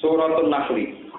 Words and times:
Suratul 0.00 0.48
Nakhli. 0.48 1.12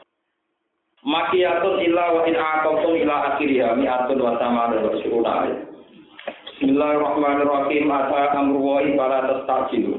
Makiyatun 1.05 1.81
illa 1.85 2.05
wa 2.13 2.21
in 2.25 2.37
aqamtum 2.37 2.93
ila 2.97 3.15
akhiriha 3.33 3.77
mi'atun 3.77 4.21
wa 4.21 4.37
samana 4.37 4.77
wa 4.81 4.93
syuruna 5.01 5.49
Bismillahirrahmanirrahim. 6.45 7.89
Asa 7.89 8.37
amru 8.37 8.61
wa 8.61 8.81
ibala 8.85 9.25
tastajilu 9.25 9.97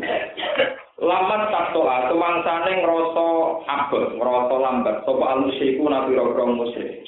Lamat 1.03 1.51
taktoa 1.51 2.07
tumangsane 2.11 2.83
ngrasa 2.83 3.27
abot 3.67 4.05
ngrasa 4.15 4.55
lambat. 4.63 4.97
Sapa 5.03 5.25
al 5.27 5.39
musyriku 5.47 5.91
nabi 5.91 6.15
pira 6.15 6.45
musyrik. 6.47 7.03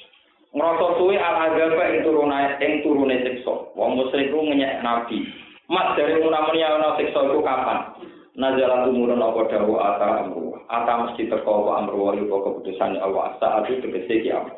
Ngrasa 0.55 0.87
suwe 0.99 1.15
al 1.19 1.37
azab 1.51 1.79
ing 1.79 2.03
turune 2.03 2.39
ing 2.59 2.73
turune 2.83 3.17
siksa. 3.23 3.55
Wong 3.79 3.99
musyrik 3.99 4.35
ku 4.35 4.43
nabi. 4.47 5.19
Mat 5.71 5.95
dari 5.95 6.19
munamuni 6.19 6.67
ana 6.67 6.99
siksa 6.99 7.31
iku 7.31 7.43
kapan 7.47 7.95
nazalat 8.35 8.91
umurun 8.91 9.23
apa 9.23 9.41
dawu 9.51 9.79
ata 9.79 10.27
amru 10.27 10.59
ata 10.67 10.93
mesti 11.07 11.31
teko 11.31 11.67
apa 11.67 11.73
amru 11.83 11.99
wa 11.99 12.13
iku 12.19 12.37
keputusan 12.43 12.99
Allah. 12.99 13.39
Saat 13.39 13.71
itu 13.71 13.87
tegese 13.87 14.27
kiamat. 14.27 14.55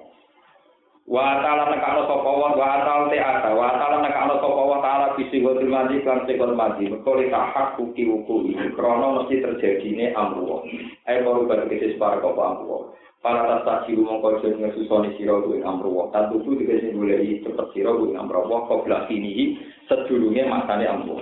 Wa 1.06 1.38
ta'ala 1.38 1.70
nekano 1.70 2.02
sapa 2.10 2.30
wa 2.34 2.50
ta'ala 2.58 3.06
te 3.14 3.18
ata. 3.22 3.54
Wa 3.54 3.78
ta'ala 3.78 4.02
nekano 4.02 4.42
sapa 4.42 4.62
wa 4.66 4.78
ta'ala 4.82 5.06
bisi 5.14 5.38
wa 5.38 5.54
mati 5.54 6.02
kan 6.02 6.26
sekon 6.26 6.58
mati 6.58 6.90
mergo 6.90 7.14
ta 7.30 7.40
hak 7.54 7.68
kuki 7.80 8.04
wuku 8.04 8.52
iki 8.52 8.74
krana 8.76 9.22
mesti 9.22 9.38
terjadine 9.38 10.12
amru 10.12 10.60
ae 11.08 11.22
baru 11.24 11.48
bar 11.48 11.64
tegese 11.64 11.96
para 11.96 12.20
kapa 12.20 12.42
amru 12.42 12.92
para 13.24 13.48
tas 13.48 13.62
tak 13.64 13.78
siru 13.88 14.04
mongko 14.04 14.44
jeneng 14.44 14.74
susoni 14.76 15.16
sira 15.16 15.40
kuwi 15.40 15.64
amru 15.64 15.88
wa 15.88 16.04
tan 16.12 16.28
tutu 16.28 16.58
tegese 16.60 16.92
goleki 16.92 17.40
cepet 17.46 17.66
sira 17.72 17.96
kuwi 17.96 18.12
amru 18.12 18.44
wa 18.44 18.68
kok 18.68 18.84
ini 19.08 19.56
sedurunge 19.88 20.42
masane 20.44 20.84
amru 20.84 21.16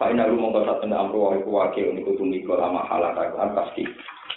Pak 0.00 0.16
Ina 0.16 0.32
rumong 0.32 0.56
kota 0.56 0.80
tengah 0.80 0.96
amru 0.96 1.28
wa 1.28 1.36
iku 1.36 1.50
wakil 1.60 1.92
uniku 1.92 2.16
tumiko 2.16 2.56
lama 2.56 2.88
halaka 2.88 3.36
kan 3.36 3.52
pasti. 3.52 3.84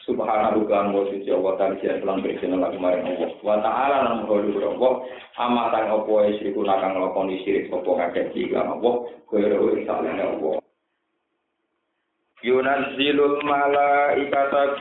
Subhanahu 0.04 0.68
kan 0.68 0.92
wa 0.92 1.08
suci 1.08 1.32
Allah 1.32 1.56
ta'ala 1.56 1.80
siya 1.80 2.04
selang 2.04 2.20
bersina 2.20 2.60
lagi 2.60 2.76
maring 2.76 3.08
Allah. 3.08 3.32
Wa 3.40 3.64
ta'ala 3.64 3.98
nan 4.04 4.28
mholu 4.28 4.60
Allah 4.60 4.94
amatan 5.40 5.88
opo 5.96 6.20
e 6.28 6.36
siriku 6.36 6.68
nakang 6.68 7.00
lakoni 7.00 7.40
sirik 7.48 7.72
sopo 7.72 7.96
ngakek 7.96 8.36
jika 8.36 8.60
Allah. 8.60 9.08
Kaya 9.32 9.56
salahnya 9.88 10.36
Allah. 10.36 10.60
Yunazzilul 12.44 13.40
malaikata 13.48 14.76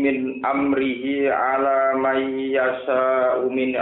min 0.00 0.40
amrihi 0.40 1.28
ala 1.28 2.00
man 2.00 2.40
yasha'u 2.40 3.52
min 3.52 3.76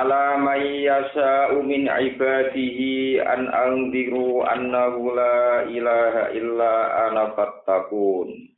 ala 0.00 0.40
may 0.40 0.88
yasha'u 0.88 1.60
min 1.60 1.84
ibadihi 1.90 3.20
an 3.20 3.48
anziru 3.52 4.40
annahu 4.48 5.12
la 5.12 5.68
ilaha 5.68 6.32
illa 6.32 6.72
ana 7.08 7.24
fattakun 7.36 8.48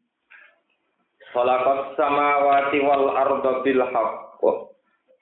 Khalaqas 1.35 1.99
samawati 1.99 2.79
wal 2.87 3.11
arda 3.11 3.67
bil 3.67 3.83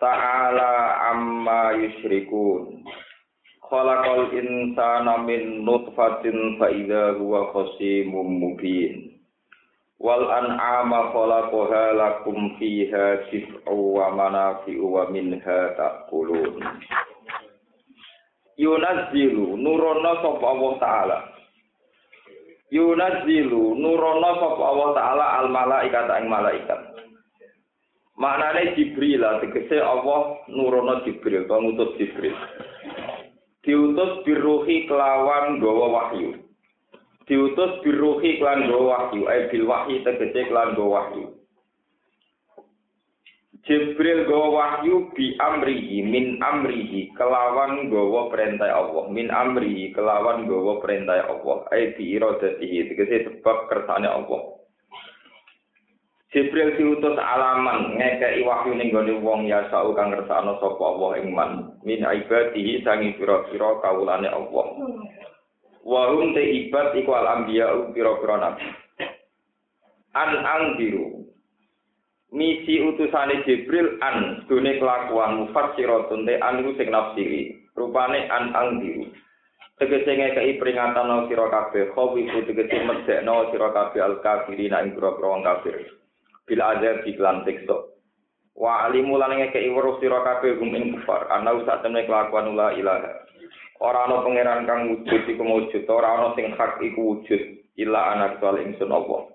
ta'ala 0.03 0.73
amma 1.15 1.79
yusyrikun 1.79 2.83
Khalaqal 3.63 4.35
insana 4.35 5.23
min 5.23 5.63
nutfatin 5.65 6.59
fa 6.59 6.69
idza 6.69 7.17
huwa 7.17 7.49
khasimun 7.55 8.27
mubin 8.43 9.12
wal 10.03 10.27
an'ama 10.27 11.15
khalaqaha 11.15 11.95
lakum 11.95 12.59
fiha 12.59 13.23
sif'u 13.31 13.71
wa 13.71 14.11
manafi'u 14.11 14.83
wa 14.83 15.07
minha 15.15 15.61
ta'kulun. 15.79 16.59
Yunazzilu 18.59 19.55
nurono 19.55 20.13
sapa 20.19 20.43
Allah 20.43 20.73
taala. 20.83 21.19
Yunazzilu 22.75 23.79
nurono 23.79 24.31
sapa 24.43 24.63
Allah 24.67 24.89
taala 24.99 25.25
al 25.39 25.49
malaikat 25.55 26.07
ing 26.19 26.27
malaikat. 26.27 26.81
Maknane 28.19 28.75
jibril 28.75 29.23
tegese 29.39 29.79
Allah 29.79 30.43
nurono 30.51 31.07
jibril 31.07 31.47
to 31.47 31.55
ngutus 31.63 31.95
jibril. 31.97 32.35
Diutus 33.63 34.27
biruhi 34.27 34.91
kelawan 34.91 35.63
gawa 35.63 35.87
wahyu 35.95 36.52
diutus 37.33 37.81
biruhi 37.81 38.37
klan 38.37 38.69
go 38.69 38.93
wahyu 38.93 39.25
ay 39.25 39.49
bil 39.49 39.65
wahyi 39.65 40.05
tegese 40.05 40.53
klan 40.53 40.77
go 40.77 40.93
wahyu. 40.93 41.33
Jibril 43.65 44.29
go 44.29 44.53
wahyu 44.53 45.09
bi 45.17 45.33
amrihi 45.41 46.05
min 46.05 46.37
amrihi 46.45 47.09
kelawan 47.17 47.89
gowo 47.89 48.29
perintah 48.29 48.69
Allah. 48.69 49.09
Min 49.09 49.33
amrihi 49.33 49.97
kelawan 49.97 50.45
gowo 50.45 50.85
perintah 50.85 51.25
Allah. 51.25 51.65
Ay 51.73 51.97
bi 51.97 52.21
iradatihi 52.21 52.93
tegese 52.93 53.25
sebab 53.33 53.73
kersane 53.73 54.13
Allah. 54.13 54.61
Jibril 56.37 56.77
diutus 56.77 57.17
alaman 57.17 57.97
ngekei 57.97 58.45
wahyu 58.45 58.77
ning 58.77 58.93
gone 58.93 59.25
wong 59.25 59.49
ya 59.49 59.73
sau 59.73 59.97
kang 59.97 60.13
ngersakno 60.13 60.61
sapa 60.61 60.85
Allah 60.85 61.11
ing 61.25 61.33
man. 61.33 61.81
Min 61.81 62.05
ibadihi 62.05 62.85
sangi 62.85 63.17
pira-pira 63.17 63.81
kawulane 63.81 64.29
Allah 64.29 64.67
Wahum 65.83 66.31
te 66.31 66.43
ibad 66.43 66.95
iku 66.95 67.11
al 67.11 67.27
anbiya 67.27 67.91
pira-pira 67.91 68.39
nabi. 68.39 68.67
An 70.15 70.31
angdiru. 70.39 71.27
Misi 72.33 72.81
utusane 72.81 73.43
Jibril 73.45 73.99
an 73.99 74.47
dune 74.47 74.79
kelakuan 74.79 75.43
mufassiratun 75.43 76.23
te 76.23 76.39
an 76.39 76.63
sing 76.79 76.89
nafsiri. 76.89 77.67
Rupane 77.75 78.31
an 78.31 78.55
angdiru. 78.55 79.11
Tegese 79.83 80.15
ngekei 80.15 80.63
peringatan 80.63 81.11
no 81.11 81.27
sira 81.27 81.51
kabeh, 81.51 81.91
khawifu 81.91 82.47
tegese 82.47 82.87
medekno 82.87 83.51
sira 83.51 83.75
kabeh 83.75 83.99
al 83.99 84.23
kafirina 84.23 84.87
ing 84.87 84.95
pira-pira 84.95 85.43
kafir. 85.43 85.99
Bil 86.47 86.63
azab 86.63 87.03
iklan 87.03 87.43
siksa. 87.43 87.91
Wa 88.55 88.87
alimu 88.87 89.19
lan 89.19 89.35
ngekei 89.35 89.67
weruh 89.75 89.99
sira 89.99 90.23
kabeh 90.23 90.63
gum 90.63 90.71
ing 90.79 90.95
kufar, 90.95 91.27
usah 91.27 91.83
temne 91.83 92.07
kelakuan 92.07 92.55
la 92.55 92.71
ilaha. 92.79 93.32
Ora 93.83 94.07
ana 94.07 94.23
pangeran 94.23 94.63
kang 94.63 94.95
wujud 94.95 95.23
iku 95.27 95.43
wujud 95.43 95.83
ora 95.91 96.09
ana 96.15 96.29
sing 96.39 96.55
hak 96.55 96.79
iku 96.79 97.19
wujud 97.19 97.43
ila 97.83 98.15
anak 98.15 98.39
soal 98.39 98.63
ingsun 98.63 98.95
apa 98.95 99.27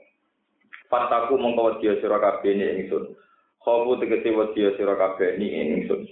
fataku 0.87 1.35
mongko 1.35 1.75
wedi 1.75 1.99
sira 1.99 2.15
kabeh 2.15 2.55
ni 2.55 2.65
ingsun 2.87 3.11
khofu 3.59 3.99
tegese 3.99 4.31
wedi 4.31 4.71
sira 4.79 4.95
kabeh 4.95 5.35
ni 5.35 5.47
ingsun 5.51 6.07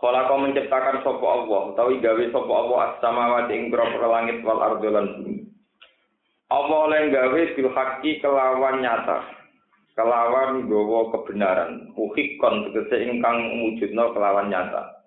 kau 0.00 0.40
menciptakan 0.40 1.04
sopo 1.04 1.28
Allah, 1.28 1.76
utawi 1.76 2.00
gawe 2.00 2.24
sopo 2.32 2.48
Allah 2.56 2.96
as-samawati 2.96 3.52
ing 3.52 3.68
langit 3.68 4.40
wal 4.40 4.64
ardo 4.64 4.88
lan 4.88 5.06
bumi. 5.20 5.44
Allah 6.48 6.78
oleh 6.88 7.12
gawe 7.12 7.40
bil 7.52 7.68
haqi 7.68 8.16
kelawan 8.24 8.80
nyata, 8.80 9.20
kelawan 9.92 10.64
gawa 10.64 11.12
kebenaran, 11.12 11.92
uhikon 12.00 12.72
tegese 12.72 12.96
ingkang 12.96 13.60
wujudno 13.60 14.16
kelawan 14.16 14.48
nyata. 14.48 14.99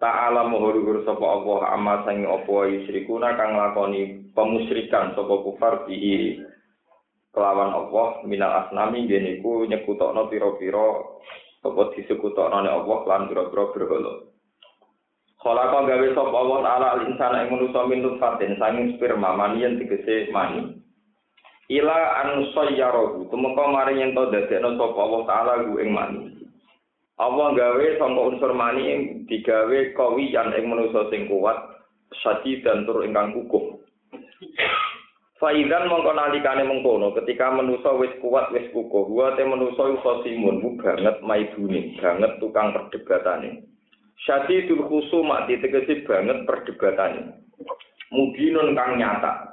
Ta'ala 0.00 0.48
moholuhur 0.48 1.04
sapa 1.04 1.20
Allah 1.20 1.76
amma 1.76 2.00
sangi 2.08 2.24
apa 2.24 2.56
yusrikuna 2.72 3.36
kang 3.36 3.52
lakoni 3.52 4.32
pemusyrikan 4.32 5.12
sapa 5.12 5.34
kufar 5.44 5.84
bihi 5.84 6.40
kelawan 7.36 7.68
Allah 7.68 8.24
minal 8.24 8.64
asnami 8.64 9.04
geniku 9.04 9.68
nyekutokno 9.68 10.32
pira-pira 10.32 11.04
apa 11.60 11.82
disekutokno 11.92 12.64
ne 12.64 12.70
Allah 12.72 12.98
lan 13.04 13.28
pira-pira 13.28 13.76
berhala. 13.76 14.24
Khalaqa 15.44 15.78
gawe 15.84 16.08
sapa 16.16 16.36
Allah 16.48 16.58
taala 16.64 16.86
al 16.96 17.02
insana 17.04 17.44
ing 17.44 17.52
manusa 17.52 17.80
min 17.84 18.00
nutfatin 18.00 18.56
sanging 18.56 18.96
sperma 18.96 19.36
maniyen 19.36 19.76
tegese 19.84 20.32
mani. 20.32 20.80
Ila 21.68 22.24
an 22.24 22.48
sayyarahu 22.56 23.28
tumeka 23.28 23.64
mari 23.68 24.00
yen 24.00 24.16
to 24.16 24.32
dadekno 24.32 24.80
sapa 24.80 24.96
Allah 24.96 25.20
taala 25.28 25.52
ing 25.76 25.92
mani. 25.92 26.39
Allah 27.20 27.52
gawe 27.52 27.86
sangka 28.00 28.22
unsur 28.32 28.52
mani 28.56 29.20
digawe 29.28 29.78
kawi 29.92 30.32
yang 30.32 30.56
ing 30.56 30.72
manusa 30.72 31.04
sing 31.12 31.28
kuat 31.28 31.84
sadi 32.24 32.64
dan 32.64 32.88
tur 32.88 33.04
ingkang 33.04 33.36
kukuh. 33.36 33.76
Faidan 35.36 35.88
mongko 35.88 36.16
nalikane 36.16 36.64
mengkono 36.64 37.12
ketika 37.16 37.52
manusa 37.52 37.92
wis 38.00 38.12
kuat 38.24 38.48
wis 38.56 38.68
kukuh, 38.72 39.04
wa 39.08 39.36
te 39.36 39.44
manusa 39.44 39.92
iso 39.92 40.24
simun 40.24 40.80
banget 40.80 41.20
maibune, 41.20 41.96
banget 42.00 42.40
tukang 42.40 42.72
perdebatane. 42.72 43.68
Syadidul 44.24 44.84
khusumat 44.88 45.48
ditegesi 45.48 46.04
banget 46.04 46.44
perdebatane. 46.44 47.40
Mubinun 48.12 48.72
kang 48.76 48.96
nyata. 48.96 49.50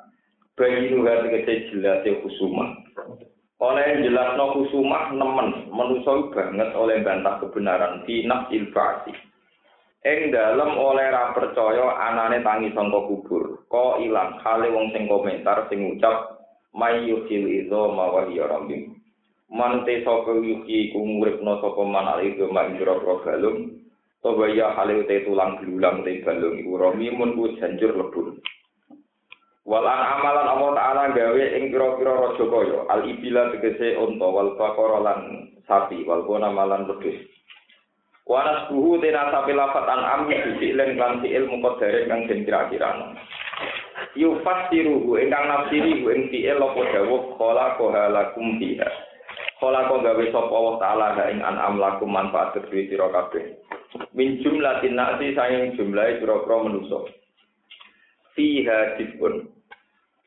bagi 0.58 0.90
nuha 0.90 1.22
tegese 1.22 1.70
jelas 1.70 2.02
khusumah. 2.02 2.82
Oleh 3.58 4.06
jelasno 4.06 4.54
khusumah 4.54 5.18
nemen 5.18 5.74
menuso 5.74 6.30
banget 6.30 6.78
oleh 6.78 7.02
bantah 7.02 7.42
kebenaran 7.42 8.06
di 8.06 8.22
nafsil 8.22 8.70
fasi. 8.70 9.10
Ing 10.06 10.30
dalem 10.30 10.78
oleh 10.78 11.10
ra 11.10 11.34
percaya 11.34 11.98
anane 11.98 12.46
tangi 12.46 12.70
sangka 12.78 13.10
kubur. 13.10 13.66
Ko 13.66 13.98
ilang 13.98 14.38
hale 14.46 14.70
wong 14.70 14.94
sing 14.94 15.10
komentar 15.10 15.66
sing 15.74 15.90
ngucap 15.90 16.38
mayyuhil 16.78 17.66
izo 17.66 17.90
mawahiya 17.98 18.46
rambim. 18.46 18.94
Mante 19.50 20.06
sapa 20.06 20.38
yuki 20.38 20.94
ku 20.94 21.02
nguripno 21.02 21.58
sapa 21.58 21.82
man 21.82 22.14
ali 22.14 22.38
do 22.38 22.54
mak 22.54 22.78
jero 22.78 23.02
galung. 23.26 23.74
Toba 24.22 24.54
ya 24.54 24.78
hale 24.78 25.02
tulang 25.26 25.58
belulang 25.58 26.06
te 26.06 26.22
galung 26.22 26.62
iku 26.62 26.78
rami 26.78 27.10
mun 27.10 27.34
ku 27.34 27.58
janjur 27.58 27.98
lebur. 27.98 28.38
Walan 29.68 30.00
amalan 30.00 30.48
Allah 30.48 30.72
Ta'ala 30.80 31.04
gawe 31.12 31.44
ing 31.60 31.76
pira-pira 31.76 32.16
raja 32.16 32.46
kaya 32.48 32.88
al 32.88 33.04
ibila 33.04 33.52
tegese 33.52 34.00
unta 34.00 34.24
wal 34.24 34.56
baqara 34.56 35.04
lan 35.04 35.20
sapi 35.68 36.08
wal 36.08 36.24
bona 36.24 36.48
malan 36.48 36.88
wedhus. 36.88 37.20
Wanas 38.24 38.72
buhu 38.72 39.04
tena 39.04 39.28
sapi 39.28 39.52
lafat 39.52 39.84
an 39.92 40.08
ami 40.08 40.40
bisi 40.40 40.72
len 40.72 40.96
kan 40.96 41.20
fi'il 41.20 41.52
muqaddar 41.52 42.08
kang 42.08 42.32
den 42.32 42.48
kira-kirano. 42.48 43.20
Yufasiruhu 44.16 45.20
ingkang 45.20 45.52
nafsiri 45.52 46.00
hu 46.00 46.16
ing 46.16 46.32
fi'il 46.32 46.64
apa 46.64 46.82
dawuh 46.88 47.36
kala 47.36 47.76
kohalakum 47.76 48.64
fiha. 48.64 48.88
Kala 49.60 49.92
kok 49.92 50.00
gawe 50.00 50.24
sapa 50.32 50.54
Allah 50.56 50.76
Ta'ala 50.80 51.08
ing 51.28 51.44
an'am 51.44 51.76
lakum 51.76 52.08
manfaat 52.08 52.56
kedue 52.56 52.88
sira 52.88 53.12
kabeh. 53.12 53.60
Min 54.16 54.40
jumlatin 54.40 54.96
nasi 54.96 55.36
sayang 55.36 55.76
jumlahe 55.76 56.24
pira-pira 56.24 56.56
manusa. 56.56 57.04
Fiha 58.32 58.96
dipun 58.96 59.57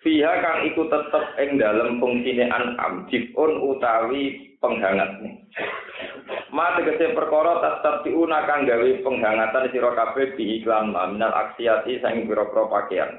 Fiha 0.00 0.32
kang 0.40 0.64
iku 0.64 0.88
tetep 0.88 1.24
ing 1.36 1.60
dalem 1.60 2.00
fungsine 2.00 2.48
an'am 2.48 3.04
jifun 3.12 3.60
utawi 3.60 4.56
penghangat. 4.56 5.20
Ma 6.56 6.72
tegese 6.80 7.12
perkara 7.12 7.60
tetep 7.60 8.08
diuna 8.08 8.48
kang 8.48 8.64
gawe 8.64 8.88
penghangatan 9.04 9.68
sira 9.68 9.92
kabeh 9.92 10.40
di 10.40 10.56
iklan 10.60 10.96
minal 10.96 11.32
aksiati 11.36 12.00
sang 12.00 12.24
pira-pira 12.24 12.64
pakaian. 12.72 13.10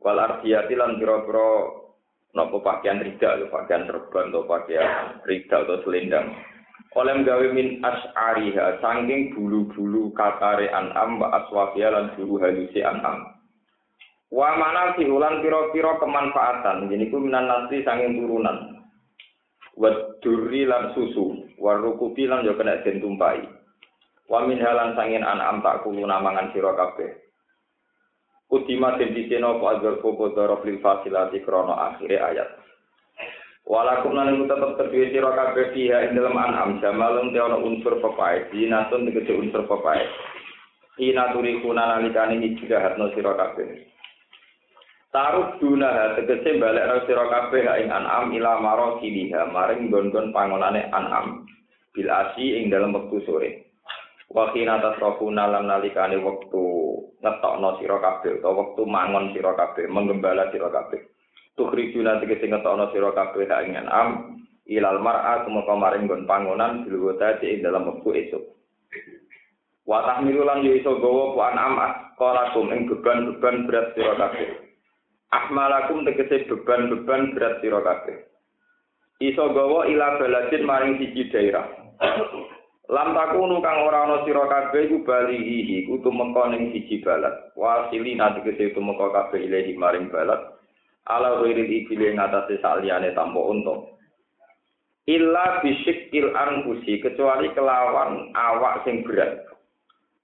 Wal 0.00 0.16
ardiyati 0.16 0.74
lan 0.80 0.96
pira-pira 0.96 1.48
napa 2.32 2.56
pakaian 2.56 3.04
rida 3.04 3.36
lho, 3.36 3.52
pakaian 3.52 3.84
serban 3.84 4.32
atau 4.32 4.48
pakaian 4.48 5.20
rida 5.28 5.60
atau 5.60 5.80
selendang. 5.84 6.32
Oleh 6.96 7.20
gawe 7.20 7.46
min 7.52 7.84
as'ariha 7.84 8.80
saking 8.80 9.36
bulu-bulu 9.36 10.08
katare 10.16 10.72
an'am 10.72 11.20
wa 11.20 11.36
aswafiya 11.36 11.92
lan 11.92 12.16
bulu 12.16 12.40
halusi 12.40 12.80
an'am. 12.80 13.37
Wa 14.28 14.60
mana 14.60 14.92
ulan 14.92 15.40
piro-piro 15.40 15.96
kemanfaatan, 15.96 16.92
jadi 16.92 17.08
ku 17.08 17.16
minan 17.16 17.48
nasri 17.48 17.80
sanging 17.80 18.20
turunan. 18.20 18.84
Wa 19.72 19.88
duri 20.20 20.68
lan 20.68 20.92
susu, 20.92 21.48
wa 21.56 21.80
rukubi 21.80 22.28
lan 22.28 22.44
yo 22.44 22.52
kena 22.52 22.84
den 22.84 23.00
tumpai. 23.00 23.40
Wa 24.28 24.44
min 24.44 24.60
halan 24.60 24.92
sangin 24.92 25.24
an'am 25.24 25.64
tak 25.64 25.80
kulo 25.80 26.04
namangan 26.04 26.52
sira 26.52 26.76
kabeh. 26.76 27.08
Udima 28.52 29.00
den 29.00 29.16
diseno 29.16 29.56
apa 29.56 29.80
agar 29.80 29.96
popo 30.04 30.28
fasilati 30.32 31.40
krono 31.40 31.72
akhire 31.72 32.20
ayat. 32.20 32.48
Walakum 33.64 34.12
lan 34.12 34.36
iku 34.36 34.44
tetep 34.44 34.70
terduwe 34.76 35.08
sira 35.08 35.32
kabeh 35.32 35.72
fiha 35.72 36.04
ing 36.08 36.20
dalam 36.20 36.36
an'am 36.36 36.80
jamalun 36.84 37.32
te 37.32 37.40
ana 37.40 37.56
unsur 37.56 37.96
pepae, 37.96 38.52
dinatun 38.52 39.08
tegese 39.08 39.32
unsur 39.32 39.64
pepae. 39.64 40.04
Ina 41.00 41.32
turi 41.32 41.64
kuna 41.64 41.96
nalikane 41.96 42.36
hatno 42.76 43.08
sira 43.16 43.32
kabeh. 43.32 43.88
Taruh 45.08 45.56
duna 45.56 46.20
tegese 46.20 46.60
balik 46.60 46.84
nang 46.84 47.00
sira 47.08 47.24
kabeh 47.32 47.64
ing 47.80 47.88
an'am 47.88 48.28
ila 48.28 48.60
maro 48.60 49.00
kiliha 49.00 49.48
maring 49.48 49.88
gon-gon 49.88 50.36
pangonane 50.36 50.84
an'am 50.92 51.48
bil 51.96 52.08
asi 52.12 52.60
ing 52.60 52.68
dalam 52.68 52.92
wektu 52.92 53.24
sore. 53.24 53.72
Wa 54.28 54.52
khina 54.52 54.76
tasrafuna 54.84 55.48
lan 55.48 55.64
nalikane 55.64 56.20
wektu 56.20 56.92
ngetokno 57.24 57.80
sira 57.80 57.96
kabeh 58.04 58.36
utawa 58.36 58.60
wektu 58.60 58.84
mangon 58.84 59.32
sira 59.32 59.56
kabeh 59.56 59.88
menggembala 59.88 60.52
sira 60.52 60.68
kabeh. 60.68 61.00
Tukhrijuna 61.56 62.20
tegese 62.20 62.44
ngetokno 62.44 62.92
sira 62.92 63.08
kabeh 63.16 63.48
ing 63.64 63.80
an'am 63.80 64.36
ilal 64.68 65.00
mar'a 65.00 65.48
tumeka 65.48 65.72
maring 65.72 66.04
gon 66.04 66.28
pangonan 66.28 66.84
bil 66.84 67.16
ing 67.16 67.64
dalam 67.64 67.96
wektu 67.96 68.12
esuk. 68.12 68.44
Wa 69.88 70.04
tahmilu 70.04 70.44
lan 70.44 70.68
yo 70.68 70.76
iso 70.76 71.00
gawa 71.00 71.32
po 71.32 71.40
an'am 71.48 71.80
kalakum 72.20 72.68
ing 72.76 72.92
beban-beban 72.92 73.64
berat 73.64 73.96
sira 73.96 74.12
kabeh. 74.12 74.67
Ahmalakum 75.28 76.08
tegese 76.08 76.48
beban-beban 76.48 77.36
berat 77.36 77.60
sira 77.60 77.84
kabeh. 77.84 78.16
Iso 79.20 79.52
gawa 79.52 79.84
ila 79.84 80.16
baladin 80.16 80.64
maring 80.64 80.96
siji 80.96 81.28
daerah. 81.28 81.68
Lam 82.94 83.12
takunu 83.12 83.60
kang 83.60 83.84
ora 83.84 84.08
ana 84.08 84.24
sira 84.24 84.48
kabeh 84.48 84.88
iku 84.88 85.04
balihi 85.04 85.84
iku 85.84 86.00
tumeka 86.00 86.48
ning 86.48 86.72
siji 86.72 87.04
balad. 87.04 87.52
Wasili 87.60 88.16
tegese 88.16 88.72
tumeka 88.72 89.12
kabeh 89.12 89.44
ilahi 89.44 89.76
maring 89.76 90.08
balad. 90.08 90.56
Ala 91.04 91.44
ghairil 91.44 91.68
ibili 91.68 92.16
ngatasé 92.16 92.64
saliyane 92.64 93.12
tanpa 93.12 93.40
unta. 93.44 93.84
Illa 95.08 95.60
bisikil 95.60 96.32
anfusi 96.32 97.04
kecuali 97.04 97.52
kelawan 97.52 98.32
awak 98.32 98.84
sing 98.88 99.04
berat. 99.04 99.44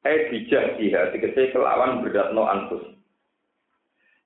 Eh 0.04 0.28
bijak 0.32 0.80
dia, 0.80 1.12
tegese 1.12 1.52
kelawan 1.52 2.00
berat 2.00 2.32
no 2.32 2.48
anfus. 2.48 2.93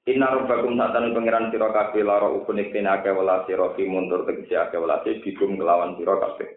Inna 0.08 0.32
rabbakum 0.32 0.80
satan 0.80 1.12
pangeran 1.12 1.52
sira 1.52 1.68
kabeh 1.68 2.00
lara 2.00 2.32
ukun 2.32 2.56
iktin 2.56 2.88
akeh 2.88 3.12
wala 3.12 3.44
sira 3.44 3.76
fi 3.76 3.84
mundur 3.84 4.24
tegese 4.24 4.56
akeh 4.56 4.80
wala 4.80 5.04
bidum 5.04 5.60
kelawan 5.60 6.00
sira 6.00 6.16
kabeh. 6.16 6.48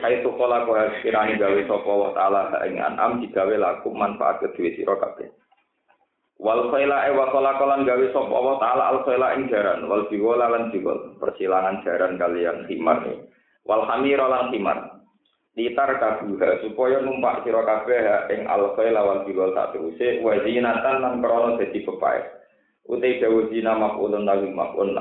Hai 0.00 0.24
tu 0.24 0.32
kala 0.40 0.64
ko 0.64 0.72
kirani 1.04 1.36
gawe 1.36 1.60
sapa 1.68 1.92
wa 1.92 2.16
taala 2.16 2.64
ing 2.64 2.80
anam 2.80 3.20
digawe 3.20 3.52
laku 3.60 3.92
manfaat 3.92 4.40
kedue 4.40 4.72
sira 4.72 4.96
kabeh. 4.96 5.28
Wal 6.40 6.72
khaila 6.72 7.08
e 7.08 7.10
wa 7.12 7.28
kala 7.28 7.60
kalan 7.60 7.84
gawe 7.84 8.06
sapa 8.08 8.36
wa 8.40 8.56
taala 8.56 8.88
al 8.88 8.98
khaila 9.04 9.36
ing 9.36 9.52
jaran 9.52 9.84
wal 9.84 10.08
biwala 10.08 10.48
lan 10.48 10.72
biwal 10.72 11.20
persilangan 11.20 11.84
jaran 11.84 12.16
kalian 12.16 12.64
himar. 12.72 13.04
Wal 13.68 13.84
hamira 13.84 14.32
lan 14.32 14.48
himar. 14.48 14.96
Ditar 15.52 16.00
kabuha 16.00 16.64
supaya 16.64 17.04
numpak 17.04 17.44
sira 17.44 17.68
kabeh 17.68 18.32
ing 18.32 18.48
al 18.48 18.72
khaila 18.80 19.04
wal 19.04 19.20
biwal 19.28 19.52
tak 19.52 19.76
teruse 19.76 20.24
wa 20.24 20.40
zinatan 20.40 21.04
lan 21.04 21.20
krana 21.20 21.60
dadi 21.60 21.84
pepae. 21.84 22.40
Utai 22.88 23.22
dawu 23.22 23.46
zina 23.50 23.78
maf'ulun 23.78 24.26
lahu 24.26 24.50
maf'ulun 24.50 24.96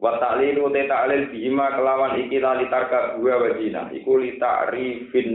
wa 0.00 0.10
ta'lil 0.16 0.56
utai 0.58 0.88
ta'lil 0.88 1.30
bihima 1.30 1.76
kelawan 1.76 2.18
iki 2.18 2.40
la 2.40 2.58
litarka 2.58 3.20
dua 3.20 3.34
wa 3.36 3.50
zina 3.60 3.92
iku 3.94 4.18
li 4.18 4.40
ta'rifin 4.40 5.30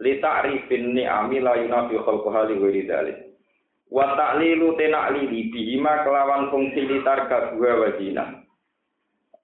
li 0.00 0.12
ta'rifin 0.22 0.84
ni'ami 0.94 1.38
la 1.42 1.58
yunafi 1.60 1.98
khalquha 2.00 2.48
li 2.48 2.54
ghairi 2.56 2.82
dzalik 2.88 3.18
wa 3.90 4.14
ta'lil 4.16 4.60
utai 4.72 4.88
na'lili 4.88 5.50
bihima 5.52 6.06
kelawan 6.06 6.48
fungsi 6.48 6.82
litarka 6.88 7.52
dua 7.58 7.72
wa 7.84 7.88
zina 8.00 8.24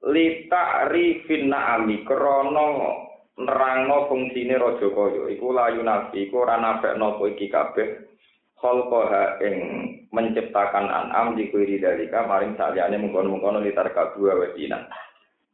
li 0.09 0.49
ta'rifin 0.49 1.51
na'ami 1.53 2.07
krana 2.09 3.09
nerangno 3.41 4.09
fungsine 4.09 4.53
raja 4.61 4.89
kaya. 4.93 5.33
Iku 5.33 5.49
la 5.53 5.73
yunafi 5.73 6.29
iku 6.29 6.45
ora 6.45 6.61
nafekno 6.61 7.17
iki 7.25 7.49
kabeh 7.49 8.10
khalqaha 8.61 9.41
ing 9.41 9.57
menciptakan 10.13 10.87
an'am 10.87 11.35
di 11.35 11.49
kuiri 11.49 11.81
dalika 11.81 12.29
maring 12.29 12.55
saliyane 12.61 13.01
mengkono-mengkono 13.01 13.65
litar 13.65 13.89
kadua 13.97 14.37
wedina 14.37 14.85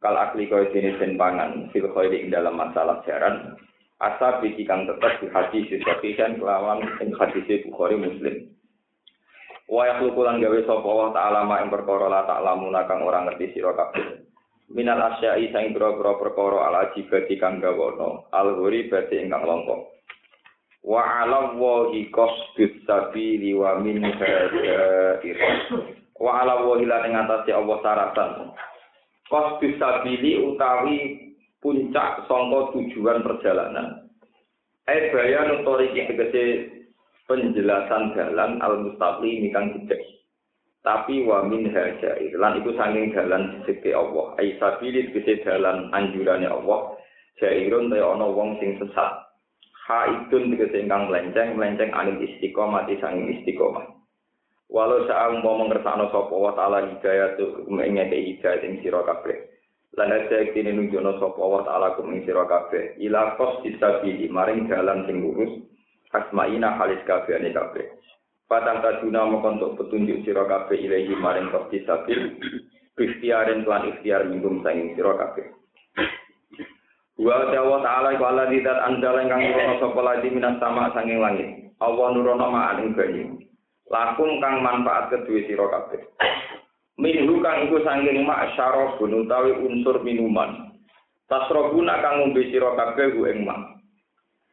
kal 0.03 0.13
akli 0.13 0.45
kaya 0.45 0.69
jenis 0.75 0.99
den 0.99 1.15
pangan 1.15 1.71
fil 1.71 1.87
khairi 1.95 2.27
ing 2.27 2.29
dalam 2.29 2.59
masalah 2.59 3.01
jaran 3.07 3.55
asa 3.97 4.43
biki 4.43 4.67
kang 4.67 4.85
tetep 4.85 5.23
di 5.23 5.27
hadis 5.31 5.71
sahih 5.81 6.13
kelawan 6.37 6.85
ing 7.01 7.15
hadis 7.17 7.65
Bukhari 7.65 7.97
Muslim. 7.97 8.53
Wa 9.67 9.83
yakhluqu 9.83 10.21
lan 10.23 10.39
gawe 10.39 10.59
sapa 10.63 10.87
Allah 10.87 11.09
taala 11.11 11.39
ma 11.43 11.59
ing 11.59 11.67
perkara 11.67 12.07
la 12.07 12.23
ta'lamuna 12.23 12.87
kang 12.87 13.03
ora 13.03 13.25
ngerti 13.25 13.51
sira 13.57 13.75
kabeh. 13.75 14.23
Minal 14.71 14.99
asya'i 14.99 15.51
sang 15.51 15.71
pira-pira 15.75 16.15
perkara 16.19 16.71
ala 16.71 16.91
jibati 16.95 17.35
kang 17.39 17.59
gawono 17.59 18.31
al 18.31 18.55
ghuribati 18.55 19.19
ingkang 19.19 19.43
longkok 19.47 19.96
wa 20.87 21.03
ala 21.03 21.51
wahi 21.59 22.07
qasdus 22.15 22.71
sabili 22.87 23.51
wa 23.51 23.75
min 23.83 23.99
hadair 23.99 25.19
wa 26.15 26.31
ala 26.39 26.63
wahi 26.63 26.87
lan 26.87 27.11
ing 27.11 27.19
atase 27.19 27.51
Allah 27.51 27.77
saratan. 27.83 28.55
Qasdus 29.27 29.75
sabili 29.75 30.39
utawi 30.39 31.27
puncak 31.59 32.23
sangka 32.31 32.71
tujuan 32.71 33.19
perjalanan. 33.19 34.07
Eh 34.87 35.11
bayan 35.11 35.59
utoriki 35.59 36.07
tegese 36.07 36.43
penjelasan 37.27 38.15
jalan 38.15 38.63
al 38.63 38.87
mustaqim 38.87 39.51
kang 39.51 39.75
jejak 39.75 39.99
tapi 40.87 41.27
wa 41.27 41.43
min 41.43 41.67
hadair 41.67 42.15
lan 42.39 42.63
iku 42.63 42.71
saking 42.79 43.11
jalan 43.11 43.59
sisi 43.67 43.91
Allah. 43.91 44.39
Ai 44.39 44.55
sabili 44.55 45.11
tegese 45.11 45.43
jalan 45.43 45.91
anjurane 45.91 46.47
Allah 46.47 46.95
jairun 47.43 47.91
te 47.91 47.99
ana 47.99 48.23
wong 48.23 48.55
sing 48.63 48.79
sesat 48.79 49.26
haidun 49.87 50.51
tegese 50.51 50.83
ingkang 50.83 51.07
melenceng 51.07 51.55
melenceng 51.55 51.89
anil 51.95 52.19
istiqomah 52.19 52.83
di 52.85 52.99
sanging 52.99 53.39
istiqomah 53.39 53.97
Walau 54.67 55.07
saang 55.07 55.39
mau 55.39 55.55
mengersakno 55.63 56.11
sapa 56.11 56.35
wa 56.35 56.51
taala 56.51 56.91
hidayah 56.91 57.39
tu 57.39 57.63
mengeke 57.71 58.19
hidayah 58.19 58.67
ing 58.67 58.83
sira 58.83 58.99
kabeh. 58.99 59.47
Lan 59.95 60.11
ada 60.11 60.43
kene 60.51 60.75
nunjukno 60.75 61.23
sapa 61.23 61.39
wa 61.39 61.63
taala 61.63 61.95
kum 61.95 62.11
ing 62.11 62.27
sira 62.27 62.43
kabeh. 62.43 62.99
Ila 62.99 63.39
qos 63.39 63.63
disabili 63.63 64.27
maring 64.27 64.67
dalan 64.67 65.07
sing 65.07 65.23
lurus 65.23 65.63
asmaina 66.11 66.75
halis 66.75 66.99
kabeh 67.07 67.39
ane 67.39 67.55
kabeh. 67.55 67.87
Patang 68.51 68.83
kaduna 68.83 69.23
mengkontok 69.23 69.79
petunjuk 69.79 70.27
sira 70.27 70.43
kabeh 70.43 70.75
ilahi 70.75 71.15
maring 71.15 71.47
qos 71.47 71.71
disabil. 71.71 72.35
Ikhtiarin 72.97 73.63
lan 73.63 73.87
ikhtiar 73.87 74.27
minggum 74.27 74.67
saing 74.67 74.99
sira 74.99 75.15
kabeh. 75.15 75.47
Wa 77.17 77.49
ta'ala 77.49 77.81
ta'ala 77.81 78.07
iku 78.13 78.23
Allah 78.29 78.45
didat 78.53 78.77
andal 78.85 79.17
ingkang 79.17 79.41
nurono 79.41 79.73
sapa 79.81 80.01
lagi 80.05 80.29
minas 80.29 80.61
sama 80.61 80.93
sanging 80.93 81.17
langit. 81.17 81.49
Allah 81.81 82.13
nurono 82.13 82.45
ma'an 82.53 82.85
ing 82.85 82.93
banyu. 82.93 83.41
Lakum 83.89 84.37
kang 84.37 84.61
manfaat 84.61 85.09
kedua 85.09 85.41
sira 85.49 85.65
kabeh. 85.65 86.05
Minhu 87.01 87.41
kang 87.41 87.65
iku 87.65 87.81
sanging 87.81 88.21
mak 88.21 88.53
syarabun 88.53 89.25
utawi 89.25 89.49
unsur 89.65 89.97
minuman. 90.05 90.77
Tasrobuna 91.25 92.05
kang 92.05 92.21
ngombe 92.21 92.53
sira 92.53 92.77
kabeh 92.77 93.17
ku 93.17 93.25
ing 93.25 93.49
mak. 93.49 93.81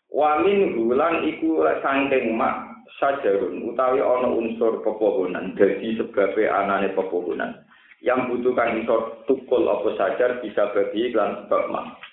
Wa 0.09 0.41
minhu 0.41 0.89
lan 0.97 1.21
iku 1.27 1.69
sanging 1.85 2.33
mak 2.33 2.65
sajarun 2.97 3.75
utawi 3.75 4.01
ana 4.01 4.29
unsur 4.31 4.81
pepohonan 4.81 5.53
dadi 5.53 6.01
sebabe 6.01 6.49
anane 6.49 6.97
pepohonan. 6.97 7.61
Yang 8.01 8.33
butuh 8.33 8.53
kang 8.57 8.77
iso 8.81 9.25
tukul 9.29 9.69
apa 9.69 9.89
sajar 10.01 10.41
bisa 10.41 10.73
bagi 10.73 11.13
iklan 11.13 11.45
sebab 11.45 11.69
mak. 11.69 12.04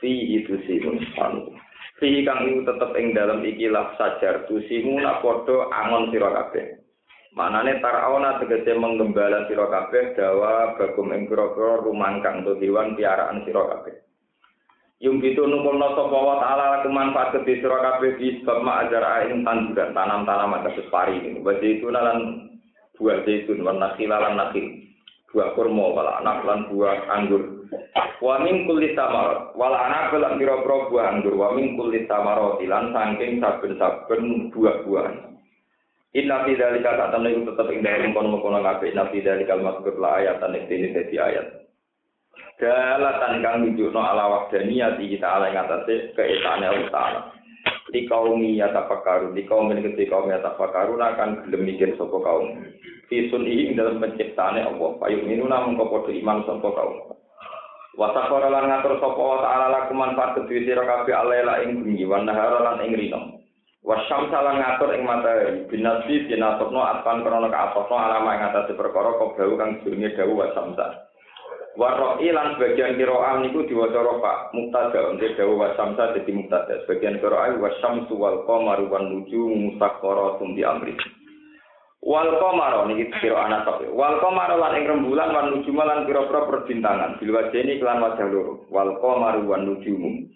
Fi 0.00 0.12
itu 0.40 0.60
simun 0.68 1.00
panu 1.16 1.52
fi 1.96 2.24
kang 2.24 2.44
iku 2.44 2.68
tetep 2.68 2.90
ing 3.00 3.16
dalam 3.16 3.40
ikilah 3.40 3.96
sajar 3.96 4.44
tusimu 4.44 5.00
nak 5.00 5.24
padha 5.24 5.72
angon 5.72 6.12
sira 6.12 6.28
kabeh 6.28 6.84
manane 7.32 7.80
taraona 7.80 8.36
tegese 8.40 8.76
menggembala 8.76 9.48
sira 9.48 9.66
kabeh 9.68 10.12
dawa 10.16 10.76
bagum 10.76 11.12
ing 11.16 11.28
pira-pira 11.28 11.80
rumangkang 11.80 12.44
to 12.44 12.56
dewan 12.60 12.92
piaraan 12.96 13.44
sira 13.48 13.64
kabeh 13.64 13.96
Yung 15.04 15.20
gitu 15.20 15.44
numpulno 15.44 15.92
sapa 15.92 16.08
wa 16.16 16.40
ta'ala 16.40 16.64
laku 16.80 16.88
manfaat 16.88 17.36
gede 17.36 17.60
sira 17.60 18.00
di 18.00 18.40
sebab 18.40 18.64
mak 18.64 18.88
ajar 18.88 19.28
ing 19.28 19.44
tanduran 19.44 19.92
tanam-tanam 19.92 20.56
kados 20.64 20.88
pari 20.88 21.20
ini. 21.20 21.44
Wa 21.44 21.52
itu 21.60 21.92
lan 21.92 22.48
buah 22.96 23.20
zaitun 23.28 23.60
wa 23.60 23.76
nakhila 23.76 24.16
lan 24.24 24.40
nakhil. 24.40 24.88
Buah 25.28 25.52
kurma 25.52 25.92
wala 25.92 26.24
anak 26.24 26.48
lan 26.48 26.72
buah 26.72 27.12
anggur 27.12 27.55
Wa 28.20 28.40
min 28.40 28.64
kulli 28.64 28.96
samar 28.96 29.52
wal 29.52 29.76
anak 29.76 30.16
lan 30.16 30.40
pira-pira 30.40 30.88
buah 30.88 31.06
anggur 31.12 31.36
wa 31.36 31.52
min 31.52 31.76
kulli 31.76 32.08
samar 32.08 32.58
lan 32.60 32.84
saking 32.92 33.44
saben-saben 33.44 34.48
buah-buahan. 34.50 35.36
Inna 36.16 36.48
fi 36.48 36.56
dzalika 36.56 37.12
temen 37.12 37.28
iku 37.28 37.52
tetep 37.52 37.68
ing 37.76 37.84
dalem 37.84 38.16
kono-kono 38.16 38.64
kabeh 38.64 38.88
inna 38.88 39.04
fi 39.12 39.20
dzalika 39.20 39.60
mazkur 39.60 40.00
la 40.00 40.24
ayatan 40.24 40.56
iki 40.56 40.96
dadi 40.96 41.16
ayat. 41.20 41.46
Dalatan 42.56 43.44
kang 43.44 43.56
nunjukno 43.60 44.00
ala 44.00 44.24
wahdaniyati 44.32 45.12
kita 45.12 45.28
ala 45.28 45.52
ing 45.52 45.60
atase 45.60 46.16
keesane 46.16 46.64
Allah 46.64 46.88
Ta'ala. 46.88 47.20
Di 47.92 48.08
kaum 48.08 48.40
ya 48.40 48.72
tafakkaru, 48.72 49.36
di 49.36 49.44
kaum 49.44 49.68
ini 49.76 49.92
ketika 49.92 50.16
kaum 50.16 50.32
ya 50.32 50.40
tafakkaru 50.40 50.96
akan 50.96 51.44
gelem 51.44 51.68
mikir 51.68 51.92
kaum. 52.00 52.64
Fi 53.12 53.28
sun'i 53.28 53.76
dalam 53.76 54.00
penciptaane 54.00 54.64
Allah. 54.64 54.90
Payung 54.96 55.28
minuna 55.28 55.68
mengko 55.68 56.08
iman 56.08 56.48
sapa 56.48 56.68
kaum. 56.72 57.15
Wasakora 57.96 58.52
lan 58.52 58.68
ngatur 58.68 59.00
sapa 59.00 59.16
wa 59.16 59.40
ta'ala 59.40 59.66
laku 59.72 59.96
manfaat 59.96 60.36
kedue 60.36 60.68
sira 60.68 60.84
kabeh 60.84 61.16
alela 61.16 61.64
ing 61.64 61.80
bengi 61.80 62.04
wan 62.04 62.28
nahara 62.28 62.60
lan 62.60 62.84
ing 62.84 62.92
rino. 62.92 63.40
Wasyamsa 63.80 64.36
lan 64.36 64.60
ngatur 64.60 64.92
ing 64.92 65.08
matahari 65.08 65.64
binasi 65.72 66.28
binatokno 66.28 66.76
atpan 66.76 67.24
krana 67.24 67.48
kaatokno 67.48 67.96
alama 67.96 68.36
ing 68.36 68.52
atase 68.52 68.76
perkara 68.76 69.16
kobau 69.16 69.56
kang 69.56 69.80
jenenge 69.80 70.12
dawu 70.12 70.44
wasamsa. 70.44 71.08
Waroi 71.80 72.28
lan 72.36 72.60
sebagian 72.60 73.00
kiroah 73.00 73.40
niku 73.40 73.64
diwaca 73.64 74.00
rofa 74.04 74.52
muktada 74.52 75.12
untuk 75.12 75.32
dawu 75.32 75.56
wasamsa 75.56 76.12
jadi 76.20 76.30
muktada. 76.36 76.84
Sebagian 76.84 77.16
kiroah 77.16 77.56
wasyamsu 77.56 78.12
wal 78.12 78.44
qamaru 78.44 78.92
wan 78.92 79.08
nujumu 79.08 79.72
musakhkharatun 79.72 80.52
bi 80.52 80.68
amri. 80.68 80.92
Wal 82.06 82.38
qamara 82.38 82.86
niki 82.86 83.10
kira 83.18 83.50
anak 83.50 83.66
tok. 83.66 83.82
Wal 83.90 84.22
qamara 84.22 84.54
lan 84.54 84.78
ing 84.78 84.86
rembulan 84.86 85.34
wan 85.34 85.50
nujuma 85.50 85.82
lan 85.82 86.06
pira-pira 86.06 86.46
perbintangan. 86.46 87.18
Bil 87.18 87.34
wajeni 87.34 87.82
kelan 87.82 87.98
wajah 87.98 88.30
loro. 88.30 88.62
Wal 88.70 88.94
qamaru 89.02 89.42
wan 89.50 89.66
nujumu. 89.66 90.30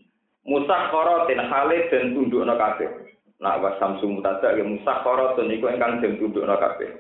Musakhkharatin 0.50 1.46
hale 1.46 1.86
den 1.94 2.18
tundukna 2.18 2.58
kabeh. 2.58 2.90
Nak 3.38 3.62
wa 3.62 3.70
samsu 3.78 4.10
mutada 4.10 4.50
ya 4.50 4.66
musakhkharatin 4.66 5.46
iku 5.46 5.70
ingkang 5.70 6.02
den 6.02 6.18
tundukna 6.18 6.58
kabeh. 6.58 6.90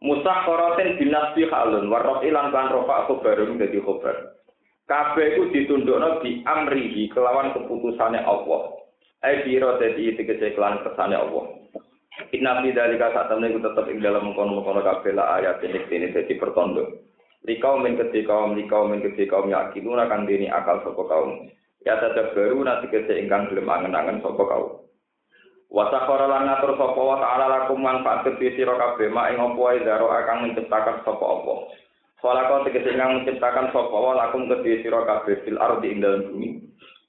Musakhkharatin 0.00 0.96
binasbi 0.96 1.52
halun 1.52 1.92
waraf 1.92 2.24
ilan 2.24 2.48
kan 2.48 2.72
rofa 2.72 3.12
khabarun 3.12 3.60
dadi 3.60 3.76
khabar. 3.76 4.40
Kabeh 4.88 5.36
iku 5.36 5.52
ditundukna 5.52 6.16
di 6.24 6.40
amrihi 6.48 7.12
kelawan 7.12 7.52
keputusane 7.52 8.24
Allah. 8.24 8.72
Ai 9.20 9.44
biro 9.44 9.76
dadi 9.76 10.16
tegese 10.16 10.56
kelan 10.56 10.80
kersane 10.80 11.12
Allah. 11.12 11.61
Inna 12.30 12.62
fi 12.62 12.70
dalika 12.70 13.26
temen 13.26 13.50
iku 13.50 13.58
tetep 13.66 13.90
ing 13.90 13.98
dalam 13.98 14.30
mengkono-mengkono 14.30 14.86
kabeh 14.86 15.12
la 15.18 15.42
ayat 15.42 15.58
ini 15.66 15.82
ini 15.90 16.14
dadi 16.14 16.38
pertondo. 16.38 17.10
Di 17.42 17.58
kaum 17.58 17.82
min 17.82 17.98
keti 17.98 18.22
kaum 18.22 18.54
di 18.54 18.70
kaum 18.70 18.94
min 18.94 19.02
keti 19.02 19.26
kaum 19.26 19.50
yakin 19.50 19.82
akan 19.82 20.30
dini 20.30 20.46
akal 20.46 20.78
sapa 20.86 21.02
kaum. 21.10 21.50
Ya 21.82 21.98
tetep 21.98 22.38
baru 22.38 22.62
nanti 22.62 22.86
kese 22.86 23.18
ingkang 23.18 23.50
gelem 23.50 23.66
angen-angen 23.66 24.22
sapa 24.22 24.38
kaum. 24.46 24.86
Wa 25.66 25.90
sakhara 25.90 26.30
lan 26.30 26.46
ngatur 26.46 26.78
sapa 26.78 27.00
wa 27.00 27.16
ta'ala 27.18 27.46
lakum 27.50 27.82
manfaat 27.82 28.22
keti 28.28 28.54
sira 28.54 28.78
kabeh 28.78 29.10
mak 29.10 29.34
ing 29.34 29.42
apa 29.42 29.58
wae 29.58 29.82
zaro 29.82 30.12
akan 30.12 30.46
menciptakan 30.46 31.02
sapa 31.02 31.24
apa. 31.26 31.54
Kau 32.22 32.62
tegese 32.62 32.94
ingkang 32.94 33.26
menciptakan 33.26 33.74
sapa 33.74 33.96
wa 33.96 34.14
lakum 34.14 34.46
keti 34.46 34.86
sira 34.86 35.02
kabeh 35.02 35.42
fil 35.42 35.58
ardi 35.58 35.90
ing 35.90 35.98
dalam 35.98 36.30
bumi. 36.30 36.62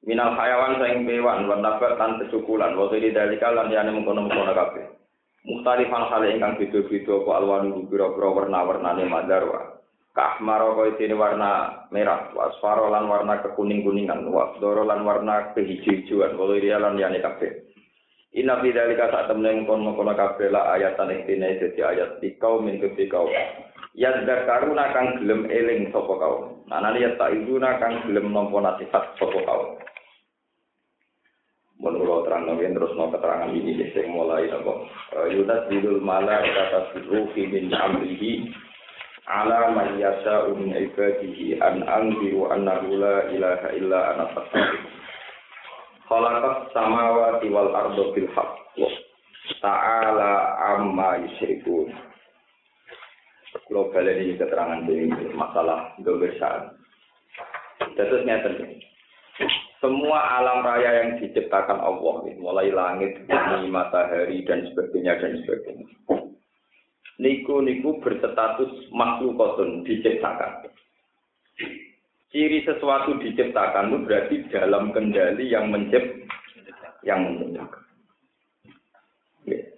Minal 0.04 0.34
hayawan 0.34 0.82
saing 0.82 1.06
kewan 1.06 1.46
wa 1.46 1.62
nabat 1.62 1.96
lan 2.02 2.18
kesukulan 2.24 2.74
wa 2.74 2.90
dari 2.90 3.14
dalika 3.14 3.54
lan 3.54 3.70
yane 3.70 3.94
mengkono-mengkono 3.94 4.52
kabeh. 4.58 5.03
Mukhtalifan 5.44 6.08
hal 6.08 6.24
ingkang 6.24 6.56
beda-beda 6.56 7.20
apa 7.20 7.32
alwanu 7.36 7.84
pira-pira 7.92 8.32
warna-warnane 8.32 9.04
madarwa. 9.12 9.84
Kahmaro 10.16 10.78
kaya 10.78 10.96
dene 10.96 11.18
warna 11.18 11.84
merah, 11.90 12.32
wasfaro 12.32 12.88
lan 12.88 13.10
warna 13.10 13.42
kekuning-kuningan, 13.42 14.30
wasdoro 14.30 14.86
lan 14.86 15.04
warna 15.04 15.52
kehijau-hijauan, 15.58 16.38
waliria 16.38 16.78
lan 16.78 17.02
yane 17.02 17.18
kabeh. 17.18 17.74
Inna 18.34 18.62
fi 18.62 18.74
dzalika 18.74 19.14
sak 19.14 19.30
temne 19.30 19.66
kono-kono 19.66 20.14
kabeh 20.18 20.50
la 20.50 20.74
ayatan 20.74 21.14
ing 21.14 21.22
dene 21.30 21.60
dadi 21.62 21.82
ayat 21.86 22.18
dikau 22.18 22.58
min 22.62 22.82
kau. 22.82 23.30
Ya 23.94 24.10
zakaruna 24.26 24.90
kang 24.90 25.22
gelem 25.22 25.46
eling 25.54 25.94
sapa 25.94 26.14
kaum. 26.18 26.66
Nanane 26.66 26.98
ya 26.98 27.14
tak 27.14 27.30
ibuna 27.38 27.78
kang 27.78 28.10
gelem 28.10 28.34
nampa 28.34 28.58
nasihat 28.58 29.06
sapa 29.22 29.38
kaum. 29.46 29.78
Kula 31.84 32.24
terang 32.24 32.48
nang 32.48 32.64
terus 32.64 32.96
no 32.96 33.12
keterangan 33.12 33.52
ini 33.52 33.76
sing 33.92 34.16
mulai 34.16 34.48
napa. 34.48 34.88
Yutas 35.28 35.68
bidul 35.68 36.00
mala 36.00 36.40
kata 36.40 36.96
ruhi 37.12 37.44
min 37.52 37.76
amrihi 37.76 38.48
ala 39.28 39.76
man 39.76 40.00
yasa'u 40.00 40.56
min 40.56 40.72
ibadihi 40.72 41.60
an 41.60 41.84
anziru 41.84 42.48
annahu 42.56 42.88
la 42.96 43.28
ilaha 43.36 43.68
illa 43.76 44.00
ana 44.16 44.26
fastaghfir. 44.32 44.80
Khalaqas 46.08 46.72
samawati 46.72 47.52
wal 47.52 47.76
arda 47.76 48.04
bil 48.16 48.32
haqq. 48.32 48.80
Ta'ala 49.60 50.56
amma 50.80 51.20
yusyrikun. 51.20 51.92
Kalau 53.68 53.92
kalian 53.92 54.24
ini 54.24 54.40
keterangan 54.40 54.88
dari 54.88 55.12
masalah 55.36 55.92
dobesan. 56.00 56.80
Terus 58.00 58.24
nyata 58.24 58.56
semua 59.84 60.40
alam 60.40 60.64
raya 60.64 61.04
yang 61.04 61.20
diciptakan 61.20 61.76
Allah, 61.76 62.24
mulai 62.40 62.72
langit, 62.72 63.20
bumi, 63.28 63.68
matahari, 63.68 64.40
dan 64.48 64.64
sebagainya, 64.72 65.20
dan 65.20 65.44
sebagainya. 65.44 65.88
Niku 67.20 67.60
niku 67.60 68.00
berstatus 68.00 68.72
makhlukotun 68.96 69.84
diciptakan. 69.84 70.72
Ciri 72.32 72.64
sesuatu 72.64 73.20
diciptakan 73.20 73.92
itu 73.92 73.98
berarti 74.08 74.36
dalam 74.56 74.96
kendali 74.96 75.52
yang 75.52 75.68
mencipt, 75.68 76.32
yang 77.04 77.20
menciptakan. 77.28 77.84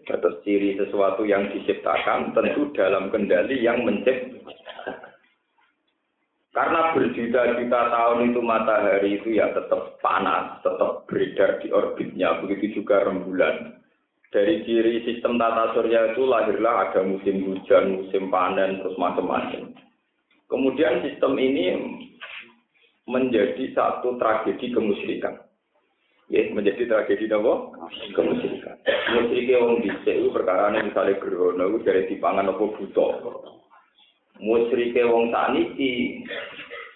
Terus 0.05 0.35
ciri 0.45 0.77
sesuatu 0.77 1.25
yang 1.25 1.49
diciptakan 1.49 2.37
tentu 2.37 2.69
dalam 2.77 3.09
kendali 3.09 3.57
yang 3.57 3.81
menciptakan. 3.81 4.64
Karena 6.55 6.95
berjuta-juta 6.95 7.81
tahun 7.91 8.31
itu 8.31 8.39
matahari 8.39 9.19
itu 9.19 9.35
ya 9.35 9.51
tetap 9.51 9.99
panas, 9.99 10.63
tetap 10.63 11.03
beredar 11.03 11.59
di 11.59 11.67
orbitnya, 11.67 12.39
begitu 12.39 12.79
juga 12.79 13.03
rembulan. 13.03 13.75
Dari 14.31 14.63
ciri 14.63 15.03
sistem 15.03 15.35
tata 15.35 15.75
surya 15.75 16.15
itu 16.15 16.23
lahirlah 16.23 16.87
ada 16.87 17.03
musim 17.03 17.43
hujan, 17.43 17.99
musim 17.99 18.31
panen, 18.31 18.79
terus 18.79 18.95
macam-macam. 18.95 19.75
Kemudian 20.47 21.03
sistem 21.03 21.35
ini 21.35 21.75
menjadi 23.03 23.75
satu 23.75 24.15
tragedi 24.15 24.71
kemusyrikan. 24.71 25.35
Ya, 26.31 26.47
menjadi 26.55 26.87
tragedi 26.87 27.27
apa? 27.35 27.53
Kemusyrikan. 28.15 28.79
Musyrike 29.11 29.59
wong 29.59 29.83
dhisik 29.83 30.23
iku 30.23 30.31
perkarane 30.31 30.87
misale 30.87 31.19
grono 31.19 31.67
iku 31.67 31.79
dari 31.83 32.07
dipangan 32.07 32.47
apa 32.47 32.63
buta. 32.63 33.07
Musyrike 34.39 35.01
wong 35.07 35.31
saniki 35.31 36.23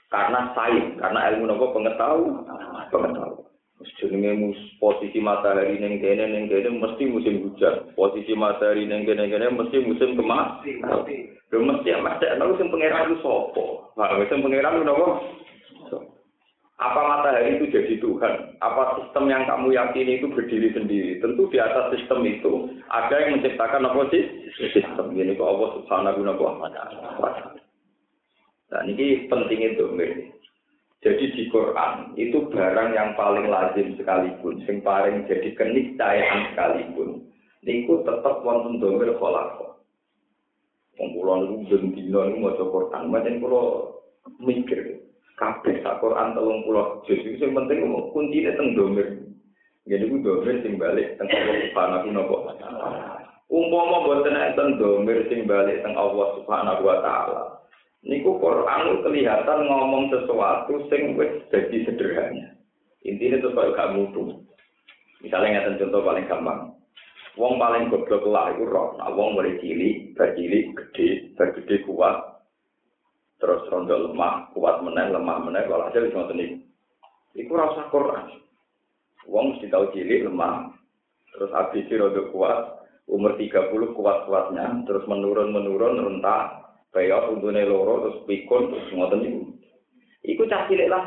karena 0.10 0.52
sains, 0.58 0.98
karena 1.00 1.30
ilmu 1.32 1.48
nopo 1.48 1.72
pengetahuan, 1.72 2.44
pengetahuan. 2.92 3.48
Jenenge 4.00 4.56
posisi 4.76 5.24
matahari 5.24 5.80
ning 5.80 6.04
kene 6.04 6.28
ning 6.28 6.52
kene 6.52 6.68
mesti 6.68 7.08
musim 7.08 7.48
hujan. 7.48 7.96
Posisi 7.96 8.36
matahari 8.36 8.84
ning 8.84 9.08
kene 9.08 9.32
kene 9.32 9.56
mesti 9.56 9.80
musim 9.80 10.20
kemarau. 10.20 11.08
Lho 11.50 11.58
mesti 11.64 11.96
mesti 11.96 12.26
ana 12.28 12.44
sing 12.60 12.68
pangeran 12.68 13.16
ku 13.16 13.16
sapa? 13.24 13.66
Lah 13.96 14.20
sing 14.28 14.44
pangeran 14.44 14.80
ku 14.80 14.84
napa? 14.84 15.08
Apa 16.80 16.96
matahari 17.04 17.60
itu 17.60 17.76
jadi 17.76 18.00
Tuhan? 18.00 18.56
Apa 18.64 19.04
sistem 19.04 19.28
yang 19.28 19.44
kamu 19.44 19.76
yakini 19.76 20.24
itu 20.24 20.32
berdiri 20.32 20.72
sendiri? 20.72 21.20
Tentu 21.20 21.52
di 21.52 21.60
atas 21.60 21.92
sistem 21.92 22.24
itu 22.24 22.72
ada 22.88 23.20
yang 23.20 23.36
menciptakan 23.36 23.84
apa 23.84 24.08
sih? 24.16 24.24
Sistem 24.72 25.12
ini 25.12 25.36
kok 25.36 25.44
Allah 25.44 25.70
Subhanahu 25.76 26.24
wa 26.24 26.72
taala. 26.72 27.52
Nah 28.72 28.82
ini 28.88 29.28
penting 29.28 29.60
itu, 29.76 29.86
Jadi 31.00 31.32
di 31.32 31.44
Quran 31.52 32.16
itu 32.20 32.48
barang 32.52 32.90
yang 32.92 33.16
paling 33.16 33.48
lazim 33.48 33.96
sekalipun, 33.96 34.64
yang 34.68 34.84
paling 34.84 35.24
jadi 35.32 35.56
keniscayaan 35.56 36.52
sekalipun, 36.52 37.24
niku 37.64 38.04
tetap 38.04 38.44
wonten 38.44 38.84
domir 38.84 39.16
kholako. 39.20 39.80
Wong 41.00 41.08
kula 41.16 41.34
niku 41.44 41.56
ben 41.72 41.84
dina 41.96 42.22
niku 42.28 42.68
Quran, 42.68 43.04
macam 43.12 43.40
kula 43.40 43.64
mikir 44.44 45.09
kabeh 45.40 45.80
sak 45.80 46.04
Quran 46.04 46.36
30 46.36 47.04
juz 47.08 47.20
iku 47.24 47.36
sing 47.40 47.52
penting 47.56 47.88
kuncine 48.12 48.52
teng 48.60 48.76
domir. 48.76 49.08
Jadi 49.88 50.04
ku 50.12 50.20
domir 50.20 50.60
sing 50.60 50.76
balik 50.76 51.16
teng 51.16 51.32
Allah 51.32 51.56
Subhanahu 51.64 52.28
wa 52.28 52.56
taala. 52.60 53.24
Umpama 53.48 54.04
boten 54.04 54.36
enten 54.36 54.76
domir 54.76 55.24
sing 55.32 55.48
balik 55.48 55.80
teng 55.82 55.96
Allah 55.96 56.28
Subhanahu 56.38 56.84
wa 56.84 56.98
taala. 57.00 57.44
Niku 58.04 58.36
Quran 58.40 59.04
kelihatan 59.04 59.60
ngomong 59.68 60.12
sesuatu 60.12 60.88
sing 60.92 61.16
wis 61.16 61.32
jadi 61.52 61.88
sederhana. 61.88 62.60
Intinya 63.08 63.40
itu 63.40 63.50
kalau 63.56 63.76
gak 63.76 63.92
mutu. 63.96 64.44
Misalnya 65.24 65.64
ngeten 65.64 65.80
contoh 65.88 66.04
paling 66.04 66.28
gampang. 66.28 66.62
Wong 67.40 67.56
paling 67.56 67.88
goblok 67.88 68.28
lah 68.28 68.52
itu 68.52 68.68
roh. 68.68 69.00
Nah, 69.00 69.16
wong 69.16 69.40
mulai 69.40 69.56
cilik, 69.64 70.12
bercilik, 70.16 70.76
gede, 70.76 71.32
bergede 71.40 71.88
kuat, 71.88 72.29
terus 73.40 73.66
rondo 73.72 73.96
lemah, 74.12 74.52
kuat 74.54 74.84
meneh, 74.84 75.10
lemah 75.16 75.38
meneh, 75.48 75.64
kalau 75.66 75.88
aja 75.88 76.04
bisa 76.04 76.16
ngoten 76.16 76.64
Iku 77.34 77.52
rasa 77.56 77.88
Quran. 77.90 78.44
Wong 79.32 79.56
mesti 79.56 79.72
tahu 79.72 79.96
cilik, 79.96 80.28
lemah, 80.28 80.76
terus 81.34 81.52
habis 81.56 81.88
rondo 81.90 82.28
kuat, 82.36 82.84
umur 83.08 83.40
30 83.40 83.96
kuat-kuatnya, 83.96 84.84
terus 84.86 85.08
menurun-menurun, 85.08 86.04
rentak, 86.04 86.70
Kaya 86.90 87.30
untune 87.30 87.70
loro 87.70 88.10
terus 88.10 88.20
pikun 88.26 88.74
terus 88.74 88.90
ngoten 88.98 89.22
niku. 89.22 89.42
Iku 90.26 90.44
cah 90.50 90.66
cilik 90.66 90.90
lah. 90.90 91.06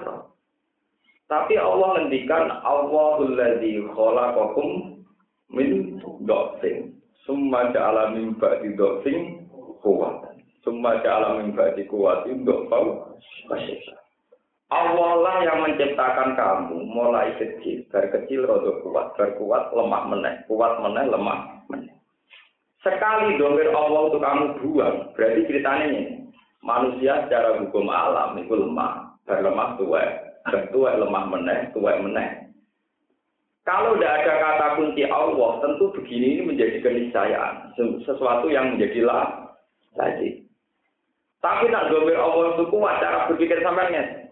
Tapi 1.26 1.58
Allah 1.58 1.98
ngendikan 1.98 2.62
Allahul 2.62 3.34
ladzi 3.34 3.82
khalaqakum 3.90 5.02
min 5.50 5.98
dhafin. 6.22 6.94
Summa 7.26 7.70
ja'ala 7.74 8.14
min 8.14 8.38
ba'di 8.38 8.78
dhafin 8.78 9.50
quwwatan. 9.82 10.31
Summa 10.62 11.02
ja'ala 11.02 11.42
min 11.42 11.58
ba'di 11.58 11.90
quwwatin 11.90 12.46
dhafau 12.46 13.18
Allah 14.72 15.10
lah 15.20 15.36
yang 15.44 15.58
menciptakan 15.68 16.32
kamu 16.32 16.88
mulai 16.88 17.36
kecil, 17.36 17.84
dari 17.92 18.08
kecil 18.08 18.48
rodo 18.48 18.80
kuat, 18.80 19.12
dari 19.20 19.36
kuat 19.36 19.68
lemah 19.68 20.02
meneh, 20.08 20.34
kuat 20.48 20.80
meneh 20.80 21.12
lemah 21.12 21.60
meneh. 21.68 21.92
Sekali 22.80 23.36
domir 23.36 23.68
Allah 23.68 24.08
untuk 24.08 24.24
kamu 24.24 24.44
buang, 24.64 25.12
berarti 25.12 25.44
ceritanya 25.44 25.86
ini. 25.92 26.02
Manusia 26.64 27.26
secara 27.26 27.58
hukum 27.60 27.90
alam 27.90 28.38
itu 28.38 28.54
lemah, 28.54 29.12
berlemah 29.28 29.76
tua, 29.76 30.02
bertua 30.48 30.94
lemah 30.94 31.24
meneh, 31.26 31.58
tua 31.76 31.98
meneh. 32.00 32.48
Kalau 33.68 33.98
tidak 33.98 34.24
ada 34.24 34.34
kata 34.40 34.66
kunci 34.80 35.04
Allah, 35.04 35.60
tentu 35.60 35.92
begini 35.94 36.38
ini 36.38 36.42
menjadi 36.48 36.80
keniscayaan, 36.80 37.76
sesuatu 38.08 38.48
yang 38.48 38.74
menjadi 38.74 39.04
lah 39.04 39.52
lagi. 40.00 40.31
Tapi 41.42 41.66
nak 41.68 41.90
domir 41.90 42.14
Allah 42.14 42.54
itu 42.54 42.64
kuat, 42.70 43.02
cara 43.02 43.26
berpikir 43.26 43.58
sampai 43.66 44.22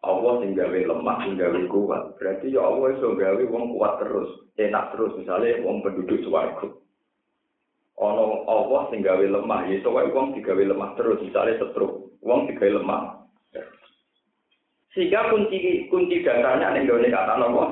Allah 0.00 0.32
tinggal 0.40 0.72
lemah, 0.72 1.16
tinggal 1.28 1.54
kuat. 1.68 2.16
Berarti 2.16 2.56
ya 2.56 2.64
Allah 2.64 2.96
itu 2.96 3.08
gawe 3.12 3.42
wong 3.52 3.64
kuat 3.76 4.00
terus, 4.00 4.30
enak 4.56 4.96
terus. 4.96 5.12
Misalnya 5.20 5.60
wong 5.60 5.84
penduduk 5.84 6.24
suaraku. 6.24 6.78
ono 7.98 8.46
Allah 8.46 8.80
sing 8.94 9.02
gawe 9.02 9.26
lemah 9.26 9.66
ya 9.66 9.82
iso 9.82 9.90
wae 9.90 10.06
wong 10.14 10.38
digawe 10.38 10.62
lemah 10.62 10.94
terus 10.94 11.18
misale 11.18 11.58
setruk 11.58 12.14
wong 12.22 12.46
digawe 12.46 12.78
lemah 12.78 13.26
sehingga 14.94 15.34
kunci 15.34 15.90
kunci 15.90 16.22
dasarnya 16.22 16.78
ning 16.78 16.86
gone 16.86 17.10
kata 17.10 17.34
nopo 17.42 17.64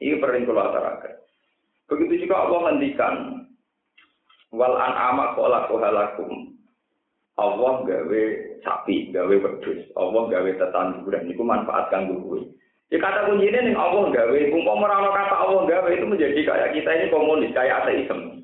ini 0.00 0.16
perlu 0.22 0.46
kula 0.46 0.70
ataraken 0.70 1.14
begitu 1.90 2.24
juga 2.24 2.46
Allah 2.46 2.58
ngendikan 2.70 3.14
wal 4.54 4.78
an'ama 4.78 5.34
khalaqu 5.34 5.74
halakum 5.82 6.49
Allah 7.40 7.72
gawe 7.88 8.22
sapi 8.60 9.08
gawe 9.16 9.32
wedhus 9.32 9.80
Allah 9.96 10.22
gawe 10.28 10.50
tetanduran 10.60 11.24
niku 11.24 11.40
manfaat 11.40 11.88
kanggo 11.88 12.20
kowe 12.20 12.40
Ya 12.90 12.98
kata 12.98 13.30
kuncinya 13.30 13.62
nih 13.62 13.78
Allah 13.78 14.10
gawe, 14.10 14.38
umpama 14.50 14.82
merana 14.82 15.14
kata 15.14 15.34
Allah 15.46 15.62
gawe 15.62 15.88
itu 15.94 16.06
menjadi 16.10 16.42
kayak 16.42 16.74
kita 16.74 16.90
ini 16.90 17.06
komunis, 17.14 17.54
kayak 17.54 17.86
ateisme. 17.86 18.42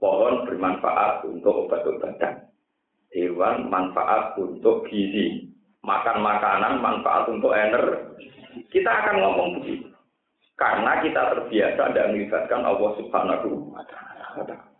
Pohon 0.00 0.48
bermanfaat 0.48 1.28
untuk 1.28 1.68
obat-obatan. 1.68 2.48
Hewan 3.12 3.68
manfaat 3.68 4.32
untuk 4.40 4.88
gizi. 4.88 5.52
Makan 5.84 6.24
makanan 6.24 6.80
manfaat 6.80 7.28
untuk 7.28 7.52
energi. 7.52 8.32
Kita 8.72 8.88
akan 8.88 9.16
ngomong 9.20 9.48
begitu. 9.60 9.92
Karena 10.56 11.04
kita 11.04 11.36
terbiasa 11.36 11.92
dan 11.92 12.16
melibatkan 12.16 12.64
Allah 12.64 12.90
Subhanahu 12.96 13.76
wa 13.76 13.84
taala. 13.84 14.71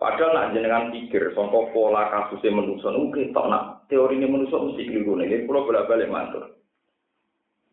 Padahal 0.00 0.32
nak 0.32 0.56
jenengan 0.56 0.88
pikir, 0.88 1.36
contoh 1.36 1.68
pola 1.76 2.08
kasusnya 2.08 2.56
manusia, 2.56 2.88
oke, 2.88 3.20
tak 3.36 3.46
nak 3.52 3.84
teori 3.92 4.16
ini 4.16 4.32
manusia 4.32 4.56
mesti 4.56 4.88
keliru 4.88 5.12
nih. 5.20 5.44
Pulau 5.44 5.68
bolak 5.68 5.92
balik 5.92 6.08
mantul. 6.08 6.56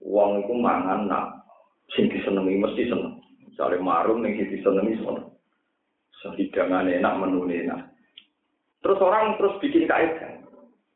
Wong 0.03 0.43
iku 0.43 0.53
mangan 0.59 1.07
nak 1.07 1.47
sing 1.95 2.11
disenengi 2.11 2.59
mesti 2.59 2.91
seneng. 2.91 3.23
Misale 3.47 3.79
marung 3.79 4.27
sing 4.27 4.43
disenengi 4.43 4.99
seneng. 4.99 5.31
Sehidangan 6.19 6.91
enak 6.91 7.15
menu 7.15 7.47
enak. 7.47 7.95
Terus 8.83 8.99
orang 8.99 9.39
terus 9.39 9.55
bikin 9.63 9.87
kaitan. 9.87 10.43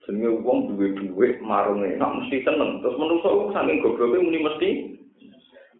Jenenge 0.03 0.35
wong 0.43 0.75
duwe 0.75 0.99
duwe 0.99 1.39
marung 1.39 1.79
enak 1.79 2.11
mesti 2.11 2.43
seneng. 2.43 2.83
Terus 2.83 2.99
menungso 2.99 3.31
iku 3.31 3.47
saking 3.55 3.79
gobloke 3.79 4.19
muni 4.19 4.39
mesti 4.43 4.69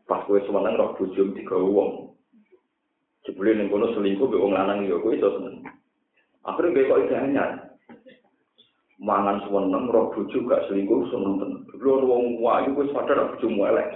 pas 0.08 0.24
kowe 0.24 0.40
seneng 0.40 0.80
roh 0.80 0.96
bojo 0.96 1.22
digawe 1.36 1.68
wong. 1.68 2.11
Jebule 3.21 3.53
ning 3.53 3.69
kono 3.69 3.93
selingkuh 3.93 4.25
mbek 4.25 4.41
wong 4.41 4.53
lanang 4.57 4.89
ya 4.89 4.97
kowe 4.97 5.13
iso 5.13 5.29
seneng. 5.38 5.62
Akhirnya 6.41 6.89
kok 6.89 6.99
itu 7.05 7.13
hanya 7.13 7.45
mangan 8.97 9.45
seneng 9.45 9.86
roh 9.93 10.10
bojo 10.10 10.38
gak 10.49 10.65
selingkuh 10.65 11.05
seneng 11.13 11.38
tenan. 11.38 11.62
Lho 11.77 12.01
wong 12.01 12.41
wayu 12.41 12.73
wis 12.73 12.89
sadar 12.89 13.29
bojomu 13.38 13.69
elek. 13.69 13.88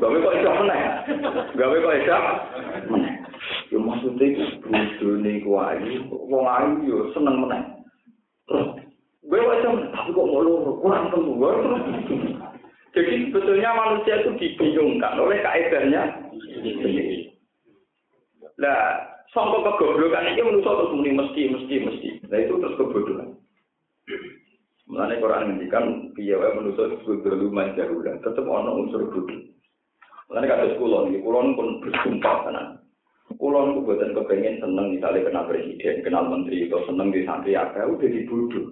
Gawe 0.00 0.16
kok 0.16 0.36
iso 0.40 0.50
meneh. 0.64 0.82
Gawe 1.60 1.76
kok 1.76 1.96
iso 2.00 2.16
meneh. 2.88 3.14
Yo 3.68 3.78
maksude 3.84 4.24
iku 4.24 4.44
bojone 4.64 5.32
ku 5.44 5.50
ayu, 5.60 6.00
wong 6.08 6.44
ayu 6.48 6.72
yo 6.88 6.98
seneng 7.12 7.36
meneh. 7.44 7.62
Terus 8.48 8.80
gue 9.28 9.38
wae 9.38 9.60
tapi 9.62 10.10
kok 10.10 10.24
mau 10.26 10.80
kurang 10.80 11.12
tentu 11.12 11.36
Jadi 12.90 13.30
sebetulnya 13.30 13.70
manusia 13.70 14.18
itu 14.18 14.34
dibingungkan 14.34 15.14
oleh 15.14 15.38
kaedarnya 15.46 16.10
Nah, 18.60 18.80
sampai 19.32 19.64
kegoblokan 19.64 20.36
ini 20.36 20.44
menurut 20.44 20.68
terus 20.68 20.92
muni 20.92 21.16
mesti, 21.16 21.42
mesti, 21.48 21.74
mesti. 21.80 22.08
Nah 22.28 22.38
itu 22.38 22.54
terus 22.60 22.76
kebodohan. 22.76 23.28
Mulane 24.90 25.22
Quran 25.22 25.46
ngendikan 25.54 25.84
piye 26.18 26.34
wae 26.34 26.50
manusa 26.50 26.90
disebut 26.90 27.22
dulu 27.22 27.48
manjarulah, 27.54 28.18
tetep 28.20 28.42
ana 28.42 28.70
unsur 28.74 29.06
budi. 29.08 29.54
Mulane 30.26 30.46
kata 30.50 30.74
kula 30.76 31.06
niki 31.06 31.22
kula 31.22 31.40
pun 31.54 31.68
bersumpah 31.78 32.36
tenan. 32.42 32.66
Kula 33.38 33.70
niku 33.70 33.86
boten 33.86 34.12
seneng 34.58 34.86
misalnya 34.98 35.24
kenal 35.30 35.46
presiden, 35.46 36.02
kenal 36.02 36.26
menteri 36.26 36.66
atau 36.66 36.82
seneng 36.90 37.14
di 37.14 37.22
santri 37.22 37.54
ada 37.54 37.86
udah 37.86 38.08
dibuduh. 38.10 38.66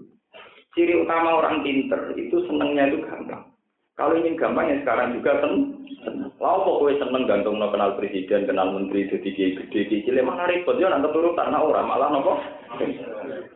Ciri 0.75 0.99
utama 0.99 1.39
orang 1.39 1.63
pinter 1.63 2.13
itu 2.19 2.35
senengnya 2.51 2.91
itu 2.91 2.99
gampang. 3.07 3.47
Kalau 3.95 4.19
ingin 4.19 4.35
gampang 4.35 4.75
ya 4.75 4.77
sekarang 4.83 5.15
juga 5.15 5.39
seneng. 5.39 6.28
Lalu 6.39 6.61
pokoknya 6.63 7.03
seneng 7.03 7.27
gantung 7.27 7.59
no 7.59 7.67
kenal 7.75 7.99
presiden, 7.99 8.47
kenal 8.47 8.71
menteri, 8.71 9.11
jadi 9.11 9.27
kiai 9.35 9.59
gede, 9.59 9.81
kiai 9.91 10.05
cilik 10.07 10.23
mana 10.23 10.47
repot 10.47 10.79
ya 10.79 10.87
nanti 10.87 11.11
tanah 11.11 11.59
orang 11.59 11.91
malah 11.91 12.09
nopo. 12.15 12.39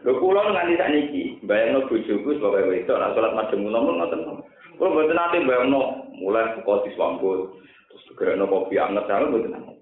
Lho 0.03 0.19
kula 0.19 0.51
nganti 0.51 0.75
niki, 0.91 1.23
bayangno 1.47 1.87
bojoku 1.87 2.35
sebagai 2.35 2.67
wedok, 2.67 2.99
nek 2.99 3.15
salat 3.15 3.33
madhep 3.39 3.59
ngono 3.63 3.79
ngoten. 3.87 4.21
Kula 4.83 4.89
mboten 4.99 5.15
nate 5.15 5.39
bayangno 5.47 6.11
mulai 6.19 6.59
buka 6.59 6.83
diswambut, 6.91 7.55
Segera 8.11 8.35
no 8.35 8.51
kopi 8.51 8.83
anget 8.83 9.07
saya 9.07 9.31
buat 9.31 9.47
nanti. 9.47 9.79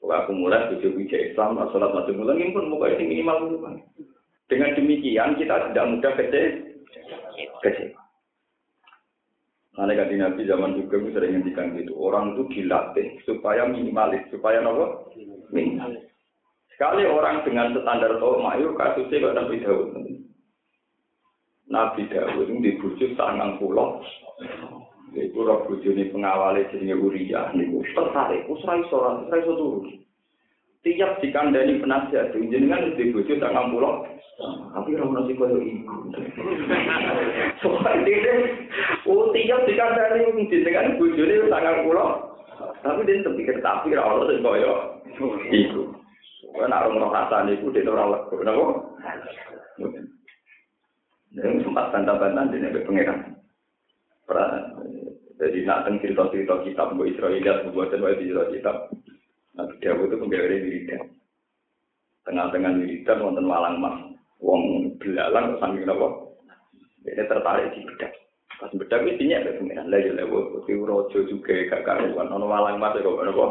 Kalau 0.00 0.18
aku 0.18 0.32
mulai 0.34 0.66
tujuh 0.72 0.98
bija 0.98 1.14
Islam, 1.14 1.62
sholat 1.70 1.94
masuk 1.94 2.18
bulan 2.18 2.42
ini 2.42 2.50
pun 2.50 2.66
mau 2.66 2.82
ini 2.90 3.22
minimal 3.22 3.54
Dengan 4.50 4.74
demikian 4.74 5.38
kita 5.38 5.70
tidak 5.70 5.88
mudah 5.94 6.12
kecil, 6.18 6.48
kecil. 7.62 8.01
Karena 9.72 10.04
kan 10.04 10.12
Nabi 10.12 10.42
zaman 10.44 10.76
juga 10.76 11.00
gue 11.00 11.12
sering 11.16 11.32
ngendikan 11.40 11.72
gitu. 11.80 11.96
Orang 11.96 12.36
itu 12.36 12.44
dilatih 12.60 13.16
supaya 13.24 13.64
minimalis, 13.64 14.20
supaya 14.28 14.60
nopo 14.60 15.08
minimalis. 15.48 16.04
Sekali 16.76 17.08
orang 17.08 17.40
dengan 17.48 17.72
standar 17.80 18.20
tol 18.20 18.44
mayu 18.44 18.76
kasusnya 18.76 19.32
kok 19.32 19.36
Nabi 19.36 19.56
Dawud. 19.64 19.88
Nabi 21.72 22.02
Dawud 22.12 22.46
itu 22.52 22.60
dibujuk 22.60 23.10
sangang 23.16 23.56
pulau. 23.56 24.04
Iku 25.12 25.44
roh 25.44 25.64
bujuni 25.68 26.08
pengawali 26.08 26.68
jenenge 26.72 26.96
Uriah 26.96 27.52
niku 27.52 27.84
tertarik, 27.92 28.48
usra 28.48 28.80
iso 28.80 28.96
ora 28.96 29.28
iso. 29.28 29.84
Tiap 30.82 31.22
dikandani 31.22 31.78
penasihat 31.78 32.34
jenengan 32.34 32.98
dibujuk 32.98 33.38
sangang 33.38 33.70
pulau. 33.70 34.02
Tapi 34.74 34.98
ora 34.98 35.06
ono 35.06 35.22
sing 35.30 35.38
koyo 35.38 35.62
iku. 35.62 36.10
Soale 37.62 38.02
dia 38.02 38.34
oh 39.06 39.30
tiap 39.30 39.62
dikandani 39.62 40.26
wong 40.26 40.50
jenengan 40.50 40.98
bojone 40.98 41.46
sangang 41.46 41.86
pulau. 41.86 42.34
Tapi 42.82 43.06
dia 43.06 43.22
tetep 43.22 43.38
pikir 43.38 43.56
tapi 43.62 43.94
ora 43.94 44.10
ono 44.10 44.26
sing 44.26 44.42
koyo 44.42 44.72
iku. 45.54 45.82
Kowe 46.50 46.66
nak 46.66 46.90
ora 46.90 47.06
rasane 47.14 47.54
iku 47.54 47.70
dia 47.70 47.86
ora 47.86 48.18
lego, 48.18 48.34
napa? 48.42 48.66
Dan 51.32 51.62
sempat 51.62 51.94
bantah-bantah 51.94 52.50
di 52.50 52.58
negeri 52.58 52.82
pengiran. 52.82 53.18
Jadi 55.38 55.58
nak 55.62 55.86
teng 55.86 56.02
cerita-cerita 56.02 56.66
kitab 56.66 56.98
Bu 56.98 57.06
Israeliat, 57.06 57.70
Bu 57.70 57.70
Buatan 57.70 58.02
Wa 58.02 58.18
cerita 58.18 58.50
kitab. 58.50 58.76
Nabi 59.52 59.74
Dawud 59.84 60.08
itu 60.08 60.16
penggawe 60.16 60.46
wiridan. 60.48 61.02
Tengah-tengah 62.24 62.72
wiridan 62.80 63.18
wonten 63.20 63.44
malang 63.44 63.76
mas. 63.76 63.96
Wong 64.40 64.94
belalang 64.98 65.60
sambil 65.60 65.92
apa? 65.92 66.08
Ini 67.04 67.22
tertarik 67.28 67.74
di 67.76 67.84
bedak. 67.84 68.12
Pas 68.58 68.72
bedak 68.72 69.04
itu 69.04 69.26
dinyak 69.26 69.44
ke 69.44 69.58
pengiran. 69.60 69.90
Lah 69.90 70.00
ya 70.00 70.12
lewo, 70.16 70.62
itu 70.64 70.86
rojo 70.86 71.18
juga 71.28 71.52
gak 71.68 71.84
karuan. 71.84 72.32
Ono 72.32 72.46
malang 72.48 72.80
mas 72.80 72.96
kok 72.96 73.20
apa? 73.20 73.46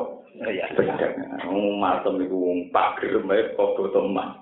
Iya. 0.50 0.66
Bedak. 0.74 1.12
Wong 1.46 1.78
matem 1.78 2.24
iku 2.26 2.36
wong 2.36 2.60
pager 2.74 3.22
mbek 3.22 3.54
kok 3.54 3.78
teman. 3.94 4.42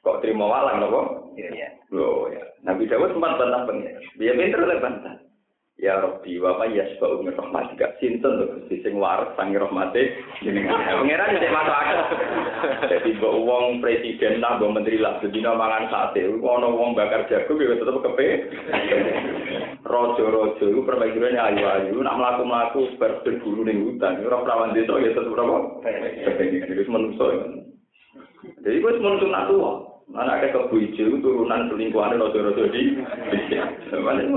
Kok 0.00 0.24
terima 0.24 0.48
walang 0.48 0.80
napa? 0.80 1.00
Iya, 1.36 1.48
iya. 1.52 1.68
Loh 1.92 2.30
ya. 2.32 2.40
Nabi 2.64 2.88
Dawud 2.88 3.12
sempat 3.12 3.36
bantah 3.36 3.68
pengiran. 3.68 4.00
Dia 4.16 4.32
pinter 4.32 4.60
oleh 4.64 4.78
bantah. 4.80 5.14
Ya 5.80 5.96
Rabbi 5.96 6.36
wa 6.36 6.60
ma 6.60 6.68
yasba'u 6.68 7.24
min 7.24 7.32
rahmatika. 7.32 7.96
Sinten 7.96 8.36
to 8.36 8.44
Gusti 8.52 8.84
sing 8.84 9.00
waras 9.00 9.32
sang 9.32 9.56
rahmate 9.56 10.12
jenengan. 10.44 10.76
Pangeran 10.76 11.40
nek 11.40 11.48
masuk 11.48 11.72
akal. 11.72 11.98
Dadi 12.84 13.16
mbok 13.16 13.36
wong 13.48 13.80
presiden 13.80 14.44
lah 14.44 14.60
mbok 14.60 14.76
menteri 14.76 15.00
lah 15.00 15.16
sedina 15.24 15.56
mangan 15.56 15.88
sate. 15.88 16.28
Ono 16.28 16.68
wong 16.76 16.92
bakar 16.92 17.24
jagung 17.32 17.64
ya 17.64 17.80
tetep 17.80 17.96
kepe. 17.96 18.28
Rojo-rojo 19.80 20.64
iku 20.68 20.84
permaisurane 20.84 21.40
ayu-ayu 21.40 21.96
nak 22.04 22.16
mlaku-mlaku 22.20 23.00
berburu 23.00 23.64
ning 23.64 23.80
hutan. 23.80 24.20
Ora 24.20 24.44
prawan 24.44 24.76
desa 24.76 25.00
ya 25.00 25.16
tetep 25.16 25.32
apa? 25.32 25.80
Kepengen 26.28 26.76
iki 26.76 26.92
menungso. 26.92 27.24
Jadi 28.60 28.84
kuwi 28.84 29.00
menungso 29.00 29.32
nak 29.32 29.48
tuwa. 29.48 29.80
Anak 30.12 30.52
kebu 30.52 30.76
hijau 30.76 31.24
turunan 31.24 31.72
selingkuhannya 31.72 32.20
rojo-rojo 32.20 32.68
di. 32.68 33.00
Mana 33.96 34.28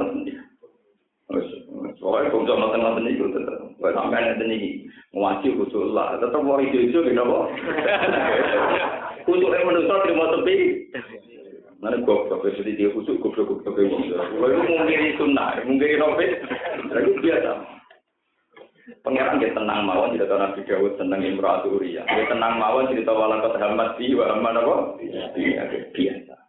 Soalnya 2.04 2.36
kalau 2.36 2.44
cuma 2.44 2.68
nonton-nonton 2.68 3.08
itu 3.08 3.26
tetap. 3.32 3.64
Kalau 3.80 3.96
sampai 3.96 4.28
nonton 4.28 4.52
ini, 4.52 4.70
ngaji 5.16 5.50
khusus 5.56 5.88
lah. 5.96 6.20
Tetap 6.20 6.44
mau 6.44 6.60
hijau-hijau 6.60 7.00
gitu, 7.08 7.16
apa? 7.16 7.38
Khususnya 9.24 9.64
manusia 9.64 10.04
terima 10.04 10.26
sepi. 10.36 10.56
Mana 11.80 12.00
gue 12.00 12.16
tapi 12.32 12.48
sedih 12.60 12.76
dia 12.76 12.90
khusus 12.96 13.20
gue 13.20 13.32
gue 13.32 13.44
gue 13.44 13.76
Kalau 14.20 14.48
itu 14.52 14.62
mungkin 14.68 15.16
sunnah, 15.20 15.60
mungkin 15.64 16.00
novel, 16.00 16.32
lagi 16.92 17.12
biasa. 17.24 17.52
Pangeran 19.04 19.40
dia 19.40 19.56
tenang 19.56 19.88
mawon 19.88 20.12
tidak 20.12 20.28
tahu 20.28 20.40
Nabi 20.44 20.60
Dawud 20.68 20.94
tenang 21.00 21.24
Imratu 21.24 21.80
Uriya. 21.80 22.04
Dia 22.04 22.28
tenang 22.28 22.60
mawon 22.60 22.92
cerita 22.92 23.16
walakat 23.16 23.56
hamad 23.60 23.96
di 23.96 24.12
wa 24.12 24.28
apa? 24.32 24.76
Iya 25.00 25.64
biasa. 25.96 26.43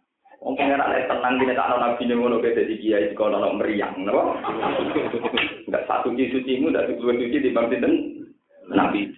Wong 0.45 0.53
lek 0.61 1.09
tenang 1.09 1.41
dene 1.41 1.57
tak 1.57 1.73
ana 1.73 1.97
nabi 1.97 2.05
ngono 2.05 2.37
ke 2.37 2.53
dadi 2.53 2.77
kiai 2.77 3.17
kok 3.17 3.33
ana 3.33 3.49
meriang, 3.49 4.05
napa? 4.05 4.37
Enggak 5.65 5.89
satu 5.89 6.13
ki 6.13 6.29
sucimu 6.29 6.69
ndak 6.69 7.01
dua 7.01 7.17
suci 7.17 7.41
di 7.41 7.49
bang 7.49 7.65
sinten? 7.73 7.93
Nabi. 8.69 9.09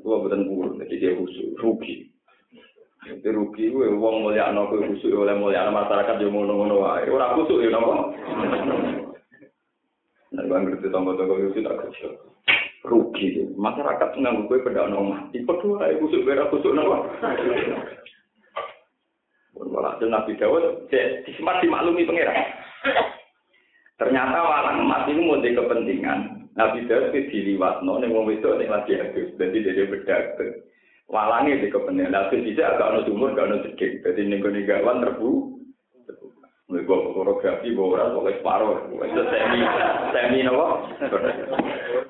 Gua 0.00 0.24
boten 0.24 0.48
pur, 0.48 0.72
dadi 0.80 0.96
dia 0.96 1.12
khusus 1.12 1.52
rugi. 1.60 2.08
Itu 3.04 3.28
rugi 3.28 3.68
kuwi 3.68 3.92
wong 3.92 4.24
mulya 4.24 4.48
ana 4.48 4.72
kuwi 4.72 4.96
khusus 4.96 5.12
oleh 5.12 5.36
mulya 5.36 5.68
masyarakat 5.68 6.16
yo 6.16 6.32
ngono-ngono 6.32 6.80
wae. 6.80 7.12
Ora 7.12 7.36
khusus 7.36 7.60
yo 7.60 7.68
napa? 7.68 8.16
Nah, 10.32 10.44
bang 10.48 10.64
ngerti 10.64 10.88
tonggo-tonggo 10.88 11.44
itu 11.44 11.60
tak 11.60 11.76
kecil. 11.76 12.16
Rugi, 12.88 13.52
masyarakat 13.52 14.16
nganggu 14.16 14.48
kue 14.48 14.64
pada 14.64 14.88
nomah. 14.88 15.28
Tipe 15.28 15.52
dua, 15.60 15.92
kusuk 16.00 16.24
berak 16.24 16.48
kusuk 16.48 16.72
napa? 16.72 17.04
Walhasil 19.68 20.08
Nabi 20.08 20.32
Dawud 20.40 20.88
disempat 20.88 21.60
dimaklumi 21.60 22.08
pangeran. 22.08 22.40
Ternyata 24.00 24.40
walang 24.40 24.88
emas 24.88 25.04
itu 25.12 25.20
mau 25.20 25.36
kepentingan. 25.36 26.48
Nabi 26.56 26.88
Dawud 26.88 27.12
itu 27.12 27.28
diliwatno 27.28 28.00
ning 28.00 28.16
wong 28.16 28.24
wedok 28.32 28.56
ning 28.56 28.72
lagi 28.72 28.96
hadis. 28.96 29.36
Dadi 29.36 29.60
dia 29.60 29.84
bedak. 29.84 30.40
Walange 31.12 31.60
di 31.60 31.68
kepentingan. 31.68 32.16
Nabi 32.16 32.40
tidak 32.48 32.80
agak 32.80 32.88
ono 32.96 33.00
sumur, 33.04 33.36
agak 33.36 33.46
ono 33.52 33.56
sedikit. 33.60 34.08
Dadi 34.08 34.20
ning 34.24 34.40
gone 34.40 34.64
gawan 34.64 35.04
terbu. 35.04 35.30
Mulai 36.70 36.86
gua 36.86 37.10
fotografi, 37.12 37.74
gua 37.74 37.98
ora 37.98 38.14
pokoknya 38.14 38.38
separuh. 38.40 38.76
Itu 38.94 39.22
semi, 39.26 39.60
semi 40.14 40.38
nopo. 40.46 40.66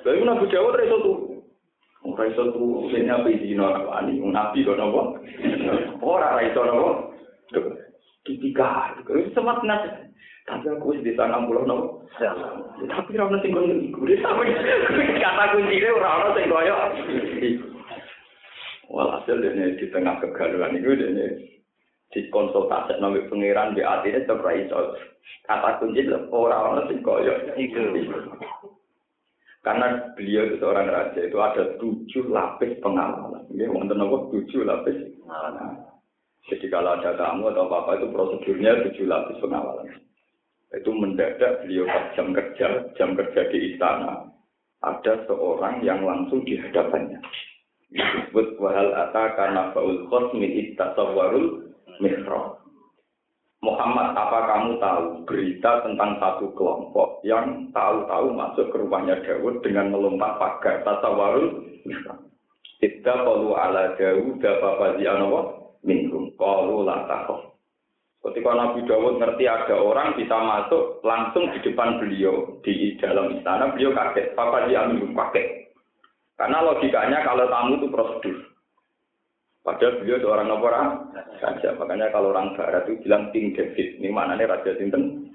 Lalu 0.06 0.22
Nabi 0.22 0.44
Dawud 0.46 0.78
itu 0.78 0.96
tuh. 1.02 1.18
Ora 2.00 2.24
iso 2.24 2.48
ini 2.96 3.12
apa 3.12 3.28
izin 3.28 3.60
orang 3.60 4.08
Nabi 4.30 4.64
kok 4.64 4.78
nopo? 4.78 5.18
Ora 6.00 6.38
iso 6.46 6.62
nopo? 7.52 7.70
Tiga, 8.26 8.94
itu 9.00 9.32
sempat 9.32 9.64
nasi. 9.64 10.10
Tapi 10.48 10.66
aku 10.66 10.98
di 10.98 11.14
sana 11.14 11.46
pulau 11.46 11.66
nopo. 11.66 11.86
Tapi 12.18 13.16
rana 13.16 13.38
sing 13.42 13.54
koyo 13.54 13.74
iku. 13.76 14.02
Sama 14.18 14.42
kata 15.20 15.44
kunci 15.54 15.84
ora 15.86 16.10
ono 16.20 16.28
sing 16.34 16.46
koyo. 16.50 16.74
Walhasil 18.90 19.38
dene 19.38 19.78
di 19.78 19.86
tengah 19.94 20.18
kegaduhan 20.18 20.74
itu 20.74 20.98
dene 20.98 21.26
dikonsultasi 22.10 22.98
nabi 22.98 23.22
pangeran 23.30 23.78
di 23.78 23.86
hati 23.86 24.10
ini 24.10 24.26
tetap 24.26 24.42
iso. 24.50 24.98
Kata 25.46 25.78
kunci 25.78 26.06
ora 26.10 26.58
ono 26.74 26.82
sing 26.90 26.98
koyo 27.06 27.34
iku. 27.54 27.82
Karena 29.60 30.16
beliau 30.16 30.48
itu 30.48 30.56
seorang 30.56 30.88
raja 30.88 31.20
itu 31.20 31.36
ada 31.36 31.76
tujuh 31.76 32.32
lapis 32.32 32.80
pengalaman. 32.80 33.44
Ini 33.52 33.68
wonten 33.68 34.00
apa? 34.00 34.32
Tujuh 34.32 34.64
lapis 34.64 34.96
pengalaman. 35.20 35.89
Jadi 36.50 36.66
kalau 36.66 36.98
ada 36.98 37.14
tamu 37.14 37.46
atau 37.54 37.70
apa-apa 37.70 38.02
itu 38.02 38.06
prosedurnya 38.10 38.82
tujuh 38.90 39.06
lapis 39.06 39.38
pengawalan. 39.38 39.86
Itu 40.74 40.90
mendadak 40.90 41.62
beliau 41.62 41.86
jam 42.18 42.34
kerja, 42.34 42.90
jam 42.98 43.14
kerja 43.14 43.40
di 43.54 43.74
istana. 43.74 44.26
Ada 44.82 45.30
seorang 45.30 45.86
yang 45.86 46.02
langsung 46.02 46.42
di 46.42 46.58
hadapannya. 46.58 47.22
Disebut 47.90 48.58
wahal 48.58 48.90
ata 48.94 49.34
karena 49.34 49.70
faul 49.74 50.06
khosmi 50.10 50.46
ittasawarul 50.46 51.70
mihrab. 52.02 52.58
Muhammad, 53.60 54.16
apa 54.16 54.38
kamu 54.56 54.80
tahu 54.80 55.04
berita 55.28 55.84
tentang 55.84 56.16
satu 56.16 56.48
kelompok 56.56 57.20
yang 57.28 57.68
tahu-tahu 57.76 58.32
masuk 58.32 58.72
ke 58.72 58.76
rumahnya 58.80 59.20
Dawud 59.20 59.60
dengan 59.60 59.92
melompat 59.92 60.40
pagar 60.40 60.80
tasawarul 60.80 61.60
mihrab. 61.84 62.24
Tidak 62.80 63.18
perlu 63.26 63.52
ala 63.52 63.92
Dawud, 64.00 64.40
apa 64.40 64.96
minum. 65.84 66.32
Kalau 66.36 66.84
latakoh. 66.84 67.50
Ketika 68.20 68.52
Nabi 68.52 68.84
Dawud 68.84 69.16
ngerti 69.16 69.48
ada 69.48 69.80
orang 69.80 70.12
bisa 70.12 70.36
masuk 70.36 71.00
langsung 71.00 71.48
di 71.56 71.58
depan 71.64 71.96
beliau 71.96 72.60
di 72.60 73.00
dalam 73.00 73.32
istana, 73.32 73.72
beliau 73.72 73.96
kaget. 73.96 74.36
Papa 74.36 74.68
dia 74.68 74.84
minum 74.84 75.16
pakai. 75.16 75.72
Karena 76.36 76.60
logikanya 76.60 77.24
kalau 77.24 77.48
tamu 77.48 77.80
itu 77.80 77.88
prosedur. 77.88 78.36
Padahal 79.60 80.00
beliau 80.00 80.20
seorang 80.20 80.48
orang 80.52 80.88
saja. 81.40 81.76
Makanya 81.76 82.12
kalau 82.12 82.32
orang 82.32 82.56
barat 82.56 82.88
itu 82.88 83.04
bilang 83.04 83.28
King 83.32 83.52
David. 83.52 84.00
Ini 84.00 84.08
mana 84.08 84.36
nih 84.36 84.48
Raja 84.48 84.72
Sinten? 84.76 85.32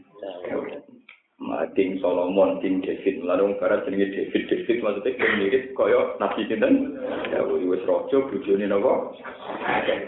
King 1.76 2.00
Solomon, 2.00 2.63
King 2.63 2.80
David, 2.80 3.19
lalu 3.28 3.60
barat 3.60 3.84
jenenge 3.84 4.08
David, 4.08 4.43
David 4.48 4.78
maksudnya 4.80 5.19
yang 5.19 5.34
mirip 5.43 5.63
kaya 5.76 6.15
Nabi 6.15 6.48
Sinten, 6.48 6.95
ya 7.28 7.43
wis 7.43 7.84
rojo, 7.84 8.32
bujuni 8.32 8.63
nopo, 8.63 9.12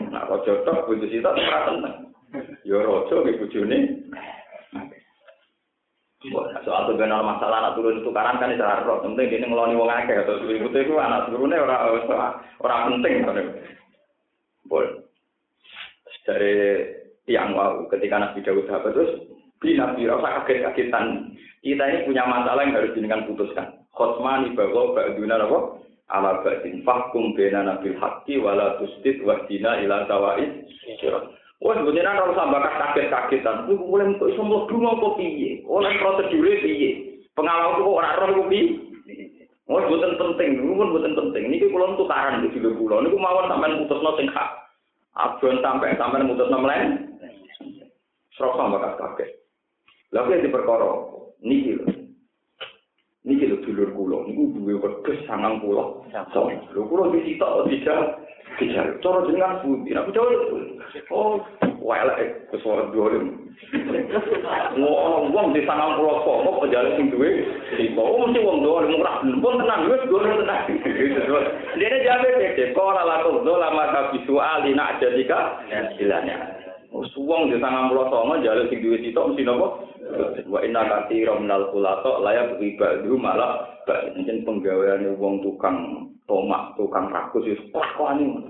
nah 0.07 0.23
rojo 0.31 0.63
tok, 0.63 0.87
bujuk 0.87 1.11
sita, 1.11 1.35
tenang, 1.35 2.15
ya 2.63 2.79
rojo, 2.79 3.27
ke 3.27 3.35
bujuni, 3.43 4.07
soal 6.63 6.87
tuh 6.87 6.95
benar 6.95 7.21
masalah 7.23 7.63
anak 7.63 7.75
turun 7.79 8.03
tukaran 8.03 8.39
kan 8.41 8.51
itu 8.51 8.63
harus 8.63 9.03
penting 9.05 9.27
ini 9.31 9.45
ngeloni 9.47 9.79
wong 9.79 9.87
akeh. 9.87 10.17
Atau 10.17 10.43
ibu 10.49 10.67
itu 10.73 10.93
anak 10.97 11.29
turunnya 11.31 11.63
orang 11.63 12.03
orang 12.59 12.99
penting 12.99 13.13
boleh 14.67 14.99
dari 16.27 16.83
yang 17.31 17.55
wow 17.55 17.87
ketika 17.87 18.19
Nabi 18.19 18.43
Dawud 18.43 18.67
sahabat 18.67 18.91
terus 18.91 19.11
bi 19.57 19.77
Nabi 19.77 20.05
rasa 20.05 20.43
kaget-kagetan 20.43 21.37
kita 21.67 21.83
ini 21.83 22.05
punya 22.07 22.23
masalah 22.23 22.63
yang 22.63 22.79
harus 22.79 22.95
dengan 22.95 23.25
putuskan. 23.27 23.75
Khotman 23.91 24.53
ibadah 24.53 24.93
ba'duna 24.93 25.35
apa? 25.41 25.59
Ala 26.13 26.31
ba'din. 26.45 26.85
Fahkum 26.85 27.35
bena 27.35 27.65
nabil 27.65 27.97
haqqi 27.97 28.39
wala 28.39 28.77
tusdid 28.79 29.25
wahdina 29.25 29.81
ila 29.83 30.07
sawa'id 30.07 30.63
Wah, 31.57 31.73
sebenarnya 31.73 32.21
kalau 32.21 32.37
sampai 32.37 32.69
kaget-kagetan, 32.69 33.65
itu 33.65 33.81
mulai 33.81 34.13
untuk 34.13 34.29
semua 34.37 34.69
dulu 34.69 34.93
kok 34.93 35.13
piye, 35.17 35.65
oleh 35.65 35.89
prosedurnya 35.97 36.61
piye, 36.61 36.89
pengawal 37.33 37.81
itu 37.81 37.89
orang 37.97 38.13
roh 38.21 38.29
kok 38.29 38.49
piye. 38.53 38.65
Oh, 39.65 39.81
bukan 39.81 40.21
penting, 40.21 40.61
pun 40.61 40.93
bukan 40.93 41.17
penting. 41.17 41.49
Ini 41.49 41.65
kulon 41.73 41.97
tukaran 41.97 42.45
di 42.45 42.53
sini 42.53 42.77
kulon, 42.77 43.09
ini 43.09 43.17
mawon 43.17 43.49
sampai 43.49 43.73
putus 43.83 43.99
no 44.05 44.13
sing 44.21 44.29
hak. 44.29 44.49
Abon 45.17 45.57
sampai 45.65 45.97
sampai 45.97 46.29
putus 46.29 46.45
no 46.45 46.61
melain, 46.61 47.17
serok 48.37 48.53
sampai 48.53 49.33
Lalu 50.15 50.39
yang 50.39 50.43
diperkara, 50.47 50.91
niki 51.43 51.71
lho. 51.75 51.85
Niki 53.27 53.45
lho 53.47 53.57
dulur 53.63 53.89
kula, 53.91 54.17
niku 54.27 54.43
duwe 54.55 54.73
wedhus 54.79 55.19
sangang 55.27 55.59
pulau. 55.59 56.03
So, 56.31 56.47
lho 56.47 56.81
kula 56.87 57.11
disitok 57.11 57.67
tidak 57.67 58.27
Bicara, 58.57 58.89
cara 59.05 59.21
jenengan 59.29 59.61
budi, 59.61 59.93
aku 59.93 60.09
jauh. 60.17 60.33
Oh, 61.13 61.37
welek 61.77 62.49
ke 62.49 62.57
suara 62.65 62.89
dolim. 62.89 63.53
Wong 64.81 65.29
wong 65.29 65.53
di 65.53 65.61
sana 65.61 65.93
pulau 65.93 66.25
kok 66.25 66.65
pejalan 66.65 66.97
sing 66.97 67.13
duwe. 67.13 67.45
Oh 68.01 68.25
mesti 68.25 68.41
wong 68.41 68.65
dolim 68.65 68.97
ora 68.97 69.21
pun 69.21 69.61
tenang 69.61 69.93
wis 69.93 70.01
dolim 70.09 70.41
tenang. 70.41 70.63
Dene 71.77 71.97
jabe 72.01 72.29
dek 72.57 72.73
kok 72.73 72.81
ora 72.81 73.05
laku 73.05 73.45
dola 73.45 73.69
maka 73.69 74.09
visual 74.15 74.57
dina 74.65 74.97
jadika 74.97 75.61
Wes 76.97 77.13
wong 77.13 77.53
di 77.53 77.62
tangan 77.62 77.93
pulau 77.93 78.10
songo 78.10 78.41
jalur 78.41 78.65
sing 78.73 78.81
duwe 78.81 78.97
sitok 78.97 79.29
mesti 79.29 79.45
nopo? 79.45 79.86
Wa 80.49 80.65
inna 80.65 80.81
katsira 80.89 81.38
minal 81.38 81.69
qulato 81.69 82.25
la 82.25 82.33
ya 82.33 82.43
riba 82.57 83.05
du 83.05 83.21
malah 83.21 83.69
mungkin 84.17 84.41
penggawean 84.41 85.05
wong 85.21 85.45
tukang 85.45 86.10
tomak, 86.25 86.73
tukang 86.73 87.13
rakus 87.13 87.45
wis 87.45 87.62
pakwani 87.69 88.25
ngono. 88.25 88.49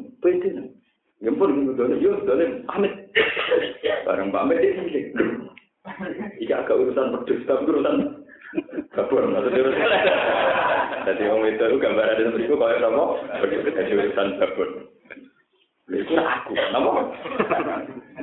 Ya 1.19 1.31
pun 1.35 1.49
ngono 1.49 1.75
dene 1.75 1.99
yo 1.99 2.15
dene 2.23 2.63
amit. 2.71 2.93
Bareng 4.07 4.31
Mbak 4.31 4.63
iki. 4.63 5.11
Iki 6.47 6.53
agak 6.55 6.79
urusan 6.79 7.19
pedes 7.19 7.43
tapi 7.51 7.67
urusan 7.67 7.95
kabur 8.95 9.27
maksudnya 9.27 9.59
urusan. 9.59 9.91
Dadi 11.03 11.23
wong 11.27 11.41
itu 11.51 11.75
gambar 11.83 12.15
ada 12.15 12.23
seperti 12.23 12.47
itu 12.47 12.55
kaya 12.55 12.79
sama 12.79 13.03
pedes 13.43 13.91
urusan 13.91 14.27
kabur. 14.39 14.69
Itu 15.87 16.13
aku, 16.19 16.51
kenapa? 16.51 17.15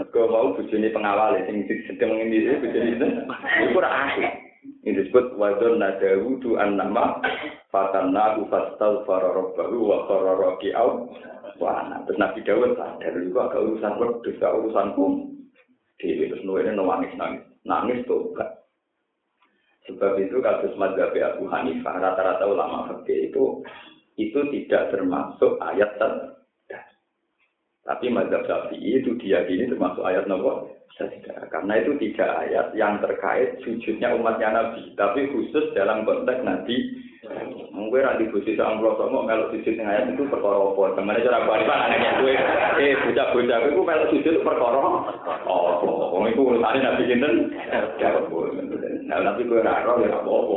Aku 0.05 0.21
mau 0.29 0.53
bujuni 0.53 0.93
pengawal, 0.93 1.41
yang 1.41 1.65
sedang 1.89 2.13
mengindisi 2.13 2.61
bujuni 2.61 3.01
itu, 3.01 3.07
itu 3.09 3.79
aku. 3.81 4.21
Ini 4.85 5.01
disebut 5.01 5.41
wadon 5.41 5.81
nadawu 5.81 6.41
tu 6.45 6.57
nama 6.57 7.17
fatanna 7.73 8.37
fastal 8.53 9.05
farorobahu 9.09 9.77
wa 9.81 10.05
faroroki 10.09 10.77
au 10.77 11.09
wah 11.57 11.85
terus 12.05 12.21
Nabi 12.21 12.45
Dawud 12.45 12.77
sadar 12.77 13.13
itu 13.17 13.33
agak 13.33 13.65
urusan 13.65 13.97
wedus 13.97 14.37
gak 14.41 14.57
urusan 14.57 14.93
kum 14.93 15.13
di 15.97 16.29
terus 16.29 16.45
nuwene 16.45 16.77
nangis 16.77 17.13
nangis. 17.17 17.45
Nangis 17.65 18.05
tuh 18.05 18.37
sebab 19.85 20.17
itu 20.17 20.41
kasus 20.41 20.73
madhab 20.81 21.13
Abu 21.13 21.45
Hanifah 21.49 22.01
rata-rata 22.01 22.45
ulama 22.49 22.89
fikih 22.89 23.33
itu 23.33 23.45
itu 24.17 24.41
tidak 24.53 24.97
termasuk 24.97 25.61
ayat 25.61 25.97
ter 26.01 26.13
tapi 27.85 28.09
madhab 28.09 28.43
Syafi'i 28.49 29.05
itu 29.05 29.17
diyakini 29.21 29.69
termasuk 29.69 30.03
ayat 30.03 30.25
nomor 30.25 30.73
tidak. 30.99 31.51
Karena 31.51 31.73
itu 31.83 31.93
tiga 31.99 32.47
ayat 32.47 32.71
yang 32.79 33.03
terkait 33.03 33.59
sujudnya 33.67 34.15
umatnya 34.15 34.55
Nabi, 34.55 34.95
tapi 34.95 35.27
khusus 35.35 35.75
dalam 35.75 36.07
konteks 36.07 36.47
Nabi. 36.47 36.77
Mungkin 37.75 38.05
nanti 38.05 38.29
khusus 38.31 38.55
sama 38.55 38.79
pulau 38.79 39.01
sama 39.01 39.27
melok 39.27 39.51
sujud 39.57 39.75
yang 39.81 39.89
ayat 39.89 40.13
itu 40.13 40.29
perkara 40.29 40.61
apa? 40.61 40.93
Ke 40.95 41.01
mana 41.03 41.25
cara 41.25 41.49
balik 41.49 41.73
anaknya 41.73 42.11
gue, 42.21 42.35
eh 42.85 42.93
bocah-bocah 43.01 43.59
gue 43.65 43.83
melok 43.83 44.11
sujud 44.13 44.35
perkara 44.45 44.79
oh, 45.49 46.13
Wong 46.15 46.31
itu 46.31 46.41
urusannya 46.45 46.85
Nabi 46.85 47.09
Kinten, 47.11 47.35
Nah, 49.05 49.21
tapi 49.21 49.45
gue 49.45 49.61
raro 49.61 50.01
ya 50.01 50.17
apa-apa. 50.17 50.57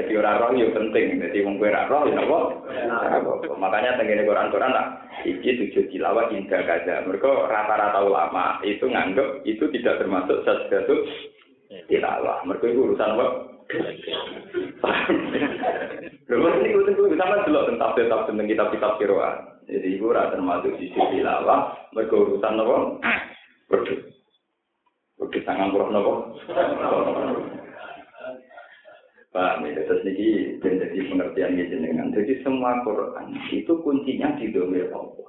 Jadi 0.00 0.12
orang 0.16 0.40
roh 0.40 0.50
ya 0.56 0.68
penting. 0.72 1.20
Jadi 1.20 1.38
wong 1.44 1.60
gue 1.60 1.68
raro 1.68 2.08
ya 2.08 2.24
apa? 2.24 2.40
Makanya 3.52 4.00
tenggine 4.00 4.24
Quran-Quran 4.24 4.72
lah. 4.72 4.86
Iki 5.28 5.50
sujud 5.60 5.84
tilawah 5.92 6.32
hingga 6.32 6.64
kaza. 6.64 7.04
Mereka 7.04 7.28
rata-rata 7.52 8.00
ulama 8.00 8.27
itu 8.64 8.84
nganggep 8.86 9.28
itu 9.44 9.64
tidak 9.78 10.00
termasuk 10.00 10.44
sesuatu 10.44 10.94
tilawah. 11.90 12.44
Mereka 12.48 12.64
itu 12.72 12.80
urusan 12.88 13.14
apa? 13.16 13.26
Lalu 16.28 16.48
ini 16.60 16.68
gue 16.72 16.84
tunggu 16.92 17.16
sama 17.16 17.44
dulu 17.44 17.60
tentang 17.68 17.92
tetap 17.96 18.20
tentang 18.28 18.48
kitab-kitab 18.48 18.92
kiroan. 19.00 19.36
Jadi 19.68 20.00
ibu 20.00 20.08
rata 20.12 20.36
termasuk 20.36 20.72
sisi 20.80 20.96
tilawah. 20.96 21.76
Mereka 21.92 22.14
urusan 22.16 22.60
apa? 22.60 22.76
Berdua. 23.68 24.00
Udah 25.18 25.42
sangat 25.44 25.74
kurang 25.74 25.90
nopo. 25.92 26.12
Pak, 29.28 29.60
ini 29.60 29.76
terus 29.76 30.06
ini 30.08 30.56
jadi 30.62 30.98
pengertian 31.12 31.60
jenengan. 31.60 32.08
Jadi 32.16 32.40
semua 32.40 32.80
Quran 32.80 33.36
itu 33.52 33.76
kuncinya 33.84 34.32
di 34.40 34.48
domir 34.48 34.88
Allah. 34.88 35.27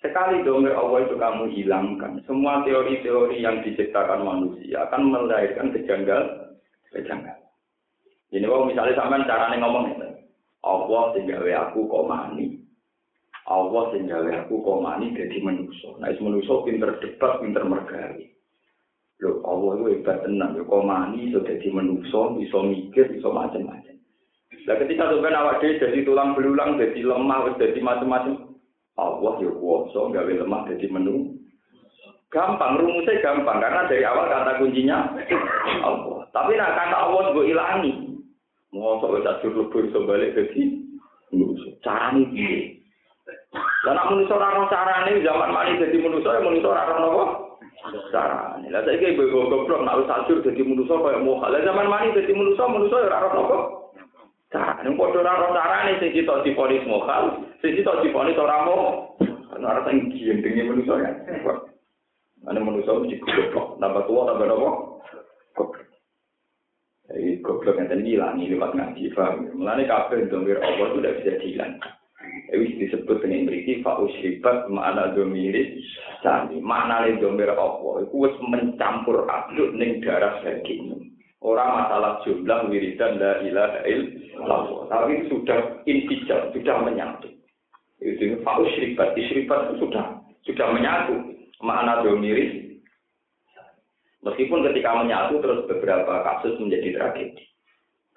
Sekali 0.00 0.40
domir 0.48 0.72
Allah 0.72 1.04
itu 1.04 1.16
kamu 1.20 1.44
hilangkan, 1.52 2.24
semua 2.24 2.64
teori-teori 2.64 3.44
yang 3.44 3.60
diciptakan 3.60 4.24
manusia 4.24 4.88
akan 4.88 5.12
melahirkan 5.12 5.76
kejanggal, 5.76 6.56
kejanggal. 6.88 7.36
Jadi 8.32 8.46
kalau 8.48 8.64
misalnya 8.64 8.96
sama 8.96 9.20
cara 9.28 9.52
ngomong 9.60 9.92
itu, 9.92 10.08
Allah 10.64 11.02
tinggal 11.12 11.44
aku 11.44 11.84
komani. 11.84 12.64
Allah 13.44 13.92
tinggal 13.92 14.24
aku 14.24 14.64
komani 14.64 15.12
jadi 15.12 15.36
manusia. 15.44 15.92
Nah, 16.00 16.08
manusia 16.16 16.54
pinter 16.64 16.96
debat, 17.04 17.42
pinter 17.44 17.64
mergali. 17.68 18.30
Lho, 19.20 19.44
Allah 19.44 19.70
itu 19.76 19.84
hebat 20.00 20.24
tenang. 20.24 20.56
Lho, 20.56 20.64
kok 20.64 20.80
mani, 20.80 21.28
so 21.28 21.44
jadi 21.44 21.68
manusia, 21.68 22.20
bisa 22.40 22.58
mikir, 22.64 23.04
bisa 23.12 23.28
macam-macam. 23.28 23.96
Nah, 24.64 24.76
ketika 24.80 25.12
sampai 25.12 25.36
awak 25.36 25.60
dia 25.60 25.76
jadi 25.76 26.08
tulang 26.08 26.32
belulang, 26.32 26.80
jadi 26.80 27.04
lemah, 27.04 27.52
jadi 27.60 27.80
macam-macam. 27.84 28.49
Allah 28.98 29.32
ya 29.38 29.50
kuasa, 29.54 30.00
gawe 30.10 30.32
lemah, 30.32 30.62
jadi 30.70 30.86
menu. 30.90 31.38
Gampang, 32.30 32.78
rumusnya 32.78 33.18
gampang. 33.22 33.58
Karena 33.58 33.90
dari 33.90 34.06
awal 34.06 34.30
kata 34.30 34.62
kuncinya 34.62 35.18
Allah. 35.82 36.22
Tapi 36.30 36.54
nah, 36.54 36.70
kata 36.78 36.96
Allah 36.96 37.34
gue 37.34 37.50
ilangi. 37.50 38.10
Mau 38.70 39.02
sok 39.02 39.18
wis 39.18 39.26
ajur 39.26 39.50
lebur 39.50 39.82
iso 39.82 40.06
balik 40.06 40.38
jadi 40.38 40.78
manusia. 41.34 41.74
Carane 41.82 42.22
piye? 42.30 42.78
Lah 43.82 43.98
nek 43.98 44.14
manusia 44.14 44.38
ora 44.38 44.62
carane 44.70 45.18
zaman 45.26 45.50
mani 45.50 45.82
jadi 45.82 45.98
manusia, 45.98 46.38
ya 46.38 46.46
manusia 46.46 46.70
ora 46.70 46.86
ono 46.86 47.10
carane. 48.14 48.70
Lah 48.70 48.86
saiki 48.86 49.18
ibu 49.18 49.26
goblok 49.26 49.82
nak 49.82 49.98
wis 49.98 50.12
ajur 50.14 50.38
dadi 50.46 50.62
manusa 50.62 51.02
kaya 51.02 51.18
moha. 51.18 51.50
Lah 51.50 51.66
zaman 51.66 51.90
mani 51.90 52.14
dadi 52.14 52.30
manusa, 52.30 52.62
manusa 52.70 52.94
ya 53.02 53.10
ora 53.10 53.18
ora 53.26 53.40
apa. 53.42 53.58
Carane 54.54 54.90
padha 54.94 55.18
ora 55.18 55.32
ora 55.34 55.50
carane 55.50 55.92
sing 55.98 56.14
kita 56.14 56.34
diponis 56.46 56.86
moha, 56.86 57.42
sing 57.60 57.72
kita 57.78 58.02
diponis 58.02 58.40
ora 58.40 58.66
moha. 58.66 58.88
Ora 59.60 59.80
sing 59.88 60.10
gendenge 60.12 60.62
manusa 60.66 60.94
ya. 61.00 61.12
Ana 62.48 62.58
manusa 62.60 62.96
mesti 62.96 63.20
goblok, 63.20 63.76
nambah 63.76 64.08
tua 64.08 64.32
tambah 64.32 64.48
apa? 64.48 64.70
Goblok. 65.52 65.88
Jadi 67.12 67.44
goblok 67.44 67.76
yang 67.76 67.88
tadi 67.92 68.16
hilang, 68.16 68.40
lewat 68.40 68.72
ngaji, 68.72 69.12
paham? 69.12 69.52
Mulanya 69.52 69.84
kabel 69.84 70.24
dongir 70.32 70.56
Allah 70.64 70.88
itu 70.88 70.98
tidak 71.04 71.16
bisa 71.20 71.32
dihilangkan. 71.36 71.92
Wis 72.50 72.74
disebut 72.82 73.22
dengan 73.22 73.46
beriki 73.46 73.78
faus 73.80 74.10
hebat 74.20 74.66
makna 74.66 75.14
domiris 75.14 75.70
sani 76.22 76.60
makna 76.60 77.08
le 77.08 77.16
domir 77.16 77.48
apa 77.48 78.04
iku 78.04 78.28
wis 78.28 78.36
mencampur 78.44 79.24
aduk 79.24 79.72
ning 79.74 80.04
darah 80.04 80.36
daging 80.44 81.14
orang 81.40 81.70
masalah 81.80 82.20
jumlah 82.26 82.68
wiridan 82.68 83.16
la 83.16 83.40
ilaha 83.40 83.80
illallah 83.88 84.84
tapi 84.92 85.30
sudah 85.32 85.80
intijar 85.88 86.52
sudah 86.52 86.76
menyatu 86.84 87.32
itu 88.00 88.40
faus 88.42 88.68
hebat 88.80 89.12
isribat 89.16 89.76
sudah 89.76 90.20
sudah 90.48 90.66
menyatu 90.72 91.20
makna 91.60 92.00
domiris 92.00 92.80
meskipun 94.24 94.64
ketika 94.72 95.04
menyatu 95.04 95.40
terus 95.44 95.68
beberapa 95.68 96.24
kasus 96.24 96.56
menjadi 96.60 96.96
tragedi 96.96 97.50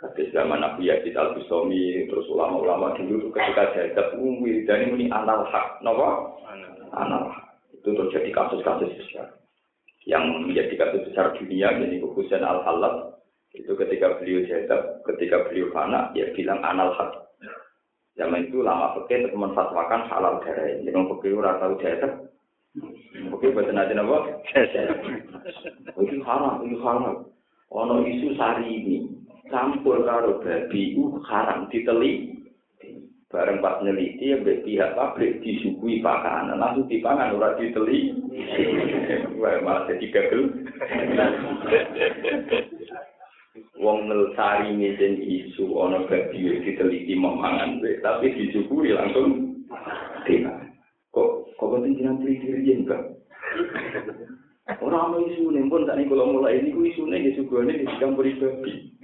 Kasus 0.04 0.36
zaman 0.36 0.60
Nabi 0.60 0.92
Yazid 0.92 1.16
al 1.16 1.32
Bustami, 1.32 2.04
terus 2.12 2.28
ulama-ulama 2.28 2.92
dulu 3.00 3.32
ketika 3.32 3.72
jadab 3.72 4.20
umwi 4.20 4.68
dan 4.68 4.92
ini 4.92 5.08
anal 5.08 5.48
hak, 5.48 5.80
nopo? 5.80 6.36
Anal. 6.92 7.32
Itu 7.72 7.96
terjadi 7.96 8.36
kasus-kasus 8.36 8.92
besar. 9.00 9.40
yang 10.04 10.44
menjadi 10.44 10.76
kasus 10.76 11.08
besar 11.08 11.32
dunia, 11.40 11.72
jadi 11.80 12.04
Husain 12.04 12.44
al 12.44 12.60
halal 12.68 13.16
itu 13.56 13.72
ketika 13.72 14.20
beliau 14.20 14.44
jadab, 14.44 15.00
ketika 15.08 15.48
beliau 15.48 15.72
fana, 15.72 16.12
ya 16.12 16.28
bilang 16.36 16.60
anal 16.60 16.92
hak. 17.00 17.24
Zaman 18.14 18.46
itu 18.46 18.62
lama 18.62 18.94
pakai 18.94 19.26
untuk 19.26 19.42
menfatwakan 19.42 20.06
halal 20.06 20.38
darah. 20.46 20.70
Jadi 20.70 20.94
orang 20.94 21.10
pakai 21.18 21.34
orang 21.34 21.58
tahu 21.58 21.74
jadab, 21.82 22.12
pakai 23.34 23.54
buat 23.58 23.74
nanti 23.74 23.94
apa? 23.98 24.18
Itu 25.98 26.22
haram, 26.22 26.62
itu 26.62 26.78
haram. 26.86 27.26
Ono 27.74 28.06
isu 28.06 28.38
sari 28.38 28.70
ini 28.70 28.98
campur 29.50 30.06
karo 30.06 30.38
babi, 30.46 30.94
uh 30.94 31.18
haram 31.26 31.66
diteli. 31.74 32.30
bareng 33.34 33.66
pas 33.66 33.82
neliti 33.82 34.30
ya 34.30 34.38
pihak 34.46 34.94
pabrik 34.94 35.42
disuguhi 35.42 36.06
pakanan 36.06 36.62
langsung 36.62 36.86
dipangan 36.86 37.34
ora 37.34 37.58
diteli 37.58 38.14
wah 39.42 39.58
malah 39.66 39.90
jadi 39.90 40.06
gagal 40.14 40.54
wong 44.04 44.12
nelsari 44.12 44.76
ngisen 44.76 45.16
isu 45.24 45.64
ana 45.80 46.04
babi 46.12 46.60
diteliti 46.60 47.16
memangan 47.16 47.80
tapi 48.04 48.36
disuguhi 48.36 48.92
langsung 48.92 49.56
dipangan 50.28 50.76
kok 51.16 51.48
kok 51.56 51.70
penting 51.72 52.04
jenang 52.04 52.20
teliti 52.20 52.52
riyen 52.52 52.84
Orang 54.80 55.12
mau 55.12 55.20
isu 55.20 55.52
nih 55.52 55.68
pun 55.68 55.84
tadi 55.84 56.08
kalau 56.08 56.36
mulai 56.36 56.60
ini 56.60 56.72
isu 56.72 57.08
nih 57.08 57.36
isu 57.36 57.52
gue 57.52 57.68
nih 57.68 57.84
dicampuri 57.84 58.32
babi. 58.40 58.96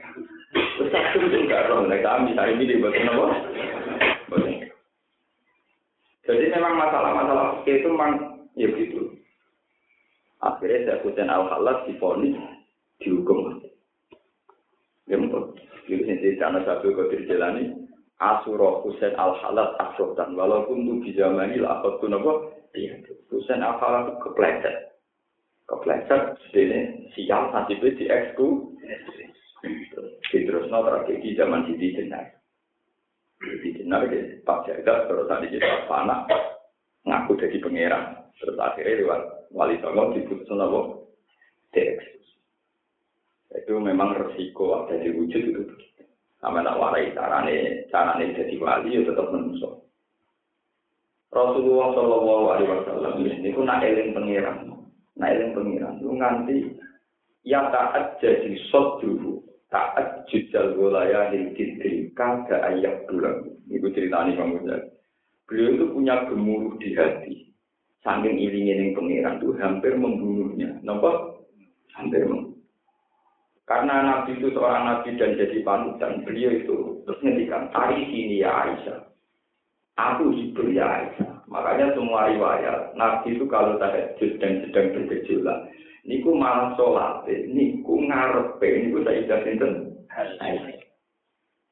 Terus 0.56 0.96
aku 0.96 1.28
juga 1.28 1.68
roh, 1.68 1.84
nah 1.84 2.00
kami 2.00 2.32
hari 2.40 2.56
ini 2.56 2.80
dibuat 2.80 2.96
apa? 2.96 3.28
Jadi 6.24 6.46
memang 6.48 6.80
masalah-masalah 6.80 7.60
itu 7.68 7.88
memang 7.92 8.40
ya 8.56 8.72
gitu. 8.72 9.20
Akhirnya 10.40 10.96
saya 10.96 11.04
kucing 11.04 11.28
al 11.28 11.44
halat 11.52 11.84
difonis 11.92 12.40
dihukum. 13.04 13.60
Ya 13.60 13.69
betul. 15.18 15.58
Jadi 15.90 16.06
sini 16.06 16.38
karena 16.38 16.62
satu 16.62 16.94
kau 16.94 17.10
terjalani 17.10 17.74
Asuro 18.22 18.86
Husain 18.86 19.18
al 19.18 19.34
halat 19.42 19.80
dan 20.14 20.38
walaupun 20.38 20.86
itu 20.86 20.94
di 21.08 21.12
zaman 21.18 21.56
ini 21.56 21.64
lah 21.64 21.82
aku 21.82 22.06
apa? 22.06 22.34
Iya. 22.78 23.02
Husain 23.34 23.66
al 23.66 23.80
halat 23.82 24.22
kepleset. 24.22 24.94
Kepleset 25.66 26.38
sini 26.54 27.10
sial 27.18 27.50
nasibnya 27.50 27.96
di 27.98 28.06
eksku. 28.06 28.78
Terus 30.30 30.70
no 30.70 30.86
tragedi 30.86 31.34
zaman 31.34 31.66
Siti 31.66 31.98
Jenar. 31.98 32.40
di 33.40 33.72
dinar 33.72 34.04
ke 34.12 34.44
Pak 34.44 34.68
Jaga 34.68 35.08
terus 35.08 35.32
tadi 35.32 35.48
kita 35.48 35.88
panah 35.88 36.28
ngaku 37.08 37.40
jadi 37.40 37.58
pangeran 37.64 38.20
terus 38.36 38.60
akhirnya 38.60 39.00
lewat 39.00 39.22
wali 39.56 39.80
songo 39.80 40.12
diputus 40.12 40.52
nopo 40.52 41.08
dieksekusi 41.72 42.19
itu 43.56 43.74
memang 43.82 44.14
resiko 44.18 44.86
ada 44.86 45.00
di 45.02 45.10
wujud 45.14 45.44
itu 45.44 45.64
sama 46.38 46.62
tak 46.62 46.78
warai 46.78 47.14
carane 47.18 47.86
carane 47.90 48.36
jadi 48.38 48.56
wali 48.62 49.00
ya 49.00 49.02
tetap 49.08 49.28
menusuk 49.34 49.74
Rasulullah 51.30 51.94
Shallallahu 51.94 52.46
Alaihi 52.54 52.72
Wasallam 52.74 53.14
ini 53.22 53.50
pun 53.54 53.66
nak 53.70 53.86
eling 53.86 54.14
pangeran 54.14 54.58
nak 55.18 55.30
eling 55.34 55.52
pangeran 55.54 55.94
itu 56.02 56.10
nganti 56.14 56.58
ya 57.46 57.70
tak 57.74 58.22
jadi 58.22 58.54
sot 58.70 59.02
dulu 59.02 59.40
taat 59.70 60.26
jujal 60.30 60.74
golaya 60.74 61.30
hildidri 61.30 62.10
kada 62.18 62.74
ayak 62.74 63.06
bulan. 63.08 63.46
Ibu 63.70 63.88
ceritanya 63.94 64.34
Bang 64.34 64.58
Muzal. 64.58 64.82
Beliau 65.46 65.78
itu 65.78 65.86
punya 65.94 66.26
gemuruh 66.30 66.78
di 66.82 66.90
hati. 66.98 67.34
Saking 68.02 68.38
iling-iling 68.38 68.98
pengiran 68.98 69.38
itu 69.42 69.54
hampir 69.62 69.94
membunuhnya. 69.98 70.78
Nampak? 70.82 71.46
Hampir 71.94 72.26
membunuh. 72.26 72.58
Karena 73.70 74.02
Nabi 74.02 74.42
itu 74.42 74.50
seorang 74.50 74.82
Nabi 74.90 75.14
dan 75.22 75.38
jadi 75.38 75.62
panutan, 75.62 76.26
beliau 76.26 76.58
itu 76.58 77.06
terus 77.06 77.22
ngendikan, 77.22 77.70
hari 77.70 78.02
sini 78.10 78.42
ya 78.42 78.50
Aisyah. 78.66 78.98
Aku 79.94 80.34
hibur 80.34 80.74
ya 80.74 80.90
Aisyah. 80.90 81.46
Makanya 81.46 81.94
semua 81.94 82.34
riwayat, 82.34 82.98
Nabi 82.98 83.38
itu 83.38 83.46
kalau 83.46 83.78
tahajud 83.78 84.42
dan 84.42 84.66
sedang 84.66 84.90
bergejolak, 84.98 85.70
niku 86.02 86.34
malah 86.34 86.74
sholat, 86.82 87.30
niku 87.30 88.10
ngarepe, 88.10 88.90
niku 88.90 89.06
saya 89.06 89.22
idah 89.22 89.40
sinten. 89.46 89.74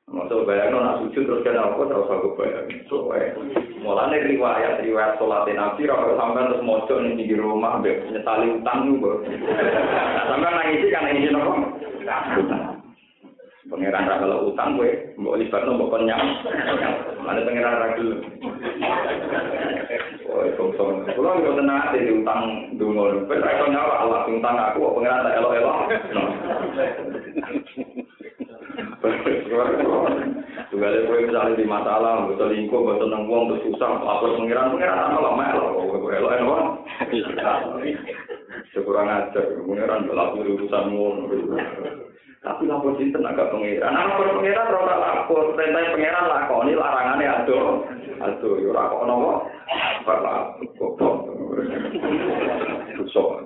Masuk 0.07 0.47
bayang 0.47 0.71
nak 0.71 1.03
sujud 1.03 1.27
terus 1.27 1.43
kena 1.43 1.67
apa 1.67 1.83
terus 1.83 2.07
aku 2.07 2.31
bayang. 2.39 2.63
So, 2.87 3.11
eh, 3.11 3.35
mulanya 3.83 4.23
riwayat 4.23 4.79
riwayat 4.79 5.19
sholat 5.19 5.51
nabi, 5.51 5.83
kalau 5.83 6.15
sampai 6.15 6.47
terus 6.47 6.63
mojo 6.63 6.95
nih 7.03 7.27
di 7.27 7.35
rumah, 7.35 7.75
ambek 7.75 8.07
nyetali 8.15 8.55
utang 8.55 8.87
juga. 8.87 9.19
Sampai 10.31 10.47
nangis 10.47 10.87
kan 10.95 11.11
apa? 11.11 11.53
Utang. 12.39 12.63
Pangeran 13.67 14.07
ra 14.07 14.23
kalau 14.23 14.47
utang 14.47 14.79
gue, 14.79 15.11
mbok 15.19 15.43
libatno 15.43 15.75
mbok 15.75 15.91
kenyang. 15.99 16.23
Mana 17.19 17.43
pangeran 17.43 17.79
ra 17.83 17.87
gelem. 17.99 18.23
Oh, 20.31 20.47
itu 20.47 20.65
so. 20.79 21.03
Kulo 21.03 21.43
yo 21.43 21.51
tenan 21.59 21.83
ate 21.91 21.99
utang 22.15 22.71
dungo. 22.79 23.27
Wis 23.27 23.43
ra 23.43 23.59
nyawa 23.59 24.07
Allah 24.07 24.23
utang 24.23 24.55
aku 24.55 24.87
pangeran 24.95 25.27
tak 25.27 25.35
elok-elok. 25.35 25.79
Juga 30.73 30.89
ada 30.89 31.05
kue 31.05 31.29
misalnya 31.29 31.53
di 31.53 31.65
masalah, 31.69 32.25
betul 32.25 32.49
lingkup, 32.49 32.81
betul 32.81 33.13
nang 33.13 33.29
uang, 33.29 33.53
terus 33.53 33.63
susah, 33.69 34.01
lapor 34.01 34.33
pengiran, 34.41 34.73
pengiran 34.73 34.97
apa 34.97 35.21
lo 35.21 35.31
melo, 35.37 35.65
kok 35.85 36.11
elok 36.17 36.33
elok. 36.33 36.61
Sekurang 38.73 39.07
ajar, 39.07 39.45
pengiran 39.53 40.09
lapor 40.09 40.45
urusan 40.49 40.85
ngono. 40.89 41.29
Tapi 42.41 42.63
lapor 42.65 42.97
sinten 42.97 43.21
agak 43.21 43.53
pengiran. 43.53 43.93
Lapor 43.93 44.27
pengiran 44.41 44.73
ora 44.73 44.95
lapor, 44.97 45.53
perintah 45.53 45.93
pengiran 45.93 46.25
lakoni 46.25 46.73
larangane 46.73 47.25
ado. 47.25 47.85
Ado 48.17 48.49
yo 48.57 48.73
ora 48.73 48.89
kok 48.89 49.05
nopo. 49.05 49.31
Bapak 50.09 50.57
goblok. 50.79 51.15
Susah. 52.97 53.45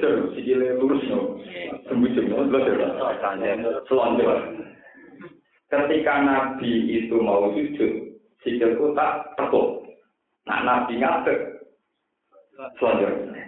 Ser, 0.00 0.14
sikile 0.32 0.80
lurus 0.80 1.04
no. 1.10 1.40
Sembujung 1.86 2.32
belajar. 2.48 2.96
Selanjutnya. 3.88 4.64
Ketika 5.68 6.14
Nabi 6.22 6.72
itu 7.02 7.16
mau 7.18 7.50
sujud, 7.50 7.92
sikilku 8.46 8.94
tak 8.94 9.34
tekuk. 9.34 9.84
Nah, 10.46 10.60
Nabi 10.62 11.00
ngadek. 11.00 11.40
Selanjutnya. 12.78 13.44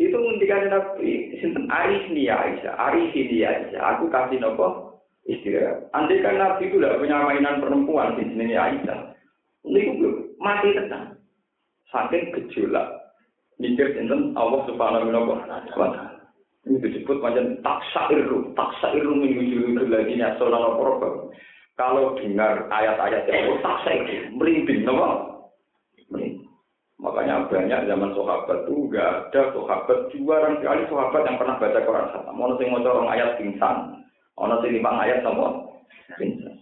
Itu 0.00 0.16
ngendikane 0.16 0.72
Nabi, 0.72 1.36
sinten 1.44 1.68
Aris 1.68 2.08
nih 2.08 2.32
Aisyah, 2.32 2.72
Aris 2.72 3.12
ini 3.12 3.44
Aisyah, 3.44 3.82
aku 3.84 4.08
kasih 4.08 4.40
nopo 4.40 4.96
istirahat. 5.28 5.92
Andai 5.92 6.24
kan 6.24 6.40
Nabi 6.40 6.72
itu 6.72 6.80
tidak 6.80 7.04
punya 7.04 7.20
mainan 7.20 7.60
perempuan 7.60 8.16
di 8.16 8.24
sini 8.32 8.56
Aisyah, 8.56 9.12
ini 9.68 10.00
mati 10.40 10.72
tenang. 10.72 11.20
Saking 11.92 12.32
gejolak, 12.32 12.86
mikir 13.60 13.92
sinten 13.92 14.32
Allah 14.34 14.64
Subhanahu 14.64 15.12
wa 15.12 15.44
taala. 15.76 16.16
Ini 16.64 16.76
disebut 16.80 17.24
macam 17.24 17.56
taksa 17.64 18.12
iru, 18.12 18.52
taksa 18.56 18.92
iru 18.96 19.16
minggu 19.16 19.88
lagi 19.88 20.16
nih 20.16 20.28
asal 20.28 20.52
Kalau 21.80 22.12
dengar 22.20 22.68
ayat-ayat 22.68 23.24
yang 23.28 23.48
Allah 23.48 23.60
taksa 23.64 23.90
iru, 23.96 24.28
merinding, 24.36 24.84
nama? 24.84 25.30
Makanya 27.00 27.48
banyak 27.48 27.88
zaman 27.88 28.12
sahabat 28.12 28.68
itu 28.68 28.92
nggak 28.92 29.32
ada 29.32 29.42
sahabat 29.56 29.98
jarang 30.12 30.60
sekali 30.60 30.84
sahabat 30.84 31.22
yang 31.24 31.36
pernah 31.40 31.56
baca 31.56 31.80
Quran 31.80 32.06
sama. 32.12 32.30
Mau 32.36 32.52
mau 32.68 32.84
corong 32.84 33.08
ayat 33.08 33.40
pingsan, 33.40 34.04
mau 34.36 34.52
sing 34.60 34.76
lima 34.76 34.90
ayat 35.00 35.24
sama 35.24 35.64
pingsan. 36.20 36.59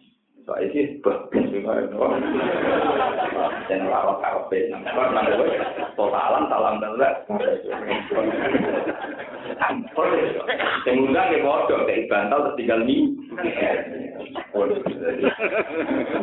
Sih 0.49 0.97
bagus 1.05 1.45
mana 5.05 5.29
gue 5.29 5.61
totalan 5.93 6.49
salam 6.49 6.81
semoga 10.89 11.23
ke 11.29 11.39
bodoh, 11.45 11.85
kayak 11.85 12.09
bantal 12.09 12.39
terus 12.49 12.57
tinggal. 12.57 12.81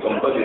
Contoh 0.01 0.29
di. 0.33 0.43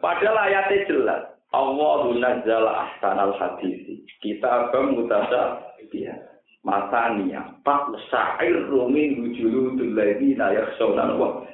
Padahal 0.00 0.38
ayatnya 0.48 0.86
jelas. 0.88 1.22
Allah 1.54 2.00
nazzala 2.20 2.72
ahsanal 2.88 3.32
hadisi. 3.36 4.04
Kita 4.20 4.68
akan 4.68 4.96
mutasa 4.96 5.62
biasa. 5.88 6.35
Matania, 6.66 7.46
pak 7.62 7.94
sa'ir 8.10 8.66
rumi 8.66 9.14
wujulu 9.22 9.78
duladi 9.78 10.34
na 10.34 10.50
yaksona 10.50 11.14
wa 11.14 11.46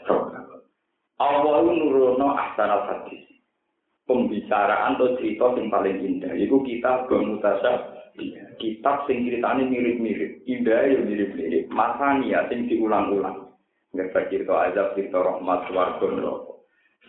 Allah 1.20 1.56
nurono 1.68 2.32
ahsanal 2.32 2.88
hadis. 2.88 3.28
Pembicaraan 4.08 4.98
atau 4.98 5.14
cerita 5.20 5.54
yang 5.54 5.70
paling 5.70 6.00
indah. 6.02 6.34
Itu 6.34 6.64
kita 6.66 7.06
bermutasa 7.06 7.92
Kitab 8.60 9.08
sing 9.08 9.24
ceritane 9.24 9.64
mirip-mirip, 9.72 10.44
indah 10.44 10.84
ya 10.84 11.00
mirip-mirip, 11.00 11.72
masania 11.72 12.44
sing 12.52 12.68
diulang-ulang. 12.68 13.56
Ngerti 13.96 14.28
cerita 14.28 14.68
azab, 14.68 14.92
cerita 14.94 15.18
rahmat, 15.20 15.64
swarga 15.68 16.06
neraka. 16.12 16.52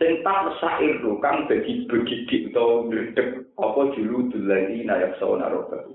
Sing 0.02 0.26
tak 0.26 0.58
syair 0.58 1.04
lu 1.06 1.22
kang 1.22 1.46
dadi 1.46 1.86
begidik 1.86 2.50
utawa 2.50 2.88
ndredeg 2.90 3.46
apa 3.62 3.82
julu 3.94 4.32
dulani 4.34 4.82
nayak 4.88 5.14
sawana 5.22 5.54
roba. 5.54 5.86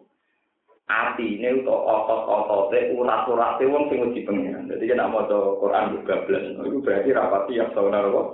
ati 0.89 1.37
ini 1.37 1.61
untuk 1.61 1.77
otot-otot 1.85 2.73
itu 2.73 2.97
urat-urat 2.97 3.61
itu 3.61 3.69
orang 3.69 3.93
yang 3.93 4.09
uji 4.09 4.21
pengiran. 4.25 4.73
Jadi 4.73 4.97
mau 4.97 5.29
ke 5.29 5.37
Quran 5.61 5.93
juga 6.01 6.25
belas 6.25 6.45
itu 6.49 6.81
berarti 6.81 7.09
rapati 7.13 7.61
ya 7.61 7.69
tahun 7.77 7.93
ada 7.93 8.09
kok 8.09 8.29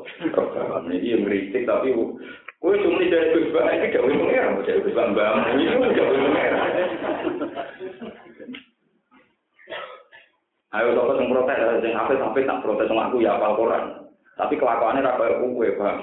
ngritik 1.26 1.66
tapi 1.66 1.90
gue 1.90 2.80
cuma 2.80 3.02
di 3.02 3.10
jari 3.12 3.28
kusba 3.34 3.60
ini 3.74 3.92
jauh 3.92 4.06
yang 4.08 4.22
pengiran 4.24 4.62
jari 4.64 4.80
kusba 4.86 5.02
mbam 5.10 5.36
ini 5.58 5.76
pun 5.76 5.90
jauh 5.98 6.14
ayo 10.74 10.88
toko 10.94 11.12
yang 11.18 11.28
protes? 11.28 11.58
Sing 11.82 11.92
apa 11.92 12.12
sampai 12.16 12.46
tak 12.46 12.62
protes 12.62 12.86
sama 12.86 13.10
aku 13.10 13.18
ya 13.20 13.34
apa 13.34 13.58
Quran. 13.58 13.84
Tapi 14.34 14.54
kelakuannya 14.58 15.06
rapat 15.06 15.38
aku 15.38 15.46
gue 15.58 15.68
bang 15.74 15.96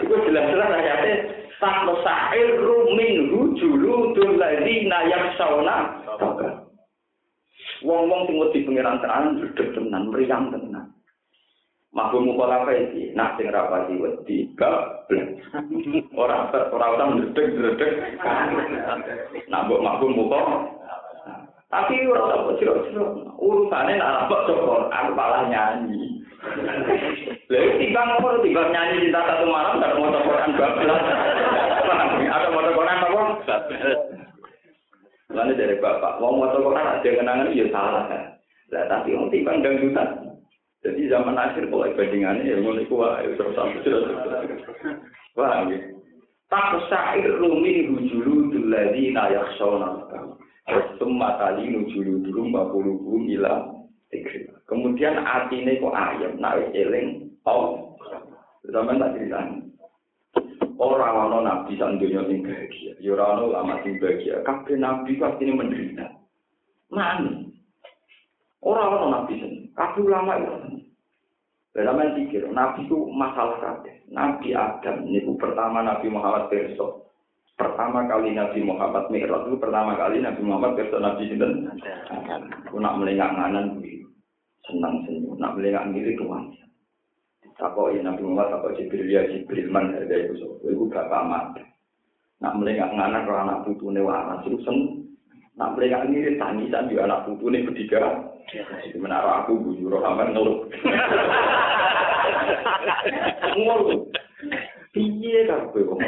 itu 0.00 0.14
jelas-jelas 0.28 0.70
ayatnya 0.76 1.41
Sahlo 1.62 1.94
sahil 2.02 2.58
rumin 2.58 3.30
hujulu 3.30 4.18
dulari 4.18 4.82
nayak 4.90 5.38
sauna. 5.38 6.02
Wong 7.86 8.10
wong 8.10 8.26
tunggu 8.26 8.50
di 8.50 8.66
pengiran 8.66 8.98
terang, 8.98 9.38
duduk 9.38 9.70
tenang, 9.70 10.10
meriang 10.10 10.50
tenang. 10.50 10.90
Mampu 11.94 12.18
muka 12.24 12.48
apa 12.48 12.72
iki? 12.72 13.12
Nah, 13.12 13.36
sing 13.36 13.52
rapa 13.52 13.84
di 13.84 14.00
wedi, 14.00 14.48
ora 16.16 16.48
terperawat, 16.48 17.20
duduk, 17.20 17.46
duduk. 17.52 17.92
Nah, 19.46 19.60
buk 19.68 19.82
mampu 19.84 20.08
muka. 20.10 20.66
Tapi 21.68 21.94
ora 22.08 22.20
orang 22.26 22.30
tak 22.32 22.42
bocil, 22.48 22.70
urusannya 23.38 24.00
nak 24.00 24.28
apa 24.28 24.36
Quran 24.50 25.06
malah 25.16 25.42
nyanyi. 25.48 26.21
Lalu 27.52 27.70
timbang 27.78 28.08
apa? 28.18 28.28
Timbang 28.42 28.68
nyanyi 28.74 29.06
cinta 29.06 29.20
satu 29.22 29.46
malam 29.46 29.78
dan 29.78 29.94
mau 29.94 30.10
Quran 30.10 30.50
bablas. 30.58 31.02
Ada 32.32 32.46
mau 32.50 32.70
Quran 32.74 32.98
apa? 33.06 33.22
Lalu 35.32 35.52
dari 35.56 35.76
bapak, 35.80 36.18
mau 36.20 36.36
mau 36.36 36.50
Quran 36.50 36.86
ada 36.98 37.08
kenangan 37.08 37.54
ya 37.54 37.66
salah 37.70 38.04
kan. 38.10 38.22
Lah 38.74 38.84
tapi 38.90 39.14
orang 39.14 39.30
timbang 39.30 39.58
dangdutan. 39.62 40.08
Jadi 40.82 41.06
zaman 41.06 41.38
akhir 41.38 41.70
kalau 41.70 41.86
bandingannya 41.94 42.42
ya 42.42 42.56
mulai 42.58 42.82
kuat, 42.90 43.22
ya 43.22 43.38
terus 43.38 43.54
sampai. 43.54 43.86
Paham 45.38 45.70
ya? 45.70 45.78
Tak 46.50 46.84
syair 46.90 47.38
rumi 47.38 47.86
hujulu 47.86 48.50
duladi 48.50 49.14
nayak 49.14 49.46
shona. 49.56 50.04
Semua 50.98 51.38
kali 51.38 51.70
nujulu 51.70 52.22
dulu 52.26 52.40
mbak 52.50 52.74
ila 53.34 53.81
Kemudian 54.68 55.24
atine 55.24 55.80
kok 55.80 55.96
ayam, 55.96 56.36
nak 56.36 56.60
eling, 56.76 57.32
oh, 57.48 57.96
zaman 58.68 59.00
tak 59.00 59.16
cerita. 59.16 59.40
Orang 60.76 61.30
ono 61.30 61.38
nabi 61.46 61.78
sak 61.78 61.96
dunia 61.96 62.26
sing 62.26 62.42
bahagia, 62.42 62.92
ya 62.98 63.14
ora 63.14 63.38
ono 63.38 63.54
lama 63.54 63.80
sing 63.86 63.96
bahagia. 64.02 64.42
Kabeh 64.42 64.76
nabi 64.76 65.14
pasti 65.16 65.48
menderita. 65.48 66.06
Mana? 66.90 67.48
Orang 68.60 68.90
ono 69.00 69.06
nabi 69.12 69.32
sing, 69.38 69.52
kabeh 69.72 70.02
ulama 70.04 70.36
itu. 70.40 70.82
Dalam 71.72 72.04
pikir, 72.20 72.52
Nabi 72.52 72.84
itu 72.84 73.08
masalah 73.08 73.56
kabeh. 73.64 74.04
Nabi 74.12 74.52
Adam, 74.52 75.08
ini 75.08 75.24
pertama 75.40 75.80
Nabi 75.80 76.12
Muhammad 76.12 76.52
Perso. 76.52 77.11
Pertama 77.62 78.02
kali 78.10 78.34
Nabi 78.34 78.58
Muhammad 78.66 79.06
Mi'raj 79.06 79.46
itu 79.46 79.54
pertama 79.54 79.94
kali 79.94 80.18
Nabi 80.18 80.42
Muhammad 80.42 80.74
Perso 80.74 80.98
Nabi 80.98 81.30
Sinten. 81.30 81.70
Aku 82.66 82.82
nak 82.82 82.98
melengak 82.98 83.30
nganan, 83.38 83.78
senang 84.66 85.06
senyum. 85.06 85.38
Nak 85.38 85.54
melengak 85.54 85.86
ngiri 85.94 86.18
tuan. 86.18 86.50
Takoi 87.54 88.02
Nabi 88.02 88.26
Muhammad, 88.26 88.58
takoi 88.58 88.74
Jibril, 88.82 89.06
ya 89.06 89.22
Jibril, 89.30 89.70
man 89.70 89.94
harga 89.94 90.10
itu. 90.10 90.42
So. 90.42 90.58
Itu 90.66 90.90
bapak 90.90 91.22
mati. 91.30 91.62
Nak 92.42 92.58
melengak 92.58 92.90
nganan, 92.90 93.30
kalau 93.30 93.42
anak 93.46 93.62
putu 93.62 93.94
ini 93.94 94.02
waras, 94.02 94.42
itu 94.42 94.58
senang. 94.66 95.06
Nak 95.54 95.78
melengak 95.78 96.10
ngiri, 96.10 96.42
tangisan 96.42 96.90
juga 96.90 97.06
anak 97.06 97.30
putu 97.30 97.46
ini 97.46 97.62
bertiga. 97.62 98.26
Menara 98.98 99.46
aku 99.46 99.54
bujur 99.62 100.02
sampai 100.02 100.34
ngeluh. 100.34 100.66
Ngeluh. 103.54 104.02
Piye 104.90 105.46
kan 105.46 105.70
kowe 105.70 105.80
kok 105.80 106.02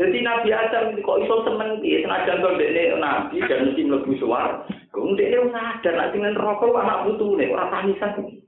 Jadi 0.00 0.24
Nabi 0.24 0.48
Adam 0.48 0.96
kok 1.04 1.20
iso 1.20 1.44
seneng 1.44 1.84
piye 1.84 2.00
senajan 2.00 2.40
kok 2.40 2.56
dekne 2.56 2.96
nabi 2.96 3.44
dan 3.44 3.68
mesti 3.68 3.82
mlebu 3.84 4.12
suar. 4.16 4.64
Kok 4.88 5.20
dekne 5.20 5.52
sadar 5.52 5.92
nek 6.00 6.10
sing 6.16 6.24
rokok 6.32 6.80
anak 6.80 7.04
putune 7.04 7.44
ora 7.52 7.68
tangisan. 7.68 8.40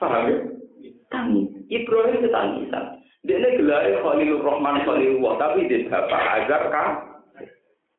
Paham 0.00 0.24
ya? 0.32 0.36
Tangis. 1.12 1.52
Ibrahim 1.68 2.16
itu 2.16 2.28
tangisan. 2.32 2.84
Dekne 3.28 3.60
gelare 3.60 3.92
Khalilur 4.00 4.40
Rahman 4.40 4.88
Khalilullah 4.88 5.32
tapi 5.36 5.68
dia 5.68 5.84
bapak 5.84 6.22
Azar 6.32 6.62
kan. 6.72 6.88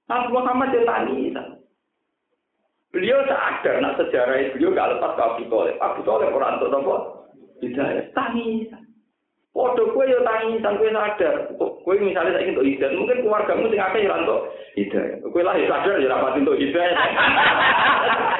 Nabi 0.10 0.28
Muhammad 0.34 0.74
itu 0.74 0.90
tangisan. 0.90 1.48
Beliau 2.90 3.28
sadar, 3.30 3.76
nak 3.84 4.00
sejarah 4.00 4.56
beliau 4.56 4.72
gak 4.72 4.96
lepas 4.96 5.20
ke 5.20 5.22
Abu 5.22 5.44
Talib. 5.52 5.76
Abu 5.84 6.02
Talib 6.08 6.32
orang 6.32 6.64
untuk 6.64 6.74
apa? 6.80 6.96
Hidayah. 7.60 8.08
Tangisan. 8.16 8.85
Waduh, 9.56 9.88
kue 9.96 10.04
yo 10.12 10.20
tangisan, 10.20 10.76
kue 10.76 10.92
sadar. 10.92 11.48
Kue 11.56 11.96
misalnya 12.04 12.36
saya 12.36 12.52
untuk 12.52 12.68
hidayah, 12.68 12.92
mungkin 13.00 13.24
keluargamu 13.24 13.72
sing 13.72 13.80
akeh 13.80 14.04
ya 14.04 14.20
untuk 14.20 14.52
hidayah. 14.76 15.16
Kue 15.32 15.42
lah 15.48 15.56
sadar 15.56 15.96
ya 15.96 16.12
rapat 16.12 16.44
untuk 16.44 16.60
hidayah. 16.60 17.00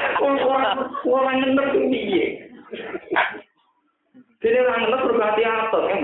Orang 1.06 1.38
ngenek 1.40 1.72
itu 1.72 1.80
piye? 1.88 2.26
Jadi 4.44 4.58
orang 4.62 4.80
ngenek 4.84 5.06
berarti 5.16 5.42
atur 5.46 5.84
kan? 5.88 6.04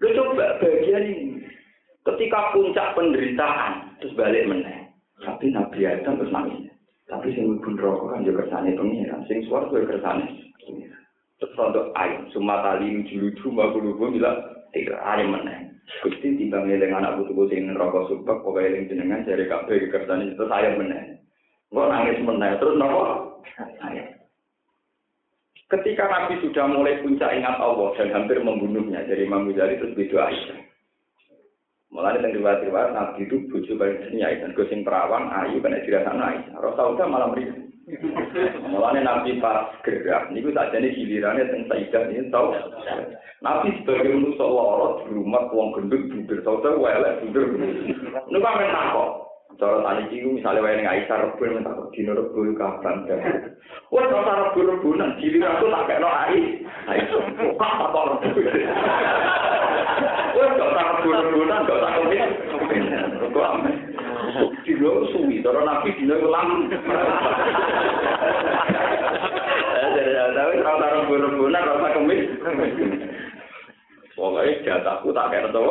Lu 0.00 0.08
coba 0.16 0.56
bagian 0.62 1.04
ini. 1.04 1.44
Ketika 2.00 2.56
puncak 2.56 2.96
penderitaan, 2.96 4.00
terus 4.00 4.16
balik 4.16 4.48
meneng. 4.48 4.88
Tapi 5.20 5.52
Nabi 5.52 5.84
Adam 5.84 6.16
terus 6.16 6.32
nangis. 6.32 6.72
Tapi 7.10 7.28
sing 7.36 7.60
pun 7.60 7.76
rokok 7.76 8.16
kan 8.16 8.24
juga 8.24 8.46
kersane 8.46 8.72
pengiran. 8.72 9.20
Sing 9.28 9.44
suara 9.44 9.68
gue 9.68 9.84
kersane. 9.84 10.24
Terus 11.40 11.56
untuk 11.56 11.88
ayam. 11.96 12.28
Semua 12.36 12.60
tali 12.60 13.00
bulu 13.56 13.96
gue 13.96 14.08
bilang 14.20 14.36
tiga 14.76 15.00
ayam 15.00 15.32
meneng. 15.32 15.72
Gusti 16.04 16.38
timbang 16.38 16.68
ngeling 16.70 16.94
anak 16.94 17.18
butuh 17.18 17.50
sing 17.50 17.74
rokok 17.74 18.06
subak 18.12 18.38
pokoknya 18.46 18.78
eling 18.78 18.84
jenengan 18.86 19.26
cari 19.26 19.44
kafe 19.50 19.90
kersane 19.90 20.36
terus 20.36 20.52
ayam 20.52 20.78
meneng. 20.78 21.18
Gue 21.72 21.84
nangis 21.88 22.20
meneng 22.22 22.60
terus 22.60 22.76
nopo 22.76 23.02
ayam. 23.82 24.06
Ketika 25.70 26.04
Nabi 26.10 26.34
sudah 26.42 26.66
mulai 26.66 26.98
puncak 26.98 27.30
ingat 27.30 27.62
Allah 27.62 27.94
dan 27.94 28.10
hampir 28.10 28.42
membunuhnya 28.42 29.06
dari 29.06 29.22
Imam 29.22 29.46
Ghazali 29.46 29.78
terus 29.78 29.94
Aisyah. 30.18 30.58
Mulai 31.94 32.18
dengan 32.18 32.34
riwayat-riwayat 32.42 32.90
Nabi 32.90 33.26
itu 33.26 33.46
bujuk 33.50 33.78
paling 33.78 34.02
seni 34.02 34.22
Aisyah. 34.26 34.50
Gosing 34.58 34.82
perawan, 34.82 35.30
ayu, 35.30 35.62
kena 35.62 35.78
dirasana 35.86 36.22
Aisyah. 36.26 36.58
Rasulullah 36.58 37.06
malam 37.06 37.30
meriah. 37.38 37.69
Mulane 38.70 39.00
nabi 39.02 39.42
pas 39.42 39.74
gerak 39.82 40.30
niku 40.30 40.54
tak 40.54 40.70
jane 40.70 40.94
gilirane 40.94 41.46
teng 41.50 41.66
Saidah 41.66 42.02
niku 42.06 42.30
tau. 42.30 42.54
Nabi 43.40 43.72
sebagai 43.80 44.14
ulul 44.14 44.36
sawara 44.36 44.88
rumah 45.08 45.48
wong 45.50 45.74
gendut 45.74 46.06
bubir 46.12 46.38
tau 46.46 46.60
tau 46.62 46.78
wae 46.78 46.94
lek 46.96 47.24
bubir. 47.24 47.44
Nuku 48.30 48.46
amen 48.46 48.70
nako. 48.70 49.04
Cara 49.58 49.84
tani 49.84 50.08
iki 50.08 50.24
misale 50.24 50.64
wae 50.64 50.78
ning 50.78 50.88
Aisyah 50.88 51.18
rebul 51.20 51.52
mentak 51.58 51.92
dino 51.92 52.16
rebul 52.16 52.56
kapan. 52.56 53.04
Wah, 53.92 54.04
cara 54.08 54.32
rebul-rebulan 54.48 55.20
gilir 55.20 55.44
aku 55.44 55.68
tak 55.68 55.86
kekno 55.90 56.08
ae. 56.08 56.39
Suwi, 65.30 65.46
cara 65.46 65.62
nabi 65.62 65.94
kelam. 65.94 66.48
Jadi 69.90 70.12
tapi 70.34 70.54
kalau 70.58 70.80
tak 70.82 70.90
rebo-rebonan, 70.90 71.66
gak 71.70 71.78
tak 71.78 71.94
komit. 71.94 72.20
Pokoknya 74.18 74.52
jatahku 74.66 75.14
tak 75.14 75.30
kena 75.30 75.48
tahu. 75.54 75.70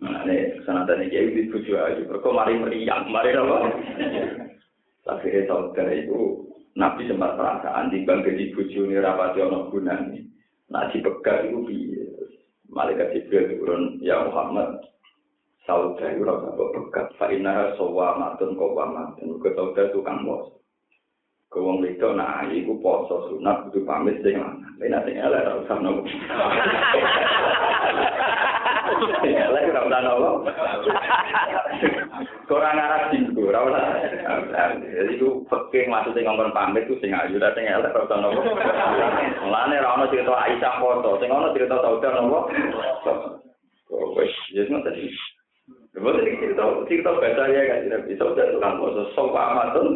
Nah, 0.00 0.22
ini 0.24 0.54
sanatan 0.64 1.02
ini 1.10 1.44
jadi 1.50 1.76
aja. 1.76 2.02
Mereka 2.06 2.28
mari 2.30 2.54
meriang, 2.62 3.10
mari 3.10 3.34
apa? 3.34 3.74
Akhirnya 5.04 5.44
saudara 5.50 5.92
itu 5.92 6.46
Nabi 6.78 7.10
sempat 7.10 7.36
perasaan 7.36 7.92
timbang 7.92 8.24
gaji 8.24 8.54
buju 8.56 8.88
ini 8.88 9.02
rapati 9.02 9.44
ono 9.44 9.68
gunanya. 9.68 10.22
Nah 10.72 10.88
dipegat 10.88 11.52
itu 11.52 11.58
biye. 11.68 12.04
Malaikat 12.72 13.12
Jibril 13.12 13.60
turun 13.60 14.00
ya 14.00 14.24
Muhammad. 14.24 14.93
Saudara 15.64 16.12
itu 16.12 16.28
rasa 16.28 16.52
kok 16.52 16.72
pegat. 16.76 17.06
Fa'inah 17.16 17.72
sawa 17.80 18.20
matun 18.20 18.52
kau 18.52 18.76
wamat. 18.76 19.16
Dan 19.16 19.40
ke 19.40 19.48
saudara 19.56 19.88
tukang 19.96 20.20
mos. 20.20 20.52
Kewong 21.48 21.80
wedok 21.80 22.18
nah 22.18 22.44
iku 22.50 22.76
poso 22.82 23.30
sunat 23.30 23.70
kudu 23.70 23.86
pamit 23.88 24.18
sing 24.20 24.36
lanang. 24.36 24.74
Nek 24.76 25.06
sing 25.08 25.16
elek 25.16 25.46
ora 25.46 25.62
usah. 25.62 25.76
Sing 29.22 29.34
elek 29.38 29.70
ora 29.70 29.80
usah 29.86 30.00
nopo. 30.02 30.30
Kurang 32.50 32.76
arah 32.76 33.08
dinggo 33.08 33.48
ora 33.48 33.70
usah. 33.70 33.86
Jadi 34.82 35.16
ku 35.16 35.46
peke 35.46 35.88
maksudnya 35.88 36.26
ngomong 36.28 36.52
pamit 36.52 36.90
ku 36.90 36.98
sing 37.00 37.14
ayu 37.14 37.38
ta 37.40 37.54
sing 37.56 37.70
elek 37.70 37.94
ora 37.94 38.04
usah. 38.04 38.18
Mulane 39.46 39.80
ora 39.80 39.94
ono 39.96 40.10
cerita 40.10 40.34
Aisyah 40.34 40.76
foto, 40.82 41.22
sing 41.22 41.30
ono 41.30 41.54
cerita 41.56 41.78
Sauda 41.80 42.18
nopo. 42.18 42.52
Oh 43.94 44.10
wis, 44.18 44.34
yes 44.50 44.66
ngoten 44.68 44.92
iki. 45.94 46.02
Lha 46.02 46.36
cerita 46.42 46.64
cerita 46.90 47.10
baca 47.14 47.44
ya 47.50 47.62
kan, 47.70 48.02
bisa 48.06 48.24
udah 48.26 48.46
tukang 48.50 48.74
foto 48.82 49.02
sok 49.14 49.34
amatun. 49.34 49.88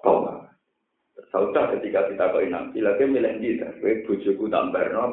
Kok 0.00 0.46
Saudah 1.36 1.68
ketika 1.76 2.08
kita 2.08 2.32
kau 2.32 2.40
nabi 2.40 2.80
lagi 2.80 3.04
milih 3.04 3.36
kita, 3.42 3.68
kue 3.82 4.00
bujuku 4.08 4.46
tambah 4.48 4.88
no, 4.88 5.10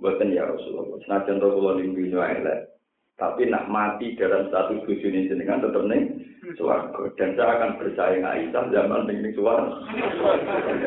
buatan 0.00 0.34
ya 0.34 0.50
Rasulullah. 0.50 0.98
Senajan 1.06 1.38
kulo 1.38 1.78
ning 1.78 1.94
dunia 1.94 2.26
elek, 2.26 2.74
tapi 3.20 3.46
nak 3.46 3.70
mati 3.70 4.18
dalam 4.18 4.50
satu 4.50 4.82
buju 4.82 5.06
ini 5.06 5.30
jenengan 5.30 5.62
tetap 5.62 5.86
nih 5.86 6.10
suaraku 6.58 7.06
dan 7.14 7.38
saya 7.38 7.54
akan 7.54 7.78
bersaing 7.78 8.26
Aisyah 8.26 8.64
zaman 8.74 9.06
ning 9.06 9.30
suara. 9.38 9.78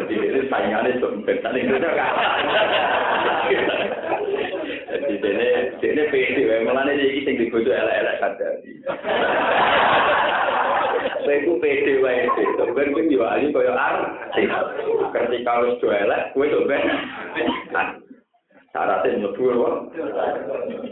Jadi 0.03 0.15
ini 0.19 0.41
saingannya 0.51 0.99
sempit, 0.99 1.39
tadi 1.39 1.63
itu 1.63 1.75
Jadi 3.47 3.96
ini 5.27 5.47
ini 5.83 6.03
pede, 6.07 6.63
malah 6.63 6.87
ini 6.87 7.03
iki 7.03 7.19
sing 7.27 7.35
dibujuk 7.35 7.75
elek-elek 7.75 8.19
kadang. 8.23 8.55
Saya 11.27 11.43
itu 11.43 11.59
pede 11.59 11.93
wae 11.99 12.23
sih. 12.39 12.47
Ben 12.71 12.95
kuwi 12.95 13.11
diwali 13.11 13.51
koyo 13.51 13.75
artis. 13.75 14.47
Ketika 15.11 15.59
wis 15.59 15.83
elek, 15.83 16.31
kuwi 16.31 16.47
to 16.47 16.63
ben. 16.63 16.83
Syaratnya 18.71 19.19
mlebu 19.19 19.43
apa? 19.51 19.69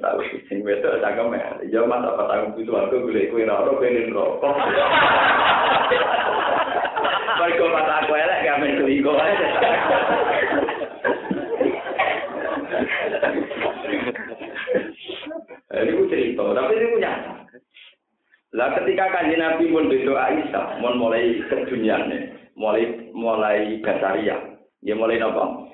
Tahu 0.03 0.19
sing 0.51 0.59
wedok 0.67 0.99
cangkem 0.99 1.39
ya. 1.71 1.81
mas 1.87 2.03
apa 2.03 2.23
tanggung 2.27 2.59
itu 2.59 2.71
aku 2.75 3.07
golek 3.07 3.31
kuwi 3.31 3.47
ora 3.47 3.63
ono 3.63 3.79
ben 3.79 4.11
rokok. 4.11 4.55
Kok 7.45 7.71
mata 7.71 7.93
aku 8.03 8.13
elek 8.17 8.41
gak 8.43 8.59
men 8.59 8.75
selingkuh 8.81 9.15
aja. 9.15 9.47
Ini 15.75 16.07
cerita, 16.07 16.43
tapi 16.55 16.73
ini 16.79 16.87
punya 16.95 17.13
lah 18.55 18.71
ketika 18.79 19.11
kanjeng 19.11 19.43
Nabi 19.43 19.67
pun 19.67 19.91
bedo 19.91 20.15
Aisyah, 20.15 20.79
mau 20.79 20.95
mulai 20.95 21.43
keduniannya, 21.51 22.55
mulai 22.55 23.11
mulai 23.11 23.83
basaria, 23.83 24.55
ya 24.79 24.95
mulai 24.95 25.19
apa? 25.19 25.67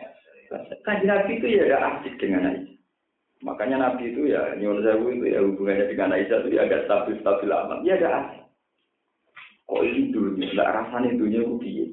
Kanjeng 0.81 1.13
Nabi 1.13 1.37
itu 1.37 1.61
ya 1.61 1.69
ada 1.69 2.01
asik 2.01 2.17
dengan 2.17 2.49
Aisyah. 2.49 2.73
Makanya 3.45 3.77
Nabi 3.85 4.09
itu 4.09 4.33
ya 4.33 4.57
nyuwun 4.57 4.81
sewu 4.81 5.13
itu 5.13 5.25
ya 5.29 5.45
hubungannya 5.45 5.93
dengan 5.93 6.17
Aisyah 6.17 6.37
itu 6.41 6.49
ya 6.57 6.65
agak 6.65 6.89
stabil 6.89 7.21
stabil 7.21 7.53
aman. 7.53 7.85
Ya 7.85 8.01
ada 8.01 8.09
asik. 8.25 8.43
Kok 9.69 9.83
ini 9.85 10.01
dunia, 10.09 10.47
nggak 10.49 10.73
rasanya 10.73 11.09
dunia 11.21 11.41
piye. 11.61 11.85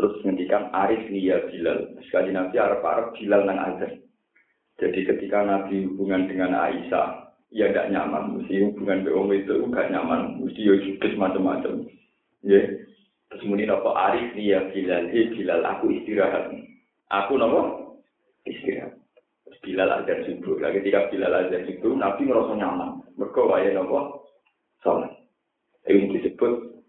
Terus 0.00 0.16
ngendikan 0.24 0.72
Arif 0.72 1.04
ya 1.12 1.44
Bilal. 1.44 1.92
Sekali 2.08 2.32
Nabi 2.32 2.56
Arab 2.56 2.80
Arab 2.80 3.12
Bilal 3.20 3.44
nang 3.44 3.60
azan. 3.60 4.00
Jadi 4.80 5.00
ketika 5.04 5.44
Nabi 5.44 5.84
hubungan 5.84 6.24
dengan 6.24 6.56
Aisyah, 6.56 7.36
ya 7.52 7.68
gak 7.70 7.92
nyaman. 7.92 8.40
Mesti 8.40 8.64
hubungan 8.64 9.04
dengan 9.04 9.36
itu 9.36 9.54
gak 9.68 9.90
nyaman. 9.92 10.40
Mesti 10.40 10.60
yo 10.64 10.74
juga 10.80 11.08
macam-macam. 11.20 11.84
Ya. 12.40 12.64
Terus 13.30 13.46
muni 13.46 13.68
nopo 13.68 13.94
arif 13.94 14.34
dia 14.34 14.64
bilal 14.72 15.12
eh 15.12 15.30
bilal 15.36 15.62
aku 15.62 15.92
istirahat. 15.92 16.50
Aku 17.12 17.36
nopo 17.36 17.60
istirahat. 18.48 18.96
Terus 19.46 19.58
bilal 19.62 19.92
azan 20.00 20.24
subuh. 20.26 20.56
Lagi 20.58 20.80
ketika 20.82 21.12
bilal 21.12 21.46
azan 21.46 21.68
subuh 21.68 21.92
nabi 21.94 22.26
merasa 22.26 22.56
nyaman. 22.56 23.04
Mereka 23.14 23.40
waya 23.44 23.70
nopo 23.76 24.24
sholat 24.80 25.20
ini 25.88 26.12
disebut 26.20 26.84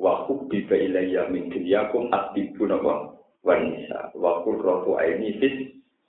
waktu 0.00 0.32
biba 0.48 0.76
ilayya 0.76 1.28
min 1.28 1.52
dunyakum 1.52 2.08
atibu 2.08 2.64
nopo 2.64 3.20
wanisa 3.44 4.12
waktu 4.16 4.50
rotu 4.56 4.96
aini 4.96 5.36
fis 5.40 5.56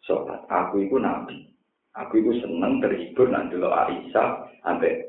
sholat 0.05 0.41
aku 0.49 0.85
itu 0.85 0.97
nabi 0.97 1.51
Aku 1.99 2.23
itu 2.23 2.39
seneng 2.39 2.79
terhibur 2.79 3.27
nanti 3.27 3.59
lo 3.59 3.67
Aisyah 3.67 4.47
sampai 4.63 5.03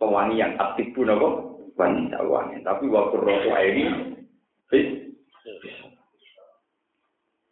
pewanian 0.00 0.56
aktif 0.56 0.88
pun 0.96 1.12
apa 1.12 1.28
wanita 1.76 2.16
wanita. 2.24 2.64
Tapi 2.64 2.88
waktu 2.88 3.16
rokok 3.20 3.60
ini 3.68 3.84
fit. 4.72 4.88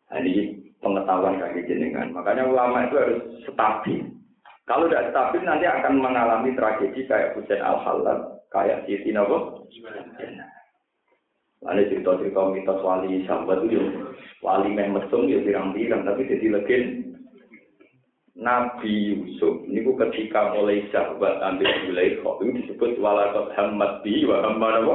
Nah, 0.09 0.25
ini 0.25 0.73
pengetahuan 0.81 1.37
kaki 1.37 1.69
jenengan. 1.69 2.09
Makanya 2.17 2.49
ulama 2.49 2.89
itu 2.89 2.97
harus 2.97 3.21
stabil. 3.45 4.09
Kalau 4.65 4.89
tidak 4.89 5.13
stabil 5.13 5.45
nanti 5.45 5.69
akan 5.69 6.01
mengalami 6.01 6.57
tragedi 6.57 7.05
kayak 7.05 7.37
Husain 7.37 7.61
Al 7.61 7.77
Halal, 7.85 8.41
kayak 8.49 8.89
Siti 8.89 9.13
Nabo. 9.13 9.69
Lalu 11.59 11.91
cerita-cerita 11.91 12.55
mitos 12.55 12.83
wali 12.87 13.27
sahabat 13.27 13.67
itu, 13.67 13.83
wali 14.47 14.71
memang 14.71 15.03
mesum 15.03 15.27
ya 15.27 15.43
pirang-pirang, 15.43 16.07
tapi 16.07 16.31
jadi 16.31 16.47
legend. 16.55 17.19
Nabi 18.39 19.19
Yusuf 19.19 19.67
ini 19.67 19.83
ketika 19.83 20.55
mulai 20.55 20.87
sahabat 20.95 21.43
ambil 21.43 21.75
Zulaikha 21.91 22.31
itu 22.39 22.51
disebut 22.63 23.03
walakot 23.03 23.51
hamad 23.59 23.99
bi 24.07 24.23
wa 24.31 24.47
hamad 24.47 24.87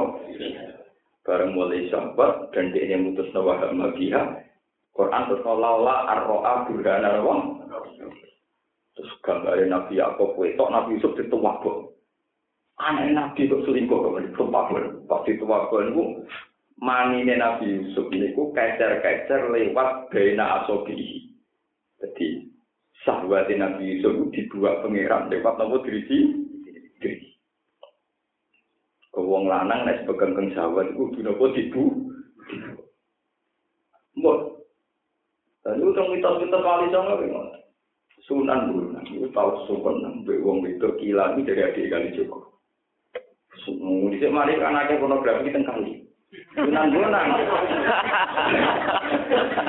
bareng 1.28 1.52
mulai 1.52 1.84
sahabat 1.92 2.48
dan 2.56 2.72
dia 2.72 2.96
yang 2.96 3.04
mutus 3.04 3.28
nawa 3.36 3.60
hamad 3.60 3.92
Quran 4.96 5.22
terus 5.28 5.44
laula 5.44 6.08
arroa 6.08 6.64
burhana 6.64 7.20
nawa 7.20 7.36
terus 8.96 9.12
gambarnya 9.20 9.68
Nabi 9.68 10.00
Yaakob 10.00 10.40
tok 10.40 10.72
Nabi 10.72 10.96
Yusuf 10.96 11.12
itu 11.20 11.36
wabok 11.36 11.92
aneh 12.80 13.12
Nabi 13.12 13.44
kok 13.44 13.60
selingkuh 13.68 13.98
kok 14.08 14.24
itu 14.24 14.40
wabok 14.40 15.04
pasti 15.04 15.36
itu 15.36 15.44
wabok 15.44 15.84
itu 15.84 16.02
manine 16.78 17.34
Nabi 17.38 17.82
Yusuf 17.82 18.10
ini 18.10 18.34
kecer-kecer 18.34 19.50
lewat 19.50 20.10
bena 20.10 20.64
asobi 20.64 21.30
jadi 22.00 22.54
Sahabat 23.04 23.52
Nabi 23.52 24.00
Yusuf 24.00 24.32
dibuat 24.32 24.80
pangeran 24.80 25.28
lewat 25.28 25.60
nopo 25.60 25.84
dirisi 25.84 26.40
dirisi. 26.96 27.36
Wong 29.12 29.44
lanang 29.44 29.84
nek 29.84 30.08
pegang 30.08 30.48
sahabat 30.56 30.88
iku 30.88 31.12
kudu 31.12 31.20
nopo 31.20 31.44
dibu. 31.52 31.82
Mbok. 34.16 34.38
Dan 35.64 35.80
itu 35.80 35.96
tong 35.96 36.08
mitos-mitos 36.12 36.64
wali 36.64 36.88
sama 36.92 37.20
ngono. 37.20 37.52
Sunan 38.24 38.72
Gunung 38.72 39.04
itu 39.04 39.28
tahu 39.36 39.68
sopan 39.68 40.00
nambah 40.00 40.40
wong 40.40 40.64
itu 40.64 40.88
gila 40.96 41.36
ini 41.36 41.44
dari 41.44 41.60
adik 41.60 41.92
kali 41.92 42.16
Joko. 42.16 42.56
Semua 43.64 44.08
di 44.08 44.16
sini 44.16 44.32
mari 44.32 44.56
anaknya 44.56 44.96
pornografi 44.96 45.52
tengkali. 45.52 46.03
Sunan 46.54 46.86
Bonang. 46.94 47.28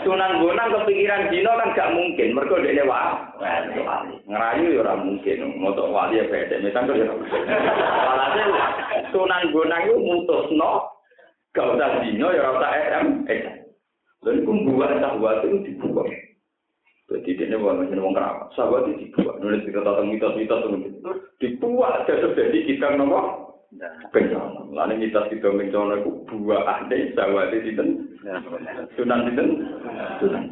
Sunan 0.05 0.31
Bonang 0.41 0.69
kepikiran 0.69 1.29
dino 1.33 1.51
kan 1.57 1.73
gak 1.73 1.93
mungkin, 1.93 2.33
mereka 2.33 2.61
dia 2.61 2.85
wali. 2.85 4.15
Ngerayu 4.25 4.65
ya 4.73 4.81
orang 4.85 5.01
mungkin, 5.05 5.37
motor 5.57 5.89
wali 5.89 6.21
ya 6.21 6.29
beda. 6.29 6.61
Misalnya 6.61 6.93
ya 6.97 7.05
Walhasil 7.09 8.49
Sunan 9.13 9.43
Bonang 9.53 9.81
itu 9.85 9.95
mutus 9.97 10.45
no, 10.53 10.89
gak 11.53 11.69
usah 11.77 12.01
dino 12.05 12.27
ya 12.33 12.41
rasa 12.45 12.67
SM. 12.93 13.07
Dan 14.25 14.41
itu 14.41 14.51
buat 14.73 14.89
sahabat 14.89 15.45
itu 15.45 15.57
dibuat. 15.69 16.09
Jadi 17.05 17.37
dia 17.37 17.45
ini 17.45 17.61
bukan 17.61 17.85
macam 17.85 18.01
orang 18.01 18.15
kerabat. 18.17 18.47
Sahabat 18.57 18.81
itu 18.89 19.05
dibuat. 19.05 19.37
Nulis 19.37 19.61
kita 19.61 19.85
tentang 19.85 20.09
mitos-mitos 20.09 20.65
itu. 20.65 21.11
Dibuat. 21.37 22.09
Jadi 22.09 22.59
kita 22.65 22.97
nomor 22.97 23.44
bencana. 24.11 24.61
Lalu 24.71 25.09
kita 25.09 25.21
tidak 25.31 25.55
bencana 25.55 25.93
itu 25.99 26.11
buah 26.31 26.63
ande 26.67 27.11
sawah 27.15 27.49
di 27.51 27.59
sini. 27.63 27.93
Sunan 28.95 29.29
sunan. 30.19 30.43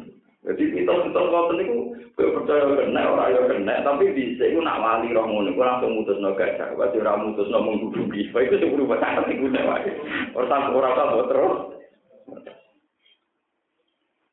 Jadi 0.44 0.62
kita 0.76 0.92
kita 0.92 1.20
kau 1.24 1.56
itu 1.56 1.76
percaya 2.14 2.68
kena 2.76 3.00
orang 3.10 3.32
yang 3.32 3.44
kena, 3.48 3.74
tapi 3.80 4.12
bisa 4.12 4.44
itu 4.44 4.60
nak 4.60 4.76
wali 4.76 5.10
roh 5.10 5.24
ngono, 5.24 5.56
langsung 5.56 5.98
mutus 5.98 6.20
no 6.20 6.36
gajah, 6.36 6.76
pasti 6.76 7.00
orang 7.00 7.32
mutus 7.32 7.48
no 7.48 7.64
menggudugi, 7.64 8.28
itu 8.28 8.56
sebelum 8.60 8.86
baca 8.86 9.18
nanti 9.18 9.40
guna 9.40 9.66
wae. 9.66 9.90
Orang 10.36 10.76
orang 10.76 10.94
tahu 10.94 11.24
terus. 11.32 11.56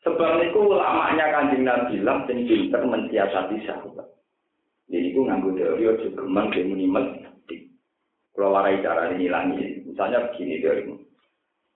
Sebab 0.04 0.46
itu 0.46 0.62
lamanya 0.76 1.26
kanjeng 1.32 1.64
Nabi 1.64 2.02
bilang 2.02 2.26
sing 2.26 2.46
pinter 2.46 2.82
mensiasati 2.86 3.58
sahabat. 3.64 4.10
Jadi 4.92 5.16
itu 5.16 5.24
nganggo 5.24 5.56
teori 5.56 5.84
ojo 5.88 6.08
gemang 6.12 6.52
demuni 6.52 6.90
kalau 8.32 8.56
warai 8.56 8.80
cara 8.80 9.12
ini 9.12 9.28
lagi, 9.28 9.84
misalnya 9.84 10.32
begini 10.32 10.64
dari 10.64 10.88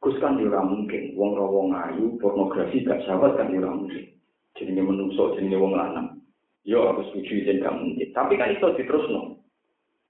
Gus 0.05 0.21
kan 0.21 0.37
juga 0.37 0.61
mungkin, 0.61 1.17
wong 1.17 1.33
rawong 1.33 1.73
ayu, 1.73 2.13
pornografi 2.21 2.85
gak 2.85 3.01
sahabat 3.09 3.41
kan 3.41 3.49
juga 3.49 3.73
mungkin. 3.73 4.05
Jadi 4.53 4.71
ini 4.71 4.85
menusuk, 4.85 5.35
jadi 5.35 5.49
ini 5.49 5.57
wong 5.57 5.73
lanang. 5.73 6.21
Yo 6.61 6.85
aku 6.93 7.09
setuju 7.09 7.41
jadi 7.41 7.65
gak 7.65 7.73
mungkin. 7.73 8.07
Tapi 8.13 8.37
kan 8.37 8.53
itu 8.53 8.69
terus 8.85 9.05
no. 9.09 9.41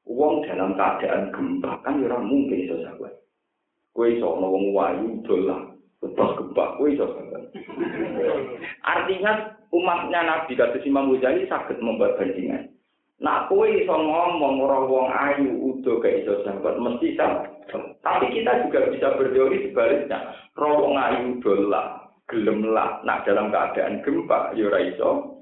Wong 0.06 0.44
dalam 0.46 0.76
keadaan 0.76 1.32
gempa 1.32 1.80
kan 1.82 2.04
juga 2.04 2.20
mungkin 2.20 2.60
itu 2.60 2.76
sahabat. 2.84 3.24
Kue 3.96 4.20
iso 4.20 4.36
no 4.36 4.52
wong 4.52 4.76
wayu 4.76 5.24
dolah, 5.24 5.64
Terus 6.04 6.36
gempa, 6.44 6.76
kuwi 6.76 7.00
iso. 7.00 7.08
Artinya 8.94 9.32
umatnya 9.72 10.20
Nabi 10.28 10.60
kata 10.60 10.84
Imam 10.84 11.16
Ghazali 11.16 11.48
sakit 11.48 11.80
membuat 11.80 12.20
bandingan. 12.20 12.75
Nak 13.26 13.50
kowe 13.50 13.66
iso 13.66 13.90
ngomong 13.90 14.62
ora 14.62 14.86
wong 14.86 15.10
ayu 15.10 15.50
udo 15.58 15.98
gak 15.98 16.22
iso 16.22 16.46
sahabat 16.46 16.78
mesti 16.78 17.18
sama. 17.18 17.50
Tapi 18.06 18.30
kita 18.30 18.70
juga 18.70 18.86
bisa 18.94 19.18
berteori 19.18 19.66
sebaliknya. 19.66 20.30
Roh 20.54 20.86
wong 20.86 20.94
ayu 20.94 21.42
dolah, 21.42 22.06
gelem 22.30 22.70
lah 22.70 23.02
nak 23.02 23.26
dalam 23.26 23.50
keadaan 23.50 24.06
gempa 24.06 24.54
ya 24.54 24.70
ora 24.70 24.80
iso. 24.86 25.42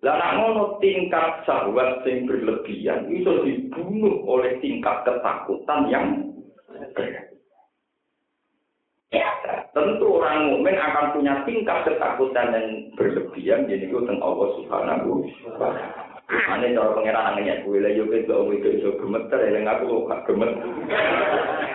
Lah 0.00 0.16
nak 0.16 0.32
ngono 0.40 0.80
tingkat 0.80 1.44
sahabat 1.44 2.00
sing 2.08 2.24
berlebihan 2.24 3.12
itu 3.12 3.44
dibunuh 3.44 4.24
oleh 4.24 4.56
tingkat 4.64 5.04
ketakutan 5.04 5.92
yang. 5.92 6.32
Tentu 9.74 10.06
orang 10.06 10.54
mukmin 10.54 10.78
akan 10.78 11.12
punya 11.12 11.44
tingkat 11.44 11.82
ketakutan 11.84 12.56
yang 12.56 12.66
berlebihan 12.96 13.68
jadi 13.68 13.84
itu 13.90 14.00
tentang 14.06 14.22
Allah 14.22 14.48
Subhanahu 14.56 15.26
wa 15.44 15.52
taala. 15.60 16.03
Ane 16.24 16.72
cara 16.72 16.96
pangeran 16.96 17.36
nanya 17.36 17.60
gue 17.68 17.84
lah 17.84 17.92
yo 17.92 18.08
ke 18.08 18.24
do 18.24 18.48
itu 18.48 18.80
iso 18.80 18.96
gemeter 18.96 19.44
eling 19.44 19.68
aku 19.68 20.08
gak 20.08 20.24
gemet. 20.24 20.56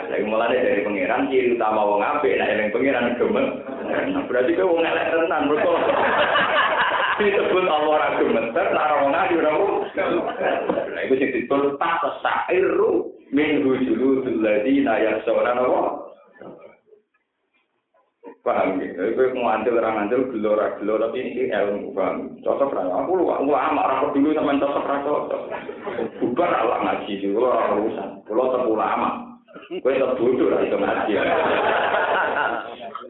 Lagi 0.10 0.26
mulane 0.30 0.58
dari 0.58 0.82
pangeran 0.82 1.30
ciri 1.30 1.54
utama 1.54 1.86
wong 1.86 2.02
apik 2.02 2.34
nek 2.34 2.58
eling 2.58 2.74
pangeran 2.74 3.14
gemet. 3.22 3.47
Berarti 4.26 4.58
kowe 4.58 4.74
wong 4.74 4.82
elek 4.82 5.10
tenan 5.14 5.54
mergo 5.54 5.74
disebut 7.22 7.66
Allah 7.70 7.93
ora 7.93 8.08
gemeter 8.18 8.66
nek 8.74 8.93
wong 9.06 9.14
ayu 9.14 9.38
ora 9.38 9.52
Lah 10.97 11.02
iku 11.06 11.14
sing 11.22 11.30
disebut 11.30 11.78
tak 11.78 12.02
sairu 12.26 13.14
min 13.30 13.62
hujulul 13.62 14.26
ladina 14.41 14.97
yasawna 14.97 15.62
Allah. 15.62 16.09
Paham 18.43 18.79
gitu. 18.79 19.01
Itu 19.01 19.35
ngandel 19.35 19.79
orang 19.79 19.95
ngandel 20.07 20.21
gelora 20.31 20.75
gelora 20.79 21.11
tapi 21.11 21.19
ini 21.21 21.51
ilmu 21.51 21.91
paham. 21.93 22.39
Cocok 22.41 22.71
lah. 22.73 22.85
Aku 23.03 23.19
lu 23.19 23.25
aku 23.27 23.51
amak 23.51 23.87
rapor 23.87 24.09
dulu 24.15 24.31
sama 24.33 24.57
cocok 24.57 24.85
lah 24.87 24.99
cocok. 25.03 25.41
Bubar 26.23 26.51
ala 26.51 26.77
ngaji 26.83 27.13
dulu 27.23 27.37
orang 27.45 27.71
urusan. 27.83 28.09
Pulau 28.25 28.51
terpula 28.55 28.85
amak. 28.95 29.13
Kue 29.81 29.97
tetap 29.97 30.17
bodoh 30.17 30.47
lah 30.49 30.61
itu 30.61 30.77
ngaji. 30.77 31.13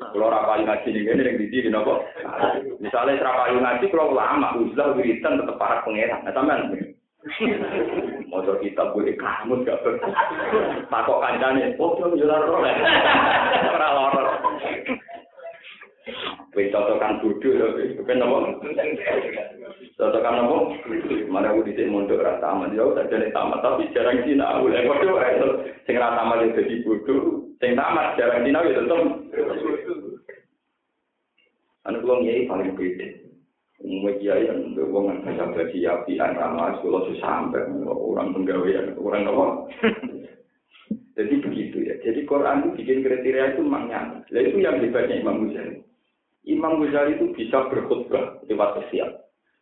Kalau 0.09 0.33
rapayu 0.33 0.63
ngaji 0.65 0.87
nih 0.89 1.01
ini 1.05 1.21
yang 1.27 1.37
di 1.37 1.45
sini 1.53 1.69
nopo. 1.69 2.01
Misalnya 2.81 3.21
rapayu 3.21 3.61
ngaji 3.61 3.85
kalau 3.93 4.15
lama 4.15 4.57
uzlah 4.57 4.97
wiritan 4.97 5.37
tetap 5.37 5.59
para 5.61 5.85
pangeran. 5.85 6.25
Nah 6.25 6.33
sampean 6.33 6.88
Motor 8.31 8.63
kita 8.63 8.95
boleh 8.95 9.11
kamu 9.19 9.67
gak 9.67 9.83
ber. 9.83 9.99
Takok 10.87 11.19
kancane, 11.19 11.75
oh 11.75 11.99
yo 12.15 12.23
ora 12.23 12.47
ora. 12.47 12.71
Ora 13.75 13.87
lorot. 13.91 14.29
Wis 16.57 16.73
cocokan 16.73 17.21
bodoh 17.21 17.53
ya, 17.53 17.67
ben 18.01 18.23
apa? 18.23 18.37
Cocokan 19.99 20.39
apa? 20.41 20.57
Mana 21.29 21.53
aku 21.53 21.67
dhisik 21.69 21.91
mondok 21.91 22.25
ra 22.25 22.41
tamat 22.41 22.73
ya 22.73 22.89
tak 22.97 23.13
jane 23.13 23.29
tamat 23.29 23.61
tapi 23.61 23.91
jarang 23.93 24.25
sinau. 24.25 24.65
Lah 24.65 24.81
padha 24.81 25.09
wae 25.13 25.37
sing 25.85 25.95
ra 25.99 26.17
tamat 26.17 26.41
ya 26.41 26.55
dadi 26.57 26.81
bodoh, 26.81 27.53
sing 27.61 27.77
tamat 27.77 28.17
jarang 28.17 28.41
sinau 28.41 28.65
ya 28.65 28.81
tetep. 28.81 29.01
Anu 31.85 32.01
kula 32.01 32.15
nyai 32.25 32.49
paling 32.49 32.73
beda. 32.73 33.28
Umumnya 33.79 34.19
kiai 34.19 34.43
yang 34.43 34.75
berhubungan 34.75 35.23
baca 35.23 35.55
bagi 35.55 35.87
api 35.87 36.19
ramah 36.19 36.75
sekolah 36.79 37.15
sampai 37.15 37.63
orang 37.87 38.35
penggawean 38.35 38.99
orang 38.99 39.23
apa. 39.23 39.45
Jadi 41.19 41.35
begitu 41.43 41.77
ya. 41.83 41.95
Jadi 42.03 42.27
Quran 42.27 42.63
itu 42.63 42.69
bikin 42.79 43.03
kriteria 43.03 43.55
itu 43.55 43.63
nyata. 43.63 44.23
Nah 44.23 44.41
itu 44.43 44.57
yang 44.59 44.79
hebatnya 44.79 45.19
Imam 45.19 45.47
Ghazali. 45.47 45.83
Imam 46.47 46.79
Ghazali 46.79 47.19
itu 47.19 47.35
bisa 47.35 47.67
berkhutbah 47.67 48.39
lewat 48.47 48.83
sosial. 48.83 49.19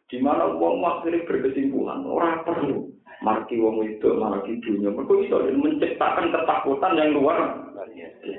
Di 0.10 0.22
mana 0.22 0.54
uang 0.54 0.86
akhirnya 0.86 1.26
berkesimpulan 1.26 2.06
orang 2.06 2.46
perlu 2.46 2.90
marki 3.26 3.58
wong 3.58 3.86
itu 3.86 4.18
marki 4.18 4.62
dunia. 4.62 4.94
Mereka 4.94 5.14
bisa 5.18 5.38
menciptakan 5.50 6.30
ketakutan 6.34 6.94
yang 6.98 7.10
luar 7.18 7.38
biasa. 7.74 8.34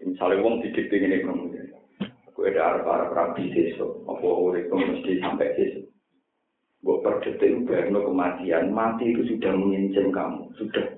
Misalnya 0.00 0.44
wong 0.44 0.64
didik 0.64 0.92
ini 0.92 1.24
Imam 1.24 1.52
Ghazali. 1.52 1.65
Gue 2.46 2.54
ada 2.54 2.78
arah 2.78 3.10
rabi 3.10 3.50
sesu, 3.50 4.06
apa 4.06 4.22
urip 4.22 4.70
mesti 4.70 5.18
sampai 5.18 5.50
sesu. 5.58 5.82
Gue 6.78 7.02
per 7.02 7.18
detik 7.18 7.66
bayangno 7.66 8.06
kematian, 8.06 8.70
mati 8.70 9.10
itu 9.10 9.34
sudah 9.34 9.50
mengincin 9.50 10.14
kamu, 10.14 10.54
sudah 10.54 10.94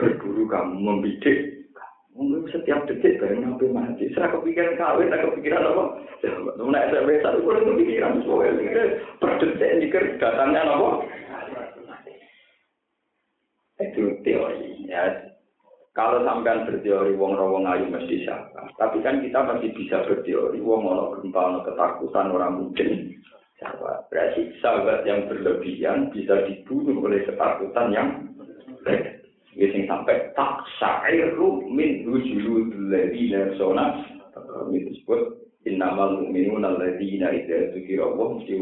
berburu 0.00 0.48
kamu, 0.48 0.80
membidik. 0.80 1.68
Mungkin 2.16 2.48
setiap 2.48 2.88
detik 2.88 3.20
bayang 3.20 3.60
sampai 3.60 3.76
mati. 3.76 4.08
Saya 4.16 4.32
kepikiran 4.32 4.80
kawin, 4.80 5.12
saya 5.12 5.28
kepikiran 5.28 5.68
apa? 5.68 5.84
Nah, 6.64 6.82
saya 6.88 7.04
biasa 7.04 7.28
itu 7.28 7.40
boleh 7.44 7.60
kepikiran 7.60 8.12
semua. 8.24 8.48
Per 9.20 9.32
detik 9.36 9.76
mikir 9.84 10.04
datangnya 10.16 10.64
apa? 10.64 10.90
Itu 13.84 14.16
teori. 14.24 14.88
Ya, 14.88 15.28
Kalau 15.90 16.22
sampean 16.22 16.70
berteori 16.70 17.18
wong 17.18 17.34
rawong 17.34 17.66
ayu 17.66 17.90
mesti 17.90 18.22
siapa. 18.22 18.70
Tapi 18.78 19.02
kan 19.02 19.18
kita 19.18 19.42
masih 19.42 19.74
bisa 19.74 20.06
berteori 20.06 20.62
wong 20.62 20.86
ono 20.86 21.18
gempa 21.18 21.40
ono 21.50 21.58
ketakutan 21.66 22.30
orang 22.30 22.62
mungkin 22.62 23.18
siapa. 23.58 24.06
Berarti 24.06 24.54
sahabat 24.62 25.02
yang 25.02 25.26
berlebihan 25.26 26.14
bisa 26.14 26.46
dibunuh 26.46 27.02
oleh 27.02 27.26
ketakutan 27.26 27.90
yang 27.90 28.08
Biasanya 29.50 29.90
sampai 29.90 30.30
tak 30.38 30.62
syairu 30.78 31.66
min 31.66 32.06
hujulu 32.06 32.70
ladina 32.88 33.50
sona 33.58 33.98
itu 34.70 34.94
disebut 34.94 35.36
innamal 35.66 36.22
mu'minun 36.22 36.64
alladina 36.64 37.34
idza 37.34 37.74
dzukira 37.74 38.08
Allah 38.08 38.26
mesti 38.38 38.54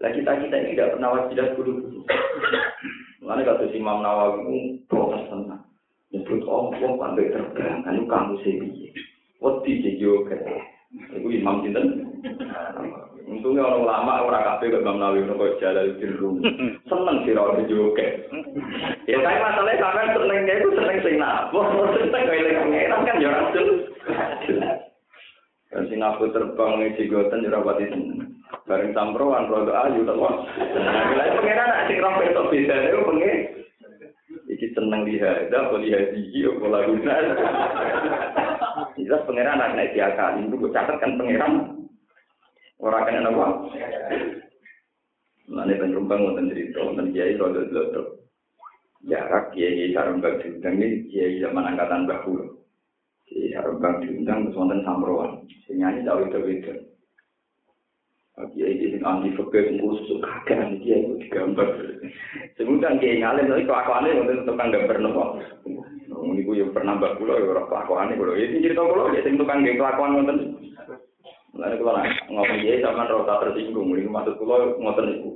Lah 0.00 0.10
kita 0.16 0.32
kita 0.32 0.56
ini 0.56 0.72
tidak 0.72 0.96
pernah 0.96 1.12
wajilat 1.12 1.48
dulu. 1.60 2.00
Mana 3.20 3.44
kata 3.44 3.68
Imam 3.76 4.00
Nawawi 4.00 4.80
protes 4.88 5.28
tentang 6.50 6.74
nyebut 6.74 6.82
oh 6.82 6.82
wong 6.82 6.94
pandai 6.98 7.30
terbang 7.30 7.86
anu 7.86 8.02
kamu 8.10 8.34
sendiri. 8.42 8.90
Wedi 9.40 9.72
jadi 9.86 10.04
oke. 10.10 10.36
Iku 11.14 11.28
Imam 11.30 11.62
Sinten. 11.62 11.86
Untungnya 13.30 13.62
orang 13.62 13.86
lama 13.86 14.26
orang 14.26 14.42
kafe 14.42 14.74
ke 14.74 14.82
Imam 14.82 14.98
Nawawi 14.98 15.22
nopo 15.22 15.54
jalan 15.62 15.94
di 16.02 16.06
rumah. 16.18 16.50
Seneng 16.90 17.16
sih 17.22 17.38
orang 17.38 17.62
oke. 17.70 18.06
Ya 19.06 19.16
tapi 19.22 19.38
masalahnya 19.38 19.78
sampai 19.78 20.10
senengnya 20.10 20.54
itu 20.58 20.68
seneng 20.74 20.98
sing 21.06 21.14
nabo. 21.22 21.60
Seneng 21.94 22.22
kayak 22.26 22.58
pangeran 22.58 23.06
kan 23.06 23.22
ya 23.22 23.30
jelas. 24.44 24.78
Dan 25.70 25.86
Singapura 25.86 26.34
terbang 26.34 26.82
di 26.82 26.98
Cigotan 26.98 27.46
jerawat 27.46 27.78
itu. 27.78 28.26
bareng 28.66 28.90
samproan 28.90 29.46
rodo 29.46 29.70
ayu 29.70 30.02
to 30.02 30.14
wong. 30.18 30.42
Lah 31.14 31.26
pengen 31.38 31.70
sing 31.86 31.98
roh 32.02 32.12
beto 32.18 32.42
beda 32.50 32.74
niku 32.82 32.98
pengen 33.06 33.59
iki 34.60 34.76
seneng 34.76 35.08
lihat 35.08 35.48
iki 36.12 36.44
yo 36.44 36.60
pola 36.60 36.84
guna. 36.84 37.16
Jelas 39.00 39.24
pengeran 39.24 39.56
anak 39.56 39.96
diakali 39.96 40.44
itu 40.44 40.68
catat 40.68 41.00
kan 41.00 41.16
pengeran 41.16 41.80
orang 42.76 43.04
kena 43.08 43.32
apa? 43.32 43.46
Mana 45.48 45.72
penumpang 45.80 46.20
mau 46.20 46.36
cerita, 46.36 46.78
wonten 46.84 47.16
kiai 47.16 47.40
rodo 47.40 47.64
lodo. 47.72 48.02
Jarak 49.08 49.56
kiai 49.56 49.96
sarembang 49.96 50.36
diundang 50.44 50.76
ini 50.76 51.08
kiai 51.08 51.40
zaman 51.40 51.74
angkatan 51.74 52.04
bahulu. 52.04 52.60
Kiai 53.24 53.56
sarembang 53.56 54.04
diundang 54.04 54.52
terus 54.52 54.56
wonten 54.60 54.84
samproan. 54.84 55.48
Sing 55.64 55.80
nyanyi 55.80 56.04
jauh 56.04 56.28
itu 56.28 56.89
Kiai 58.56 58.80
ini 58.80 58.98
anti 59.04 59.28
fakir 59.36 59.68
sing 59.68 59.76
khusus 59.80 60.18
kakek 60.24 60.80
kiai 60.80 61.04
itu 61.04 61.14
digambar. 61.26 61.68
Semudah 62.56 62.96
kiai 62.96 63.20
ngalim 63.20 63.52
tapi 63.52 63.68
kelakuannya 63.68 64.20
untuk 64.24 64.48
tukang 64.48 64.72
gambar 64.72 64.96
nopo. 65.00 65.24
Ini 66.10 66.40
gue 66.46 66.60
yang 66.60 66.72
pernah 66.72 66.96
mbak 66.96 67.20
pulau 67.20 67.36
ya 67.36 67.52
orang 67.52 67.68
kelakuannya 67.68 68.18
pulau. 68.18 68.34
Ini 68.36 68.64
cerita 68.64 68.82
pulau 68.86 69.12
ya 69.12 69.20
sing 69.20 69.36
tukang 69.36 69.60
geng 69.60 69.76
kelakuan 69.76 70.16
nonton. 70.16 70.36
Lalu 71.50 71.76
kalau 71.82 72.02
ngomong 72.30 72.58
kiai 72.62 72.80
sama 72.80 73.10
rasa 73.10 73.34
tersinggung, 73.44 73.92
ini 73.92 74.08
maksud 74.08 74.34
pulau 74.40 74.78
nonton 74.80 75.06
itu. 75.12 75.30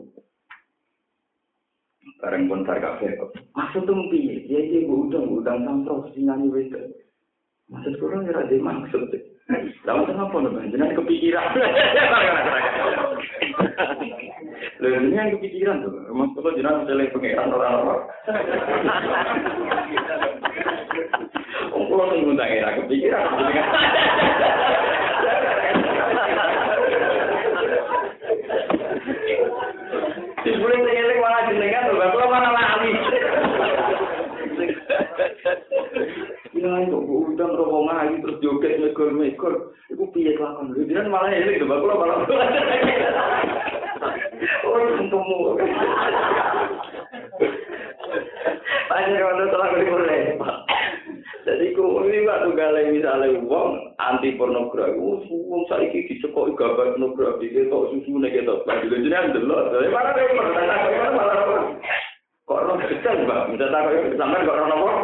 Bareng 2.24 2.48
pun 2.48 2.64
kafe 2.64 3.20
kok. 3.20 3.36
Maksud 3.52 3.84
tuh 3.84 3.96
piye? 4.08 4.48
Kiai 4.48 4.72
kiai 4.72 4.88
gue 4.88 4.98
udang 5.10 5.28
udang 5.28 5.60
sampai 5.68 6.08
sing 6.16 6.24
nyanyi 6.24 6.48
wes. 6.48 6.72
Maksud 7.68 8.00
pulau 8.00 8.24
ya 8.24 8.32
ada 8.32 8.56
maksud. 8.56 9.33
Lalu 9.44 10.02
kenapa 10.08 10.36
nih? 10.40 10.72
Jangan 10.72 10.96
kepikiran. 10.96 11.46
Lalu 14.80 14.96
ini 15.04 15.16
yang 15.20 15.36
kepikiran 15.36 15.84
tuh. 15.84 15.92
Mas 16.16 16.32
kalau 16.32 16.56
jangan 16.56 16.88
selek 16.88 17.12
pengiran 17.12 17.52
orang-orang. 17.52 18.02
Oh, 21.74 21.82
kalau 21.90 22.06
tunggu 22.14 22.38
tak 22.38 22.50
kira 22.54 22.70
kepikiran. 22.78 23.24
Dibully 30.44 30.76
pengelek 30.76 31.18
malah 31.18 31.42
jenengan. 31.50 31.90
Kalau 31.90 32.28
mana 32.30 32.63
tinggalin 36.64 36.88
kok 36.88 37.04
bu 37.04 37.14
udah 37.36 37.46
ngerokok 37.52 37.82
ngayu 37.84 38.14
terus 38.24 38.40
joget 38.40 38.72
ngekor 38.80 39.08
ngekor 39.12 39.54
Iku 39.92 40.04
piye 40.16 40.32
lakon? 40.40 40.72
lu 40.72 41.12
malah 41.12 41.28
elek 41.28 41.60
deh 41.60 41.68
bapak 41.68 41.92
malah 41.92 42.18
Oh, 44.64 44.76
ketemu. 44.98 45.36
Banyak 48.90 49.20
orang 49.20 49.36
tuh 49.38 49.48
selalu 49.52 49.76
jadi 51.44 51.76
ku 51.76 52.00
ini 52.08 52.24
mbak 52.24 52.40
tuh 52.40 52.56
galai 52.56 52.88
misalnya 52.88 53.36
wong 53.44 53.92
anti 54.00 54.32
pornografi 54.40 54.96
uang 55.28 55.68
saiki 55.68 56.08
ini 56.08 56.56
gambar 56.56 56.96
pornografi 56.96 57.52
dia 57.52 57.68
tau 57.68 57.92
susu 57.92 58.16
nih 58.16 58.32
kita 58.32 58.64
bagi 58.64 58.88
lu 58.88 59.04
jangan 59.04 59.36
delok. 59.36 59.62
Tapi 59.76 59.88
mana 59.92 60.10
dia 60.16 61.12
malah 61.12 61.36
kok 62.48 62.58
orang 62.64 62.80
kecil 62.88 63.28
mbak? 63.28 63.52
Bisa 63.52 63.66
tahu 63.68 63.92
sampai 64.16 64.44
kok 64.48 64.56
orang 64.56 64.68
nomor 64.72 64.94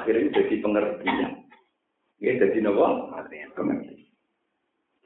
akhirnya 0.00 0.32
jadi 0.32 0.54
pengertian. 0.64 1.32
Ya, 2.22 2.32
jadi 2.38 2.58
nopo 2.64 3.12
pengertian. 3.52 4.00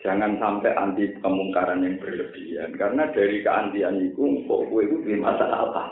Jangan 0.07 0.39
sampai 0.39 0.71
anti 0.77 1.11
kemungkaran 1.19 1.83
yang 1.83 1.99
berlebihan, 1.99 2.79
karena 2.79 3.11
dari 3.11 3.43
keantian 3.43 3.99
itu, 3.99 4.45
kok 4.47 4.71
gue 4.71 4.87
itu 4.87 4.97
di 5.03 5.19
masalah 5.19 5.67
apa? 5.67 5.83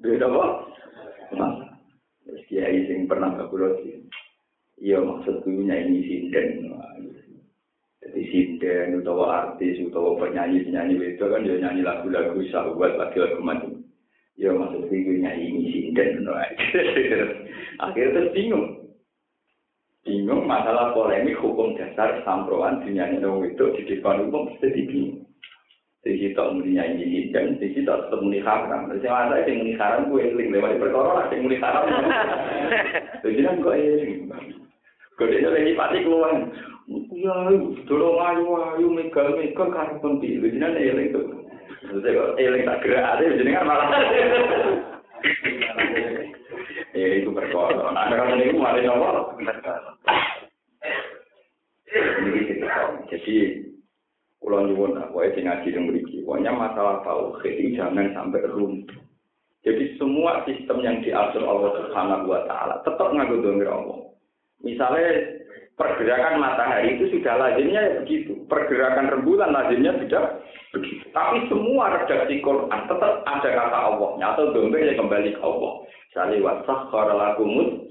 Beda 0.00 0.24
apa? 0.24 0.44
Masalah. 1.36 1.68
Kiai 2.48 2.88
sing 2.88 3.04
pernah 3.04 3.36
gak 3.36 3.52
Iya 4.78 5.04
maksud 5.04 5.42
gue 5.42 5.68
nyanyi 5.68 6.00
sinden. 6.06 6.70
Jadi 7.98 8.20
sinden, 8.30 9.02
utawa 9.02 9.52
artis, 9.52 9.82
utawa 9.84 10.16
penyanyi-penyanyi 10.22 11.18
itu 11.18 11.24
kan 11.26 11.44
dia 11.44 11.60
nyanyi 11.60 11.82
lagu-lagu 11.82 12.38
sahabat, 12.48 12.94
lagu-lagu 12.94 13.42
macam 13.42 13.84
Ya 14.38 14.54
maksud 14.54 14.86
gue 14.86 15.18
nyanyi 15.18 15.66
sinden. 15.74 16.24
Akhirnya 17.78 18.14
terus 18.14 18.34
bingung. 18.34 18.66
Bingung 20.02 20.46
masalah 20.46 20.94
polemik 20.94 21.38
hukum 21.38 21.78
dasar 21.78 22.22
samproan 22.26 22.82
dinyanyi 22.82 23.22
dong 23.22 23.44
itu 23.46 23.64
di 23.78 23.82
depan 23.86 24.26
umum 24.26 24.50
jadi 24.58 24.82
bingung. 24.86 25.26
Di 26.02 26.14
situ 26.14 26.40
muni 26.54 26.78
nyanyi 26.78 27.28
dan 27.34 27.58
di 27.58 27.74
situ 27.74 27.86
tetap 27.86 28.18
muni 28.22 28.38
haram. 28.42 28.86
Terus 28.88 29.02
yang 29.02 29.28
ada 29.28 29.42
yang 29.46 29.62
muni 29.62 29.74
haram 29.76 30.08
gue 30.10 30.22
eling 30.22 30.50
lewat 30.54 30.78
perkara 30.78 31.10
lah 31.10 31.26
yang 31.30 31.42
muni 31.44 31.58
haram. 31.58 31.84
Jadi 33.22 33.40
kan 33.42 33.62
gue 33.62 33.74
eling. 33.74 34.12
Gue 35.18 35.26
dia 35.34 35.50
lagi 35.50 35.74
pasti 35.74 35.98
keluar. 36.06 36.34
Ya, 37.18 37.36
tolong 37.84 38.16
ayu 38.16 38.46
ayu 38.78 38.86
megal 38.88 39.36
megal 39.36 39.68
kan 39.74 39.98
penting. 39.98 40.40
Jadi 40.40 40.56
kan 40.56 40.78
eling 40.78 41.08
tuh. 41.12 41.26
Terus 41.84 42.38
eling 42.40 42.64
tak 42.64 42.80
gerak 42.80 43.06
aja, 43.18 43.24
jadi 43.38 43.50
kan 43.54 43.64
malah. 43.66 43.90
Ya 46.98 47.22
itu 47.22 47.30
perkara. 47.30 47.94
Nah, 47.94 48.10
kalau 48.10 48.34
ini 48.34 48.58
mari 48.58 48.82
nopo. 48.82 49.38
Jadi 53.06 53.34
kalau 54.42 54.66
nyuwun 54.66 54.98
aku 54.98 55.22
sing 55.36 55.46
ngaji 55.46 55.68
yang 55.70 55.84
mriki, 55.86 56.26
pokoknya 56.26 56.50
masalah 56.50 57.04
tauhid 57.06 57.54
ini 57.54 57.78
jangan 57.78 58.10
sampai 58.16 58.50
runtuh. 58.50 58.98
Jadi 59.62 59.94
semua 60.00 60.42
sistem 60.46 60.80
yang 60.82 60.98
diatur 61.04 61.44
Allah 61.44 61.70
Subhanahu 61.82 62.30
wa 62.30 62.40
taala 62.50 62.80
tetap 62.82 63.08
nganggo 63.14 63.42
domir 63.42 63.68
Allah. 63.68 64.08
Misalnya 64.62 65.38
pergerakan 65.78 66.42
matahari 66.42 66.98
itu 66.98 67.14
sudah 67.14 67.34
lazimnya 67.38 67.80
ya 67.82 67.92
begitu. 68.02 68.42
Pergerakan 68.50 69.10
rembulan 69.12 69.54
lazimnya 69.54 69.98
sudah 70.02 70.40
begitu. 70.74 71.04
Tapi 71.14 71.46
semua 71.46 71.94
redaksi 71.94 72.40
Quran 72.42 72.80
tetap 72.86 73.12
ada 73.26 73.48
kata 73.48 73.78
Allahnya 73.78 74.26
atau 74.34 74.50
domir 74.54 74.82
yang 74.86 74.98
kembali 74.98 75.30
ke 75.36 75.40
Allah. 75.42 75.72
Sali 76.16 76.40
wasah 76.40 76.88
korolakumut. 76.88 77.84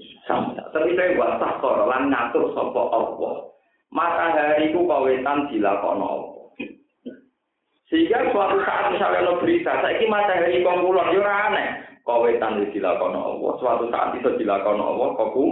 Tapi 0.74 0.90
saya 0.98 1.16
wasah 1.16 1.62
korolan 1.62 2.10
ngatur 2.10 2.50
sopo 2.52 2.90
Allah. 2.90 3.34
Matahari 3.88 4.74
ku 4.74 4.84
kawetan 4.84 5.48
dilakono 5.48 6.04
Allah. 6.04 6.38
Sehingga 7.88 8.28
suatu 8.28 8.60
saat 8.68 8.92
misalnya 8.92 9.24
lo 9.24 9.40
berita, 9.40 9.80
saya 9.80 9.96
ini 9.96 10.12
matahari 10.12 10.60
kongkulon, 10.60 11.16
ya 11.16 11.24
aneh. 11.24 11.68
Kawetan 12.04 12.68
dilakono 12.68 13.16
Allah. 13.16 13.50
Suatu 13.64 13.84
saat 13.88 14.12
itu 14.20 14.28
dilakono 14.36 14.82
Allah, 14.92 15.08
koku. 15.16 15.44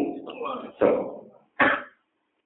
So. 0.76 0.88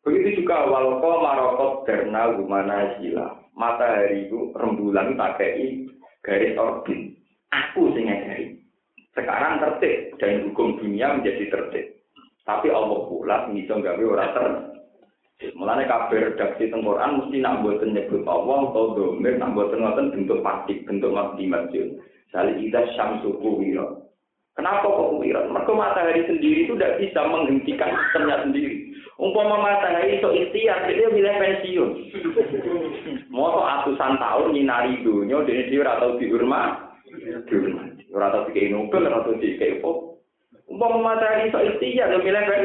Begitu 0.07 0.43
juga 0.43 0.65
walko 0.71 1.21
marokot 1.21 1.73
karena 1.91 2.31
gimana 2.39 2.97
sila. 3.03 3.35
Matahari 3.59 4.31
itu 4.31 4.55
rembulan 4.55 5.19
pakai 5.19 5.85
garis 6.23 6.57
orbit. 6.57 7.19
Aku 7.51 7.91
sing 7.93 8.07
ngajari. 8.07 8.50
Sekarang 9.15 9.59
tertib 9.59 10.15
dan 10.23 10.47
hukum 10.51 10.79
dunia 10.79 11.19
menjadi 11.19 11.51
tertib. 11.51 11.87
Tapi 12.47 12.71
Allah 12.71 13.01
pula 13.11 13.51
bisa 13.51 13.75
gawe 13.75 14.05
ora 14.07 14.27
tertib. 14.31 14.71
Mulane 15.57 15.89
kabeh 15.89 16.21
redaksi 16.21 16.69
teng 16.69 16.85
Quran 16.85 17.17
mesti 17.17 17.41
nak 17.41 17.65
mboten 17.65 17.97
nyebut 17.97 18.29
Allah 18.29 18.69
atau 18.69 18.93
domir 18.93 19.41
nak 19.41 19.57
mboten 19.57 19.81
ngoten 19.81 20.13
bentuk 20.13 20.45
pasti 20.45 20.85
bentuk 20.85 21.17
masjid. 21.17 21.97
Sali 22.29 22.69
ida 22.69 22.85
syamsu 22.95 23.41
kuwira. 23.41 23.89
Kenapa 24.53 24.85
kok 24.85 25.17
kuwira? 25.17 25.49
Mereka 25.49 25.73
matahari 25.73 26.29
sendiri 26.29 26.69
itu 26.69 26.77
tidak 26.77 27.01
bisa 27.01 27.21
menghentikan 27.25 27.91
sistemnya 27.97 28.37
sendiri. 28.45 28.93
Umpama 29.17 29.57
matahari 29.61 30.21
itu 30.21 30.29
ikhtiar, 30.29 30.89
dia 30.89 31.09
milih 31.09 31.35
pensiun. 31.37 31.91
Mau 33.33 33.65
atusan 33.65 34.17
tahun 34.21 34.53
nyinari 34.53 35.01
dunia, 35.01 35.45
dia 35.45 35.69
dia 35.69 35.85
atau 35.85 36.21
dihormat, 36.21 37.01
dihormat. 37.49 38.00
Ora 38.15 38.31
tau 38.35 38.47
dikei 38.51 38.71
Nobel, 38.71 39.07
ora 39.07 39.23
tau 39.23 39.39
dikei 39.39 39.79
Pop. 39.79 40.23
Umpama 40.71 41.03
matahari 41.03 41.51
iso 41.51 41.59
ikhtiar, 41.59 42.15
ya 42.15 42.19
milih 42.23 42.45
kan? 42.47 42.63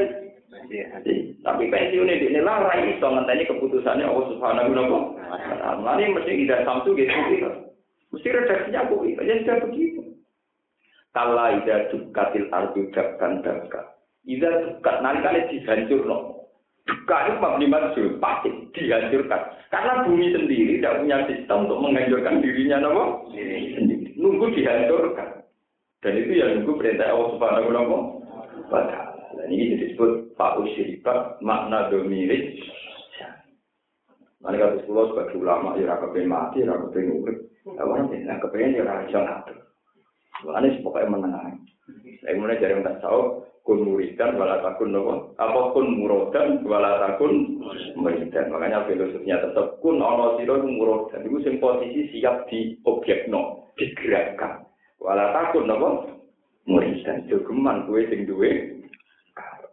Tapi 1.45 1.63
pensiun 1.69 2.09
ini 2.09 2.29
ini 2.29 2.39
lah 2.41 2.69
rai 2.69 2.93
iso 2.93 3.05
ngenteni 3.05 3.49
keputusannya 3.49 4.05
Allah 4.05 4.25
Subhanahu 4.29 4.69
wa 4.73 5.37
taala. 5.61 5.97
Ini 5.97 6.13
mesti 6.13 6.31
tidak 6.45 6.63
samsu 6.65 6.93
gitu. 6.97 7.13
Mesti 8.13 8.27
redaksinya 8.29 8.85
aku 8.85 9.09
ya 9.09 9.35
sudah 9.41 9.57
begitu. 9.65 10.01
Kala 11.15 11.59
ida 11.61 11.89
dukatil 11.89 12.47
ardu 12.51 12.91
dakkan 12.91 13.41
dakka. 13.41 13.95
Ida 14.25 14.49
dukat, 14.65 14.95
nanti 15.05 15.21
kali 15.21 15.41
dihancur 15.53 16.01
no. 16.05 16.17
Duka 16.85 17.17
itu 17.25 17.41
mabni 17.41 17.65
maksud, 17.65 18.21
pasti 18.21 18.49
dihancurkan. 18.77 19.41
Karena 19.73 20.05
bumi 20.05 20.29
sendiri 20.29 20.77
tidak 20.77 21.01
punya 21.01 21.17
sistem 21.25 21.65
untuk 21.65 21.81
menghancurkan 21.81 22.45
dirinya, 22.45 22.77
no? 22.85 23.25
Sendiri. 23.33 24.13
Nunggu 24.17 24.53
dihancurkan. 24.53 25.34
Dan 26.05 26.21
itu 26.21 26.37
yang 26.37 26.61
nunggu 26.61 26.77
perintah 26.77 27.09
Allah 27.09 27.33
Subhanahu 27.33 27.69
wa 27.73 27.81
taala. 28.69 29.17
Dan 29.41 29.49
ini 29.49 29.73
disebut 29.73 30.37
Pak 30.37 30.61
Usyribat 30.61 31.41
makna 31.41 31.89
domirik. 31.89 32.61
Nanti 34.45 34.61
kata 34.61 34.85
sepuluh 34.85 35.09
sebagai 35.09 35.41
ulama, 35.41 35.73
ya 35.73 35.89
rakyat 35.89 36.13
pengen 36.13 36.29
mati, 36.29 36.61
rakyat 36.61 36.93
pengen 36.93 37.17
urip. 37.25 37.37
Apa 37.81 37.91
nanti? 37.97 38.21
Nah, 38.21 38.37
kepengen 38.37 38.77
ya 38.77 38.83
rakyat 38.85 39.21
ngatur. 39.25 39.57
Ini 40.45 40.85
pokoknya 40.85 41.09
menenang. 41.09 41.57
Saya 42.21 42.37
mulai 42.37 42.61
dari 42.61 42.77
yang 42.77 42.85
tahu, 43.01 43.41
kun 43.65 43.81
muridan, 43.81 44.37
wala 44.37 44.61
takun 44.61 44.93
nopo. 44.93 45.33
Apa 45.41 45.73
kun 45.73 45.97
murodan, 45.97 46.61
wala 46.61 47.01
takun 47.01 47.57
muridan. 47.97 48.53
Makanya 48.53 48.85
filosofinya 48.85 49.41
tetap 49.49 49.81
kun 49.81 49.97
ono 49.97 50.37
siro 50.37 50.61
murodan. 50.61 51.25
Itu 51.25 51.41
sing 51.41 51.57
posisi 51.57 52.13
siap 52.13 52.45
di 52.45 52.77
objek 52.85 53.25
no, 53.25 53.73
digerakkan. 53.81 54.64
Wala 55.05 55.29
takun 55.37 55.69
napa 55.69 55.89
muridan 56.65 57.29
jogeman 57.29 57.85
kuwe 57.85 58.09
sing 58.09 58.25
duwe 58.25 58.73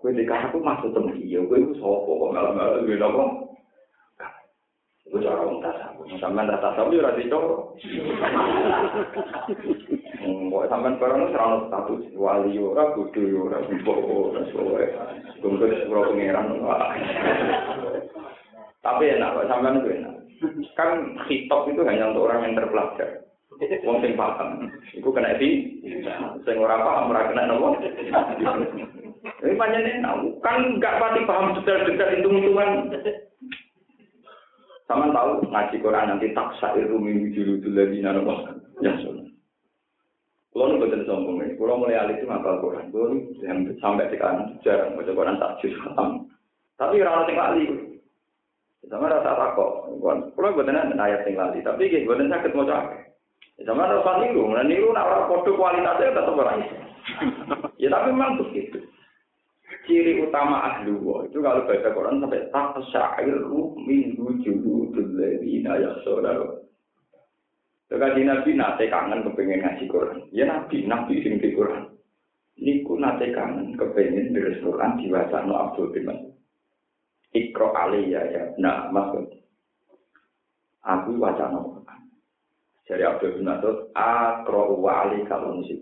kuwe 0.04 0.12
dikasih 0.12 0.52
aku 0.52 0.60
maksud 0.60 0.92
temen 0.92 1.16
iya 1.24 1.40
kuwe 1.40 1.64
iku 1.64 1.74
sapa 1.80 2.10
kok 2.12 2.32
malah-malah 2.36 2.84
duwe 2.84 2.96
napa 3.00 3.24
Iku 5.02 5.18
cara 5.18 5.44
wong 5.44 5.60
tasawuf. 5.60 6.08
Sampeyan 6.22 6.48
tak 6.48 6.62
tasawuf 6.62 6.94
ora 6.94 7.12
dicoro. 7.20 7.76
Mbok 10.24 10.72
sampeyan 10.72 10.96
barang 10.96 11.22
ora 11.28 11.42
ono 11.42 11.58
status 11.68 12.02
wali 12.16 12.56
ora 12.56 12.96
kudu 12.96 13.50
ora 13.50 13.60
mbok 13.60 13.98
ora 14.08 14.40
sowe. 14.54 14.84
Kumpul 15.42 15.68
sepuro 15.74 16.14
pengiran. 16.14 16.54
Tapi 18.80 19.04
enak, 19.12 19.36
sampeyan 19.50 19.84
itu 19.84 19.90
enak. 20.00 20.14
Kan 20.78 21.18
hitop 21.28 21.68
itu 21.68 21.84
hanya 21.84 22.14
untuk 22.14 22.32
orang 22.32 22.48
yang 22.48 22.54
terpelajar. 22.62 23.26
Wong 23.82 23.98
sing 24.02 24.12
paham. 24.18 24.70
Iku 24.94 25.10
kena 25.14 25.38
di 25.38 25.78
sing 26.42 26.56
ora 26.58 26.82
paham 26.82 27.10
ora 27.10 27.30
kena 27.30 27.48
nopo. 27.48 27.78
Ini 29.42 29.54
panjangnya 29.58 30.10
kan 30.42 30.56
nggak 30.78 30.98
pasti 30.98 31.20
paham 31.26 31.54
detail-detail 31.58 32.14
hitung-hitungan. 32.18 32.70
Sama 34.90 35.14
tahu 35.14 35.46
ngaji 35.46 35.76
Quran 35.78 36.08
nanti 36.10 36.34
tak 36.34 36.52
syair 36.58 36.90
rumi 36.90 37.30
wujud 37.30 37.62
lagi 37.70 37.98
nopo. 38.02 38.34
Ya 38.82 38.92
sudah. 39.02 39.32
Kalau 40.52 40.68
nu 40.68 40.84
betul 40.84 41.08
sombong 41.08 41.40
ini, 41.40 41.56
kalau 41.56 41.80
mulai 41.80 41.96
alih 41.96 42.20
itu 42.20 42.28
ngapal 42.28 42.60
Quran, 42.60 42.92
kalau 42.92 43.16
yang 43.40 43.64
sampai 43.80 44.04
sekarang 44.12 44.52
jarang 44.60 44.92
baca 45.00 45.08
Quran 45.08 45.40
tak 45.40 45.64
jus 45.64 45.72
Tapi 46.76 47.00
orang 47.00 47.24
yang 47.24 47.36
kali, 47.40 47.64
sama 48.84 49.08
rasa 49.08 49.32
takut. 49.32 49.96
Kalau 50.36 50.52
betul 50.52 50.76
ayat 50.76 51.24
yang 51.24 51.40
lali, 51.40 51.64
tapi 51.64 51.88
gitu 51.88 52.04
betul 52.04 52.28
sakit 52.28 52.52
mau 52.52 52.68
capek. 52.68 53.01
Sama 53.62 53.86
rasa 53.86 54.22
niru, 54.22 54.50
nah 54.50 54.66
niru 54.66 54.90
nak 54.90 55.06
orang 55.06 55.26
kode 55.30 55.50
kualitasnya 55.54 56.14
tetap 56.14 56.34
orang 56.34 56.66
itu. 56.66 56.76
ya 57.82 57.88
tapi 57.90 58.10
memang 58.10 58.38
begitu. 58.42 58.78
ciri 59.82 60.22
utama 60.22 60.62
ahli 60.62 60.94
wa 60.94 61.26
itu 61.26 61.42
kalau 61.42 61.66
baca 61.66 61.90
Quran 61.90 62.22
sampai 62.22 62.46
tak 62.54 62.78
syairu 62.94 63.74
min 63.82 64.14
wujudul 64.14 65.10
ladina 65.18 65.74
yakhshawna 65.74 66.62
Kaji 67.92 68.24
Nabi 68.24 68.56
nate 68.56 68.88
kangen 68.88 69.20
kepengen 69.20 69.60
ngaji 69.60 69.84
Quran. 69.84 70.24
Ya 70.32 70.48
Nabi, 70.48 70.88
Nabi 70.88 71.20
sing 71.20 71.36
di 71.36 71.52
Quran. 71.52 71.92
Niku 72.56 72.96
nate 72.96 73.36
kangen 73.36 73.76
kepengen 73.76 74.32
dari 74.32 74.56
Quran 74.64 74.96
diwaca 74.96 75.44
no 75.44 75.60
Abdul 75.60 75.92
bin. 75.92 76.08
Ikro 77.36 77.68
ya 78.08 78.24
ya. 78.32 78.48
Nah, 78.56 78.88
maksud 78.88 79.36
aku 80.80 81.20
waca 81.20 81.52
no 81.52 81.60
Quran. 81.68 81.81
Jadi 82.90 83.02
Abdul 83.06 83.38
bin 83.38 83.46
Mas'ud, 83.46 83.94
akro 83.94 84.74
wa 84.78 85.06
ali 85.06 85.22
kalau 85.30 85.62
musik. 85.62 85.78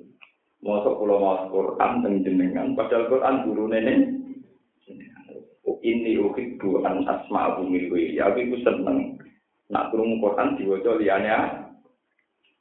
Mosok 0.61 1.01
kula 1.01 1.16
maos 1.16 1.42
Quran 1.48 1.92
teng 2.05 2.14
jenengan, 2.20 2.76
padahal 2.76 3.09
Quran 3.09 3.36
guru 3.48 3.64
nenek. 3.72 4.20
Ini 5.80 6.20
uhibbu 6.20 6.84
an 6.84 7.09
asma'u 7.09 7.64
milwi. 7.64 8.12
Ya 8.12 8.28
aku 8.28 8.61
seneng. 8.61 9.16
Nak 9.72 9.88
krungu 9.88 10.20
Quran 10.20 10.61
diwaca 10.61 11.01
liyane 11.01 11.32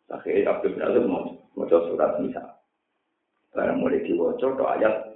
Akhirnya 0.07 0.55
Abdul 0.55 0.79
bin 0.79 0.85
Azim 0.87 1.05
mau 1.11 1.67
surat 1.67 2.15
Nisa. 2.23 2.63
Barang 3.51 3.83
mulai 3.83 4.01
diwaca 4.07 4.55
do 4.55 4.65
ayat 4.65 5.09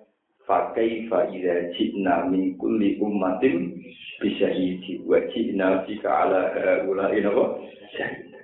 Fakai 0.44 1.08
fa'idha 1.08 1.72
jibna 1.72 2.28
min 2.28 2.60
kulli 2.60 3.00
ummatin 3.00 3.80
bisyahidi 4.20 5.00
wa 5.08 5.16
jibna 5.32 5.88
jika 5.88 6.12
ala 6.12 6.52
ulai 6.84 7.24
napa 7.24 7.64
syahida. 7.96 8.43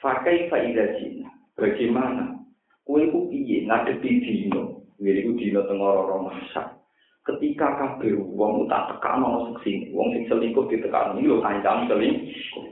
Fakai 0.00 0.48
fa'idha 0.48 0.96
jibna. 0.96 1.28
Bagaimana? 1.60 2.40
Kue 2.88 3.04
ku 3.12 3.28
piye 3.28 3.68
ngadepi 3.68 4.10
dino. 4.24 4.88
Wiri 4.96 5.28
ku 5.28 5.36
dino 5.36 5.60
tengoro 5.68 6.24
masa. 6.24 6.72
Ketika 7.20 7.76
kabeh 7.76 8.16
wong 8.16 8.64
tak 8.64 8.96
tekan 8.96 9.20
ana 9.20 9.52
sing 9.60 9.92
wong 9.92 10.08
sing 10.16 10.24
selingkuh 10.24 10.64
ditekan 10.72 11.20
iki 11.20 11.28
lho 11.28 11.44
kancam 11.44 11.84
selingkuh. 11.84 12.64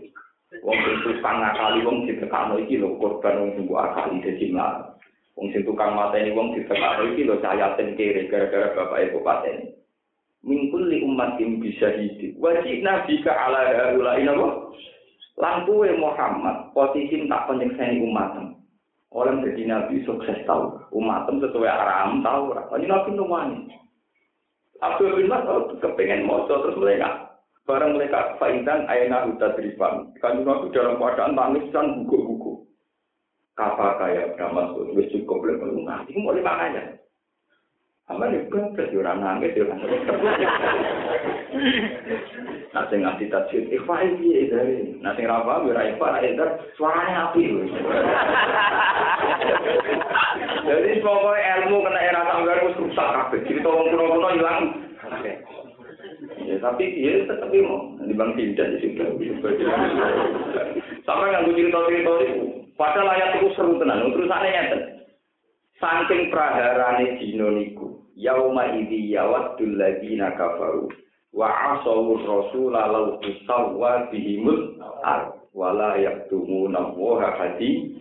Wong 0.65 0.77
sing 0.81 0.95
tukang 1.05 1.45
ngakali 1.45 1.85
wong 1.85 2.09
ditekano 2.09 2.57
iki 2.65 2.81
lho 2.81 2.97
korban 2.97 3.45
wong 3.45 3.51
sing 3.61 3.65
akali 3.69 4.25
dadi 4.25 4.47
mlarat. 4.49 4.97
Wong 5.37 5.53
sing 5.53 5.63
tukang 5.69 5.93
mateni 5.93 6.33
wong 6.33 6.57
ditekano 6.57 7.13
iki 7.13 7.29
lho 7.29 7.37
cayaten 7.45 7.93
kere 7.93 8.25
gara-gara 8.33 8.73
bapak 8.73 9.13
ibu 9.13 9.21
pateni. 9.21 9.77
Mingkul 10.41 10.89
li 10.89 11.05
umatin 11.05 11.61
bisa 11.61 11.93
hidup. 11.93 12.41
Wajib 12.41 12.81
nabi 12.81 13.21
ke 13.21 13.29
ala 13.29 13.93
haula 13.93 14.17
Lampu 15.39 15.87
Muhammad 15.97 16.75
posisi 16.75 17.27
tak 17.31 17.47
penyekseni 17.47 18.03
umatem. 18.03 18.59
Orang 19.09 19.41
jadi 19.41 19.65
nabi 19.65 20.05
sukses 20.05 20.37
tahu 20.45 20.77
umatem 20.93 21.41
sesuai 21.41 21.71
aram 21.71 22.21
tahu. 22.21 22.53
Ini 22.53 22.87
nabi 22.91 23.11
numani. 23.15 23.71
Abdul 24.79 25.19
bin 25.19 25.31
Mas'ud 25.31 25.75
kepengen 25.83 26.23
moco 26.23 26.55
terus 26.63 26.79
mereka 26.79 27.29
Barang 27.69 28.01
mereka 28.01 28.41
faidan 28.41 28.89
aina 28.89 29.29
huta 29.29 29.53
drifan. 29.53 30.09
Kan 30.25 30.41
itu 30.41 30.73
dalam 30.73 30.97
keadaan 30.97 31.37
tangis 31.37 31.69
dan 31.69 32.01
buku-buku. 32.01 32.65
Kapa 33.53 34.01
kaya 34.01 34.33
Brahma 34.33 34.73
wis 34.97 35.13
cukup 35.13 35.45
melunga. 35.45 36.01
Itu 36.09 36.17
mau 36.17 36.33
lima 36.33 36.49
aja. 36.57 36.97
Aman 38.09 38.33
ya 38.33 38.41
bener 38.49 38.89
ya 38.89 38.99
orang 39.05 39.21
nangis 39.21 39.53
ya 39.53 39.69
orang 39.69 39.85
Nah 42.73 42.85
sing 42.89 43.05
ngasih 43.05 43.29
tajwid 43.29 43.69
ikhfa 43.69 43.95
iki 44.01 44.49
dari. 44.49 44.97
Nah 45.05 45.13
sing 45.13 45.29
ra 45.29 45.45
paham 45.45 45.69
ya 45.69 45.93
ikhfa 45.93 46.17
ra 46.17 46.25
edar 46.25 46.57
suarane 46.81 47.13
api 47.13 47.53
lho. 47.53 47.69
Jadi 50.69 51.01
pokoknya 51.05 51.69
ilmu 51.69 51.85
kena 51.85 52.01
era 52.01 52.21
tanggal 52.29 52.65
wis 52.65 52.81
rusak 52.81 53.09
kabeh. 53.13 53.41
Cerita 53.45 53.69
wong 53.69 53.93
kuno-kuno 53.93 54.29
ilang. 54.37 54.63
Ya, 56.49 56.57
tapi 56.65 56.85
dia 56.97 57.29
tetap 57.29 57.53
mau 57.53 57.93
di 58.01 58.15
bang 58.17 58.33
tidak 58.37 58.73
di 58.73 58.89
situ. 58.89 59.05
Sampai 61.05 61.29
nggak 61.29 61.45
cerita-cerita 61.45 62.13
itu. 62.25 62.45
Padahal 62.77 63.13
ayat 63.13 63.37
itu 63.37 63.53
seru 63.53 63.77
tenan. 63.77 64.13
Terus 64.17 64.33
aneh 64.33 64.51
nyata. 64.55 64.79
Saking 65.77 66.33
praharane 66.33 67.21
dino 67.21 67.53
niku. 67.53 67.98
Yauma 68.19 68.75
idhi 68.75 69.15
yawaddul 69.15 69.79
ladina 69.79 70.35
kafaru. 70.35 70.91
Wa 71.31 71.79
asawu 71.79 72.19
rasul 72.19 72.75
lalau 72.75 73.23
tusawwa 73.23 74.11
bihimul 74.11 74.75
ar. 75.07 75.39
Wala 75.55 75.95
yaktumuna 76.03 76.99
woha 76.99 77.31
hadi 77.39 77.99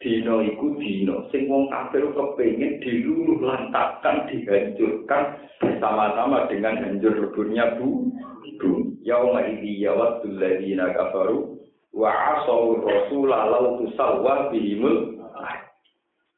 dino 0.00 0.40
iku 0.40 0.80
dino 0.80 1.28
sing 1.28 1.44
wong 1.44 1.68
kafir 1.68 2.08
kepengin 2.16 2.80
diluluh 2.80 3.36
lantakan 3.44 4.24
dihancurkan 4.32 5.36
bersama-sama 5.60 6.48
dengan 6.48 6.80
hancur 6.80 7.20
leburnya 7.20 7.76
bu 7.76 8.08
bu 8.56 8.96
yauma 9.04 9.44
idzi 9.44 9.84
yawaddul 9.84 10.40
ladina 10.40 10.88
kafaru 10.96 11.60
wa 11.92 12.08
asaw 12.08 12.80
rasul 12.80 13.28
law 13.28 13.76
tusawwa 13.76 14.48
bihimul 14.48 15.19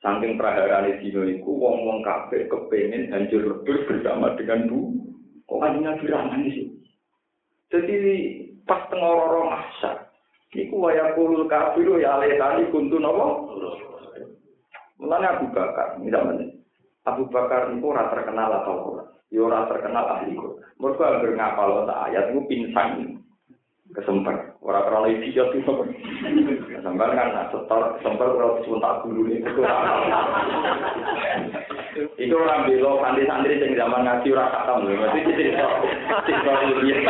saking 0.03 0.35
praharane 0.35 0.99
dino 0.99 1.23
iku 1.25 1.51
wong-wong 1.55 2.03
kafir 2.03 2.51
kepengin 2.51 3.09
hancur 3.15 3.43
lebur 3.43 3.79
bersama 3.87 4.35
dengan 4.35 4.67
bu 4.67 4.81
kok 5.47 5.59
kanjeng 5.63 5.87
Nabi 5.87 6.51
sih 6.51 6.69
jadi 7.73 7.97
pas 8.67 8.85
tengororo 8.93 9.49
mahsyar 9.49 10.13
Iku 10.53 10.85
waya 10.85 11.17
kulul 11.17 11.49
kafiru 11.49 11.97
ya 11.97 12.21
alih 12.21 12.37
tali 12.37 12.69
kuntu 12.69 13.01
nopo. 13.01 13.57
Mulane 15.01 15.27
Abu 15.27 15.49
Bakar, 15.49 15.97
misalnya 15.97 16.45
Abu 17.09 17.25
Bakar 17.33 17.73
itu 17.73 17.83
ora 17.89 18.13
terkenal 18.13 18.61
atau 18.61 18.95
ora. 18.95 19.05
Ya 19.33 19.41
ora 19.49 19.65
terkenal 19.65 20.05
ahli 20.13 20.37
kok. 20.37 20.61
Mergo 20.77 21.03
anggere 21.09 21.33
ngapal 21.41 21.89
ta 21.89 22.05
ayat 22.07 22.37
iku 22.37 22.45
pinsang. 22.45 23.22
Kesemper. 23.93 24.57
Ora 24.65 24.89
krono 24.89 25.05
idiot 25.05 25.53
itu. 25.53 25.73
Kesemper 26.65 27.09
kan 27.13 27.53
setor 27.53 28.01
kesemper 28.01 28.29
disuntak 28.65 29.05
guru 29.05 29.29
itu. 29.29 29.51
Itu 32.17 32.35
orang 32.41 32.73
belo 32.73 33.05
santri-santri 33.05 33.61
sing 33.61 33.77
zaman 33.77 34.09
ngaji 34.09 34.33
ora 34.33 34.49
khatam 34.49 34.89
lho. 34.89 34.97
Mesti 34.97 35.21
cerita 35.37 35.67
cerita 36.25 36.53
ilmiah. 36.65 37.01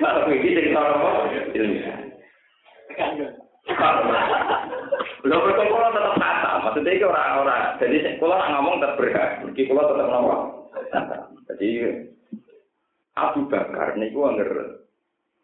Kalau 0.00 0.24
begini 0.24 0.56
cerita 0.56 0.80
apa? 0.80 1.08
Ilmiah. 1.52 1.96
Lo 5.22 5.38
berkumpul 5.38 5.86
tetap 5.94 6.18
kata, 6.18 6.50
maksudnya 6.66 6.98
itu 6.98 7.06
orang-orang. 7.06 7.78
Jadi 7.78 7.96
kalau 8.18 8.42
ngomong 8.42 8.82
tetap 8.82 8.98
berhak, 8.98 9.30
kalau 9.44 9.86
tetap 9.86 10.08
ngomong. 10.10 10.42
Jadi 11.52 11.68
Abu 13.16 13.44
Bakar 13.48 13.96
ini 14.00 14.08
gua 14.12 14.32
anger 14.32 14.80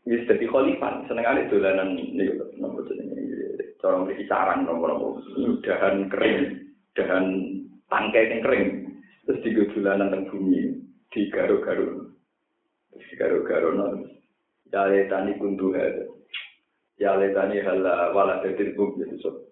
wis 0.08 0.24
dadi 0.24 0.48
khalifah 0.48 1.04
seneng 1.04 1.52
dolanan 1.52 2.00
niku 2.00 2.48
nomor 2.56 2.80
jenenge 2.88 3.20
cara 3.76 4.00
mriki 4.00 4.24
sarang 4.24 4.64
nomor-nomor 4.64 5.20
dahan 5.60 6.08
kering 6.08 6.64
dahan 6.96 7.24
tangkai 7.92 8.32
yang 8.32 8.40
kering 8.40 8.66
terus 9.28 9.44
di 9.44 9.52
dolanan 9.52 10.08
teng 10.08 10.24
bumi 10.32 10.80
di 11.12 11.20
garu-garu 11.28 12.08
terus 12.92 13.04
di 13.04 13.14
garu-garu 13.20 13.68
non 13.76 13.96
ya 14.72 15.04
tani 15.12 15.36
kuntu 15.36 15.76
ada 15.76 16.08
ya 16.96 17.14
letani 17.14 17.60
hala 17.60 18.16
wala 18.16 18.40
tetir 18.40 18.72
bum 18.74 18.96
jadi 18.96 19.16
so 19.20 19.48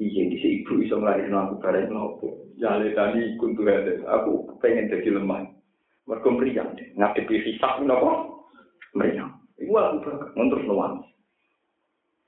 iya 0.00 0.30
di 0.30 0.38
ibu 0.40 0.82
iso 0.82 0.98
ngelahirin 0.98 1.36
aku 1.36 1.54
bareng 1.62 1.92
nopo? 1.92 2.48
Ya 2.56 2.74
letani 2.80 3.36
kuntu 3.36 3.66
ada 3.68 3.98
aku 4.08 4.58
pengen 4.58 4.88
jadi 4.88 5.20
lemah 5.20 5.46
mereka 6.08 6.28
meriang 6.30 6.70
ngadepi 6.98 7.34
hisap 7.46 7.82
nopo 7.84 8.44
meriang 8.96 9.38
iku 9.58 9.72
aku 9.78 10.10
ngontrol 10.34 10.62
nuan 10.66 10.92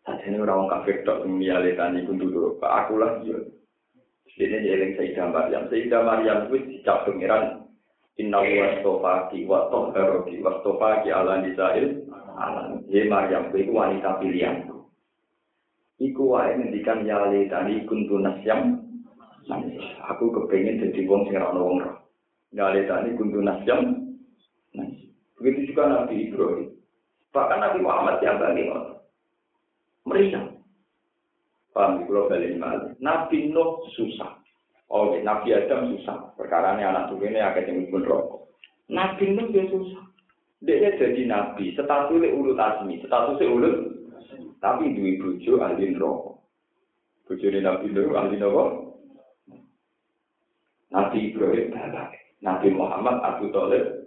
saat 0.04 0.20
ini 0.28 0.36
orang 0.36 0.68
kafir 0.68 1.00
tak 1.08 1.24
ya 1.40 1.56
letani 1.64 2.04
kuntu 2.04 2.28
dulu. 2.28 2.60
Aku 2.60 3.00
lah 3.00 3.24
iya. 3.24 3.40
Ini 4.36 4.60
jeling 4.60 4.92
Sayyidah 5.00 5.32
Maryam. 5.32 5.64
Sayyidah 5.72 6.00
Maryam 6.04 6.38
itu 6.52 6.56
dicap 6.68 7.08
pengiran. 7.08 7.64
Inna 8.20 8.44
wa 8.44 8.68
stofaki 8.78 9.48
wa 9.48 9.72
tohharoki 9.72 10.44
wa 10.44 10.60
stofaki 10.60 11.08
ala 11.08 11.40
nisa'il 11.40 12.04
alam. 12.36 12.84
Ye 12.92 13.08
Maryam 13.08 13.48
itu 13.56 13.72
wanita 13.72 14.20
pilihan. 14.20 14.68
Iku 15.96 16.36
wae 16.36 16.52
ngendikan 16.52 17.08
ya 17.08 17.24
le 17.32 17.48
tani 17.48 17.88
kuntu 17.88 18.20
nasyam. 18.20 18.84
Aku 20.12 20.28
kepengen 20.36 20.84
jadi 20.84 21.00
wong 21.08 21.32
sing 21.32 21.40
ora 21.40 21.56
wong 21.56 21.80
roh. 21.80 21.96
Ya 22.54 22.70
le 22.70 22.86
tani 22.86 23.18
kuntu 23.18 23.42
nasyam. 23.42 24.14
Begitu 25.42 25.74
juga 25.74 25.90
Nabi 25.90 26.30
Ibrahim. 26.30 26.70
Bahkan 27.34 27.58
Nabi 27.58 27.78
Muhammad 27.82 28.22
yang 28.22 28.38
bagi 28.38 28.70
meriah. 30.06 30.46
Paham 31.74 32.06
kalau 32.06 32.30
balik 32.30 32.54
Nabi 33.02 33.50
Nuh 33.50 33.82
susah. 33.98 34.38
Oh, 34.86 35.10
Nabi 35.18 35.50
Adam 35.50 35.90
susah. 35.98 36.38
Perkara 36.38 36.78
ini 36.78 36.86
anak 36.86 37.10
tuh 37.10 37.18
ini 37.18 37.42
agak 37.42 37.66
yang 37.66 37.90
pun 37.90 38.06
rokok. 38.06 38.54
Nabi 38.86 39.34
Nuh 39.34 39.50
dia 39.50 39.66
susah. 39.66 40.06
Dia 40.64 40.96
jadi 40.96 41.28
nabi, 41.28 41.76
statusnya 41.76 42.32
ulut 42.32 42.56
asmi, 42.56 42.96
statusnya 43.04 43.52
ulut, 43.52 43.76
tapi 44.64 44.96
dua 44.96 45.12
bujo 45.20 45.60
ahli 45.60 45.92
rokok. 45.92 46.40
Bujo 47.28 47.46
Nabi 47.52 47.86
Nuh 47.92 48.16
ahli 48.16 48.40
rokok. 48.40 48.70
Nabi 50.94 51.34
Ibrahim 51.34 51.74
bapak, 51.74 52.14
Nabi 52.44 52.68
Muhammad 52.76 53.24
Abu 53.24 53.48
Thalib 53.48 54.04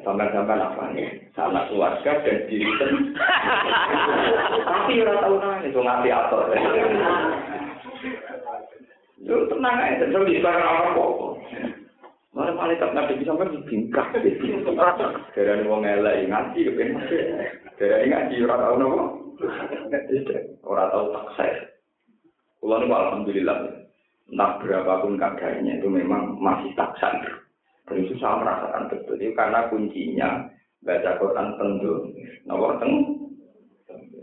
sampai-sampai 0.00 0.56
apa 0.56 0.84
nih? 0.96 1.08
Sanak 1.36 1.68
keluarga 1.68 2.22
dan 2.24 2.46
diri 2.48 2.66
Tapi 4.64 5.02
orang 5.02 5.18
tahu 5.20 5.36
nanya, 5.38 5.66
itu 5.68 5.80
ngerti 5.80 6.08
atur. 6.10 6.42
Itu 9.20 9.34
tenang 9.52 9.76
aja, 9.76 10.04
itu 10.08 10.20
di 10.24 10.40
sekarang 10.40 10.64
apa 10.64 10.90
kok. 10.96 11.36
Mana 12.30 12.54
malaikat 12.54 12.94
nabi 12.94 13.18
bisa 13.18 13.34
kan 13.34 13.50
bingkak. 13.66 14.06
Dari 15.34 15.66
wong 15.66 15.82
elek 15.82 16.30
ngaji 16.30 16.58
kepen. 16.70 16.94
Dari 17.74 18.06
ngaji 18.06 18.34
ora 18.46 18.56
tau 18.62 18.74
nopo. 18.78 19.02
Ora 20.62 20.84
tau 20.94 21.10
taksir. 21.10 21.74
Kulo 22.62 22.78
niku 22.78 22.94
alhamdulillah. 22.94 23.79
Nah 24.30 24.62
berapapun 24.62 25.18
keadaannya 25.18 25.82
itu 25.82 25.88
memang 25.90 26.38
masih 26.38 26.70
taksir. 26.78 27.42
Dan 27.90 28.06
itu 28.06 28.14
saya 28.22 28.38
merasakan 28.38 28.86
betul. 28.86 29.18
Itu 29.18 29.34
karena 29.34 29.66
kuncinya 29.66 30.28
baca 30.86 31.10
Quran 31.18 31.48
tentu. 31.58 31.94
Nomor 32.46 32.78
teng. 32.78 32.94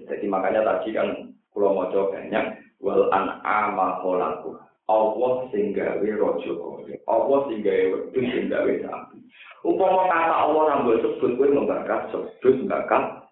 Jadi 0.07 0.25
makanya 0.31 0.63
tadi 0.63 0.95
kan 0.95 1.35
kulo 1.51 1.75
mau 1.75 1.91
banyak. 1.91 2.45
Wal 2.79 3.11
an'ama 3.11 3.99
kholaku. 3.99 4.55
Allah 4.87 5.51
sing 5.51 5.75
gawe 5.75 5.99
raja 5.99 6.51
kaya. 6.55 6.95
Allah 7.11 7.39
sing 7.51 7.59
gawe 7.59 7.83
wedhus 7.91 8.23
sing 8.31 8.47
gawe 8.47 8.71
sapi. 8.87 9.19
Upama 9.67 10.07
kata 10.07 10.35
Allah 10.47 10.79
mbok 10.79 11.03
sebut 11.03 11.35
kowe 11.35 11.47
membakar 11.51 12.07
sebut 12.07 12.55
bakal 12.71 13.27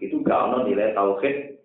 itu 0.00 0.24
gak 0.24 0.48
ono 0.48 0.64
nilai 0.64 0.96
tauhid. 0.96 1.60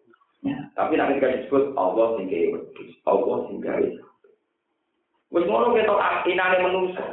Tapi 0.76 1.00
nanti 1.00 1.24
kita 1.24 1.39
disebut 1.39 1.72
Allah 1.80 2.20
gawe 2.20 2.48
wedhus, 2.52 2.91
Allah 3.08 3.38
sing 3.48 3.64
gawe 3.64 3.88
sapi. 3.88 4.12
Wis 5.34 5.50
ngono 5.50 5.74
ketok 5.74 6.30
inane 6.30 6.58
manusa. 6.62 7.06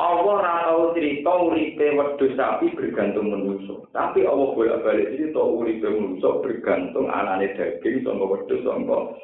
Allah 0.00 0.24
ora 0.24 0.64
tau 0.64 0.96
cerita 0.96 1.28
uripe 1.28 1.92
wedhus 1.92 2.32
sapi 2.32 2.72
bergantung 2.72 3.28
manusa. 3.28 3.84
Tapi 3.92 4.24
Allah 4.24 4.56
bolak-balik 4.56 5.20
cerita 5.20 5.44
uripe 5.44 5.84
manusa 5.84 6.40
bergantung 6.40 7.12
anane 7.12 7.52
daging 7.52 8.00
sangka 8.00 8.24
wedhus 8.24 8.64
sangka 8.64 9.20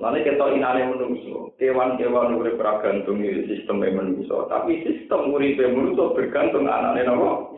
Lalu 0.00 0.24
kita 0.24 0.44
inane 0.56 0.96
menungso, 0.96 1.52
kewan-kewan 1.60 2.40
urip 2.40 2.56
bergantung 2.56 3.20
di 3.20 3.44
sistem 3.44 3.84
menungso, 3.84 4.48
tapi 4.48 4.80
sistem 4.80 5.28
urip 5.28 5.60
menungso 5.60 6.16
bergantung 6.16 6.64
anane 6.64 7.04
nopo. 7.04 7.52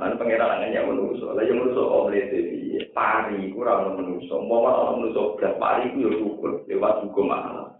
Lalu 0.00 0.14
pengiran 0.16 0.64
hanya 0.64 0.88
menungso, 0.88 1.36
lalu 1.36 1.52
menungso 1.52 1.84
oleh 1.84 2.24
jadi 2.32 2.69
pari 2.92 3.50
iku 3.50 3.62
ora 3.64 3.86
ono 3.86 3.90
manungsa. 3.98 4.34
Mbok 4.36 4.64
ono 4.66 4.82
manungsa 4.94 5.20
blas 5.38 5.54
pari 5.58 5.82
iku 5.90 5.96
ya 6.04 6.10
rukun 6.18 6.52
lewat 6.66 6.94
hukum 7.06 7.32
alam. 7.32 7.70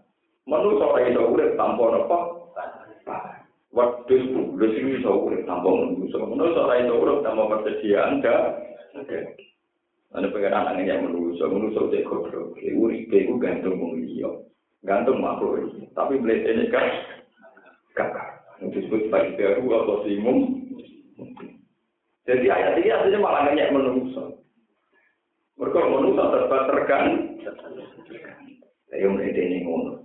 Manungsa 0.47 0.83
ora 0.83 1.07
iso 1.07 1.21
urip 1.31 1.55
tanpa 1.55 1.83
napa? 1.91 2.19
Wadil 3.71 4.35
pun, 4.35 4.59
lu 4.59 4.67
sini 4.75 4.99
bisa 4.99 5.09
urip 5.11 5.47
tanpa 5.47 5.69
manungsa. 5.71 6.17
Manungsa 6.19 6.59
ora 6.67 6.75
iso 6.81 6.93
urip 6.97 7.19
tanpa 7.23 7.43
persediaan 7.51 8.19
da. 8.19 8.35
Ana 10.11 10.27
pengen 10.27 10.51
ana 10.51 10.75
yang 10.83 11.07
manungsa, 11.07 11.47
manungsa 11.47 11.87
cek 11.87 12.03
kodro. 12.03 12.51
Uripe 12.59 13.15
iku 13.15 13.39
gantung 13.39 13.79
wong 13.79 14.03
liya. 14.03 14.27
Gantung 14.83 15.21
makhluk 15.21 15.71
iki. 15.71 15.87
Tapi 15.93 16.19
mlecene 16.19 16.67
kan 16.73 16.89
kakak. 17.93 18.41
Itu 18.61 18.77
disebut 18.77 19.09
bagi 19.09 19.37
teru 19.37 19.65
atau 19.73 20.05
simum. 20.05 20.61
Jadi 22.29 22.45
ayat 22.45 22.77
ini 22.77 22.89
artinya 22.93 23.19
malah 23.21 23.41
ngeyak 23.49 23.73
menungso. 23.73 24.40
Mereka 25.61 25.77
menuso 25.77 26.23
terbat 26.33 26.63
tergan. 26.73 27.05
Ayo 28.97 29.13
ini 29.13 29.61
ngono. 29.61 30.01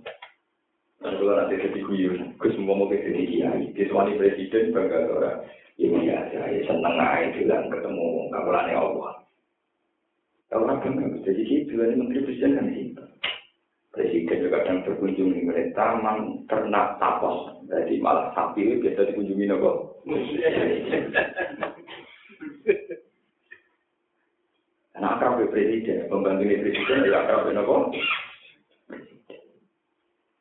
Dan 1.01 1.17
kalau 1.17 1.33
nanti 1.33 1.57
jadi 1.57 1.81
guyon, 1.81 2.37
gue 2.37 2.49
semua 2.53 2.77
mau 2.77 2.85
ke 2.85 3.01
sini 3.01 3.25
kiai, 3.25 3.73
di 3.73 3.89
presiden 4.21 4.69
bangga 4.69 5.09
orang. 5.09 5.41
Ya 5.77 5.93
biasa, 5.93 6.37
ya 6.57 6.61
seneng 6.65 6.97
aja 6.97 7.33
bilang 7.37 7.69
ketemu 7.69 8.33
kabulannya 8.33 8.77
Allah. 8.77 9.13
Kalau 10.49 10.65
kan 10.77 10.93
nggak 10.93 11.25
jadi 11.25 11.41
gitu, 11.45 11.73
ini 11.77 12.01
menteri 12.01 12.25
presiden 12.25 12.57
kan 12.57 12.65
gitu. 12.73 13.03
Presiden 13.93 14.41
juga 14.45 14.61
kadang 14.61 14.85
berkunjung 14.85 15.29
di 15.37 15.41
mulai 15.41 15.73
taman, 15.73 16.45
ternak, 16.49 17.01
tapos. 17.01 17.61
Jadi 17.69 17.97
malah 18.01 18.33
sapi 18.33 18.77
biasa 18.77 19.09
dikunjungi 19.09 19.49
nopo. 19.49 20.01
Karena 24.97 25.13
akrab 25.13 25.45
presiden, 25.53 26.09
pembantu 26.09 26.49
presiden 26.57 27.05
juga 27.05 27.21
akrab 27.21 27.45
dengan 27.45 27.69
nopo. 27.69 27.93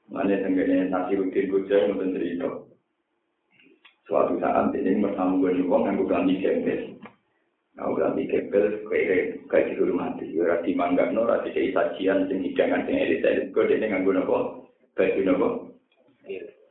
Mana 0.08 0.32
tengganya 0.40 0.88
Nasiruddin 0.88 1.52
Gujar 1.52 1.92
mungkin 1.92 2.16
cerita. 2.16 2.48
Suatu 4.08 4.40
saat 4.40 4.72
ini 4.72 5.04
bersama 5.04 5.44
gue 5.44 5.60
nih, 5.60 5.68
yang 5.68 6.00
gue 6.00 6.08
ganti 6.08 6.34
gembel. 6.40 6.80
Nah, 7.76 7.92
udah 7.92 8.16
mikir 8.16 8.48
bel 8.48 8.80
kayak 8.88 9.44
kayak 9.52 9.76
dihormati. 9.76 10.32
Ora 10.40 10.64
dimanggapno, 10.64 11.28
ora 11.28 11.44
dikei 11.44 11.76
sajian 11.76 12.24
sing 12.24 12.40
hidangan 12.40 12.88
sing 12.88 12.96
elit-elit. 12.96 13.52
Kok 13.52 13.68
dene 13.68 13.92
nganggo 13.92 14.16
napa? 14.16 14.38
Baju 14.96 15.20
napa? 15.20 15.48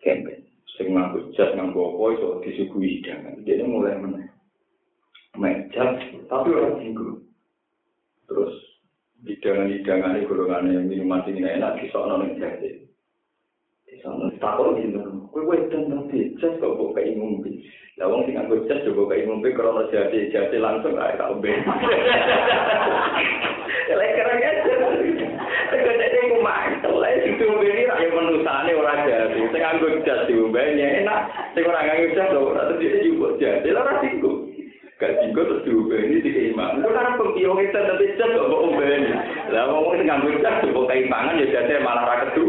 Kempen. 0.01 0.41
Sing 0.73 0.89
nganggo 0.89 1.29
jas 1.37 1.53
nganggo 1.53 1.93
apa 1.93 2.05
iso 2.17 2.27
disuguhi 2.41 2.97
hidangan. 2.97 3.45
Dene 3.45 3.69
mulai 3.69 4.01
meneh. 4.01 4.25
Meja, 5.37 5.85
tapi 6.25 6.49
ora 6.49 6.81
tinggu. 6.81 7.24
Terus 8.25 8.53
hidangan-hidangan 9.25 10.25
golongan 10.29 10.85
minuman 10.85 11.21
sing 11.25 11.41
enak 11.41 11.77
disokno 11.81 12.21
ning 12.21 12.37
jati. 12.41 12.89
Disokno 13.89 14.33
takon 14.41 14.81
gitu. 14.81 15.01
Kowe 15.29 15.41
wedan 15.45 15.91
tapi 15.91 16.33
jas 16.41 16.53
kok 16.61 16.73
kok 16.77 16.93
kayak 16.97 17.17
ngombe. 17.17 17.51
Lah 17.95 18.07
wong 18.11 18.25
sing 18.25 18.35
nganggo 18.37 18.65
jas 18.67 18.83
coba 18.85 19.13
kayak 19.13 19.25
ngombe 19.29 19.49
jati 19.93 20.31
jati 20.33 20.57
langsung 20.57 20.97
ae 20.97 21.17
tak 21.17 21.31
ombe. 21.31 21.51
Lek 23.85 24.11
keren 24.17 24.41
ya. 24.41 24.51
Tegese 25.69 25.93
nek 25.97 26.13
ku 26.33 26.37
mantel 26.41 26.93
lek 27.01 27.21
sing 27.23 27.33
ombe 27.45 27.65
iki 27.65 27.89
ra 27.89 27.95
menusane 28.01 28.71
ora 28.73 28.93
jati. 29.05 29.39
Sing 29.53 29.61
nganggo 29.61 29.87
jas 30.03 30.25
diombe 30.27 30.59
enak. 30.59 31.21
Sing 31.53 31.63
ora 31.63 31.85
nganggo 31.85 32.15
jas 32.17 32.33
ora 32.33 32.69
terjadi 32.73 33.05
juga 33.05 33.37
jati. 33.39 33.69
Lah 33.71 33.81
ora 33.85 34.01
singgung. 34.01 34.34
Gak 34.95 35.11
singgung 35.19 35.43
terus 35.43 35.63
diombe 35.67 35.97
ini 35.99 36.23
dikeimang. 36.23 36.79
Itu 36.79 36.87
karena 36.87 37.19
pembiong 37.19 37.59
itu 37.59 37.75
tapi 37.75 38.15
jas 38.15 38.31
kok 38.31 38.47
ombe 38.47 38.87
ini. 38.87 39.11
Lah 39.51 39.67
wong 39.67 39.99
sing 39.99 40.07
nganggo 40.07 40.39
jas 40.39 40.63
coba 40.63 40.87
kayak 40.87 41.11
pangan 41.11 41.39
ya 41.43 41.51
jati 41.51 41.83
malah 41.83 42.07
ra 42.07 42.15
kedu. 42.23 42.45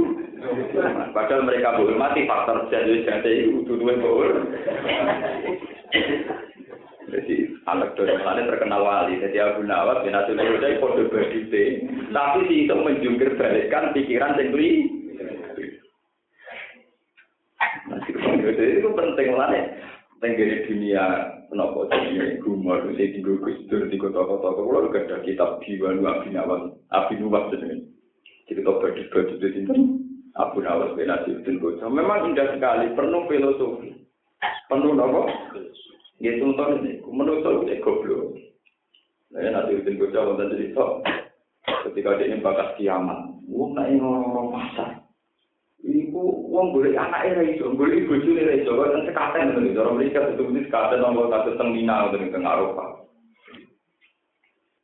Padahal 1.10 1.42
mereka 1.42 1.74
menghormati 1.74 2.22
faktor 2.30 2.70
jadi 2.70 3.02
jadi 3.02 3.50
itu 3.50 3.66
dua 3.66 3.98
bahur. 3.98 4.46
Jadi 7.10 7.34
anak 7.66 7.98
dari 7.98 8.14
mana 8.22 8.46
terkenal 8.46 8.78
wali. 8.78 9.18
Jadi 9.18 9.42
Abu 9.42 9.66
Nawas 9.66 10.06
bin 10.06 10.14
Abdul 10.14 10.38
Huda 10.38 10.78
kode 10.78 11.02
berdite. 11.10 11.64
Tapi 12.14 12.46
si 12.46 12.54
itu 12.70 12.74
menjungkir 12.78 13.34
balikkan 13.34 13.90
pikiran 13.90 14.38
sendiri. 14.38 14.86
Jadi 18.38 18.64
itu 18.78 18.88
penting 18.94 19.34
lah. 19.34 19.50
tenggiri 20.20 20.66
dunia 20.66 21.04
kenapa 21.52 21.88
jenisnya 21.92 22.40
gumar 22.42 22.82
itu 22.84 22.96
saya 22.96 23.12
tinggal 23.12 23.36
ke 23.42 23.50
situ 23.60 23.74
di 23.92 23.96
kota 24.00 24.20
kota 24.24 24.48
kalau 24.52 24.72
lalu 24.72 24.88
ada 24.96 25.16
kitab 25.22 25.60
jiwa 25.62 25.92
lu 25.92 26.02
api 26.08 26.28
nawas 26.32 26.72
api 26.92 27.14
nubas 27.20 27.52
jadi 27.52 27.84
kita 28.46 28.60
tahu 28.62 28.78
dari 28.82 29.02
dari 29.10 29.26
itu 29.36 29.46
sih 29.52 29.62
kan 29.68 29.80
api 30.40 30.58
nawas 30.64 30.94
benasi 30.96 31.30
itu 31.36 31.50
gue 31.60 31.80
memang 31.84 32.32
indah 32.32 32.48
sekali 32.56 32.92
penuh 32.96 33.22
filosofi. 33.28 33.90
Penuh 34.66 34.92
nopo? 34.92 35.30
Ya 36.18 36.34
tuntun 36.42 36.82
ini. 36.82 37.00
Menurut 37.06 37.44
saya 37.44 37.60
gue 37.60 37.76
goblok 37.80 38.36
saya 39.36 39.52
nanti 39.52 39.76
itu 39.76 40.00
gue 40.00 40.08
coba 40.16 40.32
nanti 40.40 40.72
ketika 41.84 42.16
dia 42.16 42.26
ini 42.32 42.40
bakas 42.40 42.72
kiamat 42.80 43.36
gue 43.44 43.66
nggak 43.74 43.88
ingin 43.92 44.00
ngomong 44.00 44.48
pasar 44.54 44.95
iku 46.16 46.48
wong 46.48 46.72
golek 46.72 46.96
anake 46.96 47.36
ra 47.36 47.44
iso 47.44 47.76
golek 47.76 48.08
bojone 48.08 48.40
ra 48.40 48.54
iso 48.56 48.72
kan 48.72 49.04
sekaten 49.04 49.52
ngene 49.52 49.76
cara 49.76 49.90
mereka 49.92 50.32
sedulur 50.32 50.64
sekaten 50.64 50.98
nang 51.04 51.12
kota 51.12 51.52
teng 51.60 51.76
Mina 51.76 52.08
utawa 52.08 52.24
teng 52.32 52.44
Eropa. 52.48 52.84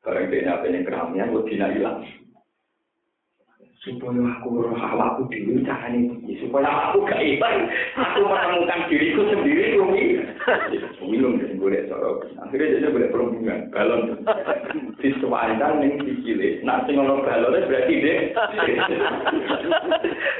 Karena 0.02 0.28
dia 0.28 0.44
nyampe 0.50 0.66
yang 0.66 0.82
keramian, 0.82 1.30
gue 1.30 1.46
tidak 1.46 1.72
hilang. 1.78 2.02
Supaya 3.82 4.22
aku 4.38 4.62
roh 4.62 4.78
awakku 4.78 5.26
dhewe 5.26 5.58
carane 5.66 6.06
piye? 6.22 6.38
Supaya 6.38 6.70
aku 6.70 7.02
gak 7.02 7.18
ilang 7.18 7.66
aku 7.98 8.22
menemukan 8.22 8.86
diriku 8.86 9.26
sendiri 9.26 9.74
rumi 9.74 10.22
bingung 11.02 11.42
sing 11.42 11.58
boleh 11.58 11.82
cara 11.90 12.14
akhirnya 12.46 12.78
jadi 12.78 12.94
boleh 12.94 13.08
perhubungan 13.10 13.58
balon. 13.74 14.22
Di 15.02 15.10
sewantan 15.18 15.82
yang 15.82 15.98
dikile 15.98 16.62
nak 16.62 16.86
sing 16.86 16.94
ono 16.94 17.26
balonnya 17.26 17.66
berarti 17.66 17.94
deh 17.98 18.18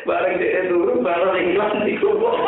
bareng 0.07 0.34
dia 0.38 0.62
turun 0.70 1.03
balon 1.03 1.34
yang 1.34 1.47
hilang 1.51 1.82
di 1.82 1.99
kubur 1.99 2.38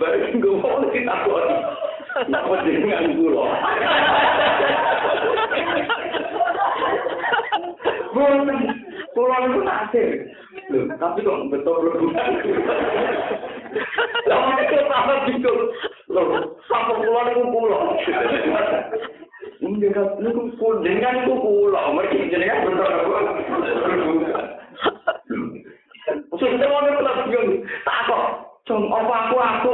bareng 0.00 0.40
gue 0.40 0.56
mau 0.56 0.80
kita 0.88 1.14
buat 1.28 1.48
Napa 2.30 2.62
dengan 2.62 3.18
gula? 3.18 3.50
Boten 8.14 8.83
Pulau 9.14 9.46
itu 9.46 9.60
nasir. 9.62 10.10
Tapi 10.98 11.22
kok 11.22 11.46
betul 11.54 11.76
berhubungan. 11.86 12.30
Lama 14.26 14.54
itu 14.58 14.76
sama 14.90 15.14
bingung. 15.30 15.60
Loh, 16.10 16.58
sama 16.66 16.98
pulau 16.98 17.30
itu 17.30 17.42
pulau. 17.46 17.82
Enggak, 19.62 20.18
itu 20.18 20.42
pun 20.58 20.82
dengan 20.82 21.22
itu 21.22 21.34
pulau. 21.38 21.94
Mereka 21.94 22.26
jenengan 22.26 22.66
betul 22.66 22.90
berhubungan. 23.86 24.46
Sudah 26.34 26.66
mau 26.66 26.82
ngeklap 26.82 27.18
bingung. 27.30 27.62
Tak 27.86 27.98
kok. 28.10 28.26
Apa 28.74 29.14
aku 29.28 29.36
aku? 29.38 29.70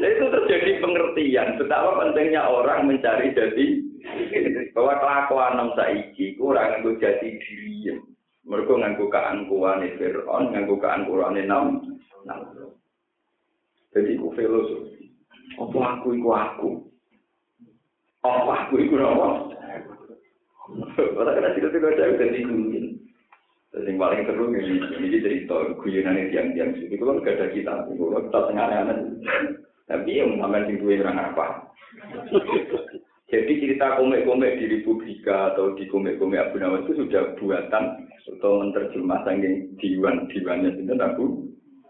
itu 0.00 0.26
terjadi 0.32 0.80
pengertian 0.80 1.60
betapa 1.60 2.00
pentingnya 2.00 2.42
orang 2.44 2.88
mencari 2.88 3.32
jadi 3.36 3.89
bahwa 4.80 4.96
kelakuan 4.96 5.52
nom 5.60 5.70
saiki 5.76 6.40
kurang 6.40 6.80
nganggo 6.80 6.96
jati 6.96 7.36
diri 7.36 8.00
mereka 8.48 8.80
nganggo 8.80 9.12
keangkuhan 9.12 9.84
Fir'aun 10.00 10.56
nganggo 10.56 10.80
keangkuhan 10.80 11.36
nam. 11.44 11.84
Jadi 13.92 14.16
ku 14.16 14.32
filosofi 14.32 15.12
apa 15.60 15.78
aku 16.00 16.16
iku 16.16 16.30
aku? 16.32 16.70
Apa 18.24 18.52
aku 18.64 18.74
iku 18.80 18.96
apa 19.04 19.28
Ora 20.96 21.34
kena 21.36 21.50
saya 21.60 22.14
udah 22.14 22.28
digulungin. 22.30 22.96
Yang 23.74 23.96
paling 24.02 24.22
seru 24.26 24.50
ini, 24.54 24.82
ini 24.82 25.18
cerita 25.18 25.76
guyonan 25.78 26.30
tiang-tiang 26.30 26.74
itu 26.78 26.98
kan 26.98 27.22
gak 27.22 27.38
ada 27.38 27.46
kita, 27.54 27.86
kita 27.86 28.40
tengah 28.50 28.66
aneh 28.66 28.98
Tapi 29.86 30.18
yang 30.18 30.38
sing 30.38 30.78
duwe 30.82 30.98
orang 31.02 31.34
apa? 31.34 31.70
Jadi 33.30 33.62
cerita 33.62 33.94
komik-komik 33.94 34.58
di 34.58 34.66
Republika 34.66 35.54
atau 35.54 35.78
di 35.78 35.86
komik-komik 35.86 36.50
Abu 36.50 36.58
Nawas 36.58 36.82
itu 36.90 37.06
sudah 37.06 37.38
buatan 37.38 38.10
atau 38.26 38.58
menerjemah 38.58 39.22
saking 39.22 39.78
diwan-diwannya 39.78 40.74
itu 40.74 40.94
Abu 40.98 41.24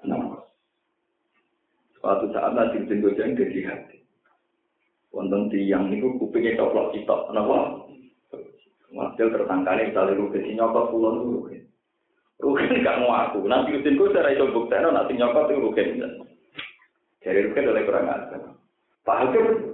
Nawas. 0.04 0.44
Suatu 1.96 2.28
saat 2.36 2.52
nanti 2.52 2.84
jengo 2.84 3.16
jangan 3.16 3.40
jadi 3.40 3.60
hati. 3.72 3.96
Tiang 5.50 5.90
itu 5.90 6.06
kupingnya 6.16 6.60
coplok 6.60 6.94
kita, 6.94 7.16
kenapa? 7.28 7.88
Hasil 8.90 9.26
tersangkanya 9.34 9.90
misalnya 9.90 10.18
rugi 10.18 10.54
nyokot 10.54 10.84
pulau 10.94 11.24
rugi. 11.24 11.62
Rugi 12.38 12.82
gak 12.82 12.98
mau 13.02 13.14
aku. 13.14 13.46
Nanti 13.46 13.74
rutin 13.74 13.98
gue 13.98 14.10
secara 14.10 14.34
itu 14.34 14.50
bukti, 14.50 14.76
nanti 14.78 15.12
nyokot 15.18 15.50
itu 15.50 15.62
rugi. 15.62 15.84
Jadi 17.20 17.38
Rukin 17.48 17.68
oleh 17.68 17.84
kurang 17.84 18.08
ajar. 18.08 18.40
Pak 19.04 19.18
Hakim 19.28 19.69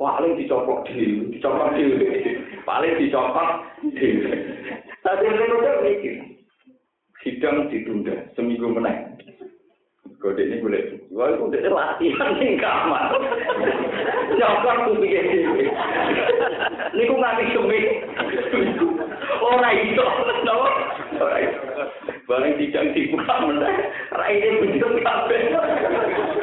paling 0.00 0.32
dicopot 0.40 0.88
dhewe, 0.88 1.28
dicopot 1.28 1.76
dhewe. 1.76 2.08
Paling 2.64 2.96
dicopot 2.96 3.48
dhewe. 3.92 4.32
Tapi 5.04 5.24
menurutku 5.28 5.84
mikir 5.84 6.16
sidang 7.20 7.68
ditunda 7.68 8.16
seminggu 8.32 8.72
meneh. 8.72 8.96
Kode 10.20 10.44
ini 10.44 10.60
boleh, 10.60 11.00
gue 11.08 11.26
itu 11.32 11.44
udah 11.48 11.72
latihan 11.72 12.36
di 12.36 12.60
kamar. 12.60 13.08
Jangan 14.36 14.84
tuh 14.84 15.00
bikin 15.00 15.24
TV. 15.32 15.56
Ini 16.92 17.08
gue 17.08 17.16
nggak 17.16 17.40
Ora 17.40 17.40
iso, 17.40 17.64
Orang 17.64 17.96
Ora 19.40 19.70
iso. 19.80 20.06
Orang 21.16 21.40
itu. 21.40 21.60
Barang 22.30 22.54
tidak 22.62 22.94
dibuka, 22.94 23.34
mana? 23.42 23.70
Raih 24.14 24.62
bener-bener. 24.62 26.38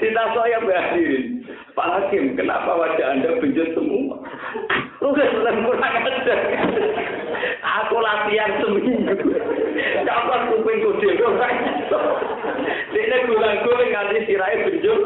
Kita 0.00 0.22
saya 0.36 0.58
berhadirin. 0.64 1.44
Pak 1.72 1.86
Hakim, 1.86 2.36
kenapa 2.36 2.76
wajah 2.76 3.06
Anda 3.16 3.40
benjut 3.40 3.72
semua? 3.72 4.20
Lu 5.00 5.16
gak 5.16 5.32
seneng 5.32 5.64
kurang 5.64 5.96
aja. 6.04 6.36
Aku 7.60 7.96
latihan 8.00 8.52
seminggu. 8.60 9.16
Kapan 10.04 10.40
kuping 10.52 10.78
ku 10.84 10.90
dhewe 11.00 11.24
ora 11.24 11.48
iso. 11.48 12.00
Dene 12.92 13.16
gulang-guling 13.24 13.90
nganti 13.94 14.18
sirahe 14.28 14.56
benjut. 14.68 15.00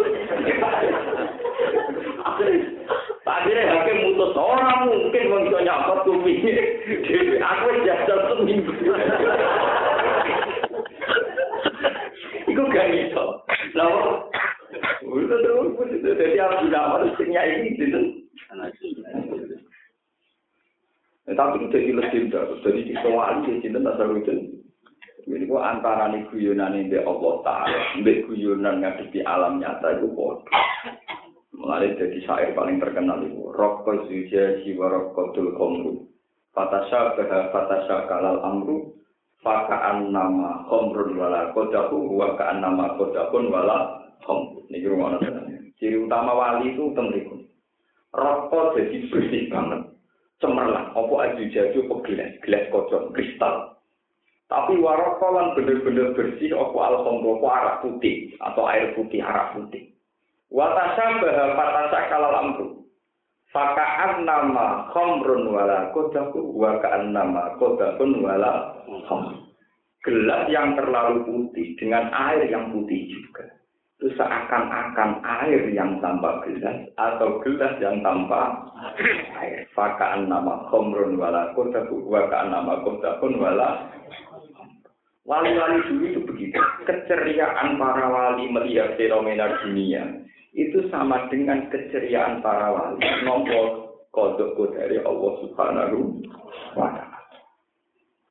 Akhirnya 3.24 3.70
hakim 3.70 3.96
mutus 4.02 4.34
orang 4.34 4.90
mungkin 4.90 5.30
iso 5.46 5.58
nyakot 5.62 5.98
kupinge. 6.08 6.54
Aku 7.38 7.66
jajal 7.86 8.18
seminggu. 8.34 8.72
Iku 12.50 12.62
gak 12.70 12.90
Udah 13.74 13.90
terus, 13.90 14.33
jadi 15.28 16.38
aku 16.40 16.66
nama 16.68 17.02
resminya 17.02 17.42
ini 17.44 17.76
itu. 17.76 18.00
Tapi 21.24 21.56
itu 21.56 21.72
jadi 21.72 21.90
legenda, 21.96 22.40
jadi 22.60 22.80
di 22.84 22.94
soal 23.00 23.48
di 23.48 23.56
sini 23.64 23.80
tak 23.80 23.96
seru 23.96 24.20
itu. 24.20 24.60
Jadi 25.24 25.48
kok 25.48 25.64
antara 25.64 26.12
nih 26.12 26.28
guyonan 26.28 26.76
ini 26.76 27.00
Allah 27.00 27.34
Taala, 27.40 27.80
mbek 27.96 28.28
guyonan 28.28 28.84
ngadepi 28.84 29.24
alam 29.24 29.56
nyata 29.56 29.96
itu 29.96 30.12
bodoh. 30.12 30.44
Mulai 31.56 31.96
jadi 31.96 32.18
syair 32.28 32.52
paling 32.52 32.76
terkenal 32.76 33.24
itu, 33.24 33.48
Rokko 33.56 34.04
Zuja 34.04 34.60
Jiwa 34.60 34.84
Rokko 34.84 35.32
Dul 35.32 35.56
Komru. 35.56 36.04
Fatasha 36.52 37.16
Beha 37.16 37.48
Fatasha 37.56 38.04
Kalal 38.04 38.44
Amru. 38.44 38.92
Fakaan 39.40 40.08
nama 40.08 40.64
Komrun 40.68 41.20
Wala 41.20 41.52
Kodahu, 41.52 42.16
Wakaan 42.16 42.64
nama 42.64 42.96
Kodahun 42.96 43.52
Wala 43.52 44.03
Komrun. 44.24 44.64
Ini 44.72 44.88
rumah 44.88 45.20
Ciri 45.78 46.00
utama 46.00 46.32
wali 46.32 46.72
itu 46.72 46.94
tentriku. 46.96 47.44
Rokok 48.14 48.78
jadi 48.78 49.10
bersih 49.10 49.50
banget. 49.50 49.82
Cemerlang. 50.38 50.94
Apa 50.94 51.14
aja 51.28 51.42
jadi 51.44 51.76
apa 51.76 51.94
gelas. 52.06 52.64
Kocok. 52.70 53.10
Kristal. 53.12 53.74
Tapi 54.46 54.78
warokolan 54.78 55.58
bener-bener 55.58 56.14
bersih. 56.14 56.54
Apa 56.54 56.78
alhamdulillah. 56.94 57.42
Apa 57.42 57.48
arak 57.58 57.76
putih. 57.82 58.16
Atau 58.38 58.64
air 58.70 58.94
putih. 58.94 59.20
Arak 59.20 59.58
putih. 59.58 59.92
Watasya 60.54 61.18
bahwa 61.18 61.58
patasya 61.58 62.00
kalal 62.06 62.34
amru. 62.38 62.66
Faka'an 63.50 64.26
nama 64.26 64.90
khomrun 64.94 65.50
wala 65.50 65.90
kodaku. 65.90 66.54
Waka'an 66.54 67.10
nama 67.10 67.58
kodakun 67.58 68.22
wala 68.22 68.78
khomrun. 69.10 69.42
Gelas 70.06 70.46
yang 70.52 70.78
terlalu 70.78 71.26
putih 71.26 71.74
dengan 71.80 72.12
air 72.14 72.46
yang 72.46 72.70
putih 72.70 73.08
juga. 73.10 73.63
Itu 74.04 74.20
seakan-akan 74.20 75.24
air 75.24 75.64
yang 75.72 75.96
tanpa 76.04 76.44
gelas 76.44 76.92
atau 77.00 77.40
gelas 77.40 77.72
yang 77.80 78.04
tanpa 78.04 78.52
air. 79.40 79.64
Fakaan 79.72 80.28
nama 80.28 80.68
khomrun 80.68 81.16
wala 81.16 81.56
kota 81.56 81.88
wakaan 81.88 82.52
nama 82.52 82.84
kota 82.84 83.16
pun 83.16 83.40
wala 83.40 83.88
Wali-wali 85.24 85.88
dulu 85.88 86.04
itu 86.04 86.20
begitu. 86.20 86.60
Keceriaan 86.84 87.80
para 87.80 88.12
wali 88.12 88.44
melihat 88.52 88.92
fenomena 89.00 89.56
dunia 89.64 90.20
itu 90.52 90.84
sama 90.92 91.24
dengan 91.32 91.72
keceriaan 91.72 92.44
para 92.44 92.76
wali 92.76 93.00
nomor 93.24 93.88
kodok 94.12 94.76
dari 94.76 95.00
Allah 95.00 95.32
Subhanahu 95.48 96.20
wa 96.76 96.92
Ta'ala. 96.92 97.23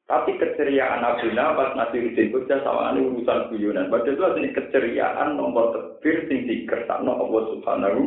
Tapi 0.04 0.36
keceriaan 0.36 1.00
Abu 1.00 1.32
Nawas 1.32 1.80
Nasiruddin 1.80 2.36
Bocah 2.36 2.60
sama 2.60 2.92
ini 2.92 3.08
urusan 3.08 3.48
guyonan. 3.56 3.88
Padahal 3.88 4.36
itu 4.36 4.40
ini 4.44 4.50
keceriaan 4.52 5.40
nomor 5.40 5.72
terakhir 5.72 6.28
sing 6.28 6.44
dikersakno 6.44 7.12
Allah 7.16 7.44
Subhanahu 7.56 8.02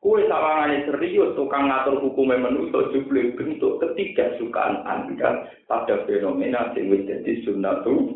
Kue 0.00 0.24
sawangane 0.32 0.88
serius 0.88 1.36
tukang 1.36 1.68
ngatur 1.68 2.00
hukumnya 2.00 2.40
manusia 2.40 2.88
jubli 2.88 3.36
bentuk 3.36 3.84
ketiga 3.84 4.32
sukaan 4.40 4.80
anda 4.88 5.44
pada 5.68 6.08
fenomena 6.08 6.72
sing 6.72 6.88
wis 6.88 7.04
dadi 7.04 7.44
sunnatu. 7.44 8.08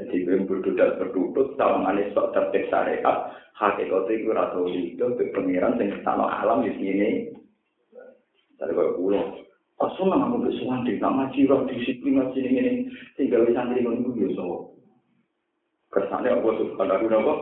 Jadi 0.00 0.24
gue 0.24 0.40
berduduk 0.48 0.96
berduduk 0.96 1.60
sawangane 1.60 2.08
sok 2.16 2.32
tertib 2.32 2.72
syariat 2.72 3.36
hakikatnya 3.52 4.16
gue 4.16 4.32
ratu 4.32 4.64
itu 4.72 5.04
pengiran 5.36 5.76
sing 5.76 5.92
sama 6.00 6.24
alam 6.40 6.64
di 6.64 6.72
sini. 6.72 7.28
Dari 8.56 8.72
gue 8.72 8.96
pulau. 8.96 9.44
Pas 9.80 9.88
senang 9.96 10.28
aku 10.28 10.44
besok 10.44 10.68
nanti, 10.68 11.00
nak 11.00 11.16
ngaji 11.16 11.48
roh 11.48 11.64
disiplin 11.64 12.20
ngaji 12.20 12.38
ini 12.44 12.60
ini, 12.60 12.72
sehingga 13.16 13.40
wis 13.40 13.56
santri 13.56 13.80
ngomong 13.80 14.12
gue 14.12 14.28
biasa. 14.28 14.44
Kesannya 15.88 16.36
aku 16.36 16.52
suka 16.60 16.84
pada 16.84 17.00
guna 17.00 17.16
kok. 17.24 17.40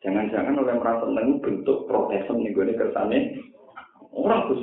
Jangan-jangan 0.00 0.56
oleh 0.56 0.74
merasa 0.80 1.04
nanggung 1.12 1.44
bentuk 1.44 1.84
protesan 1.84 2.40
nih 2.40 2.56
gue 2.56 2.64
nih 2.72 2.76
kesannya. 2.80 3.20
Orang 4.16 4.48
gue 4.48 4.56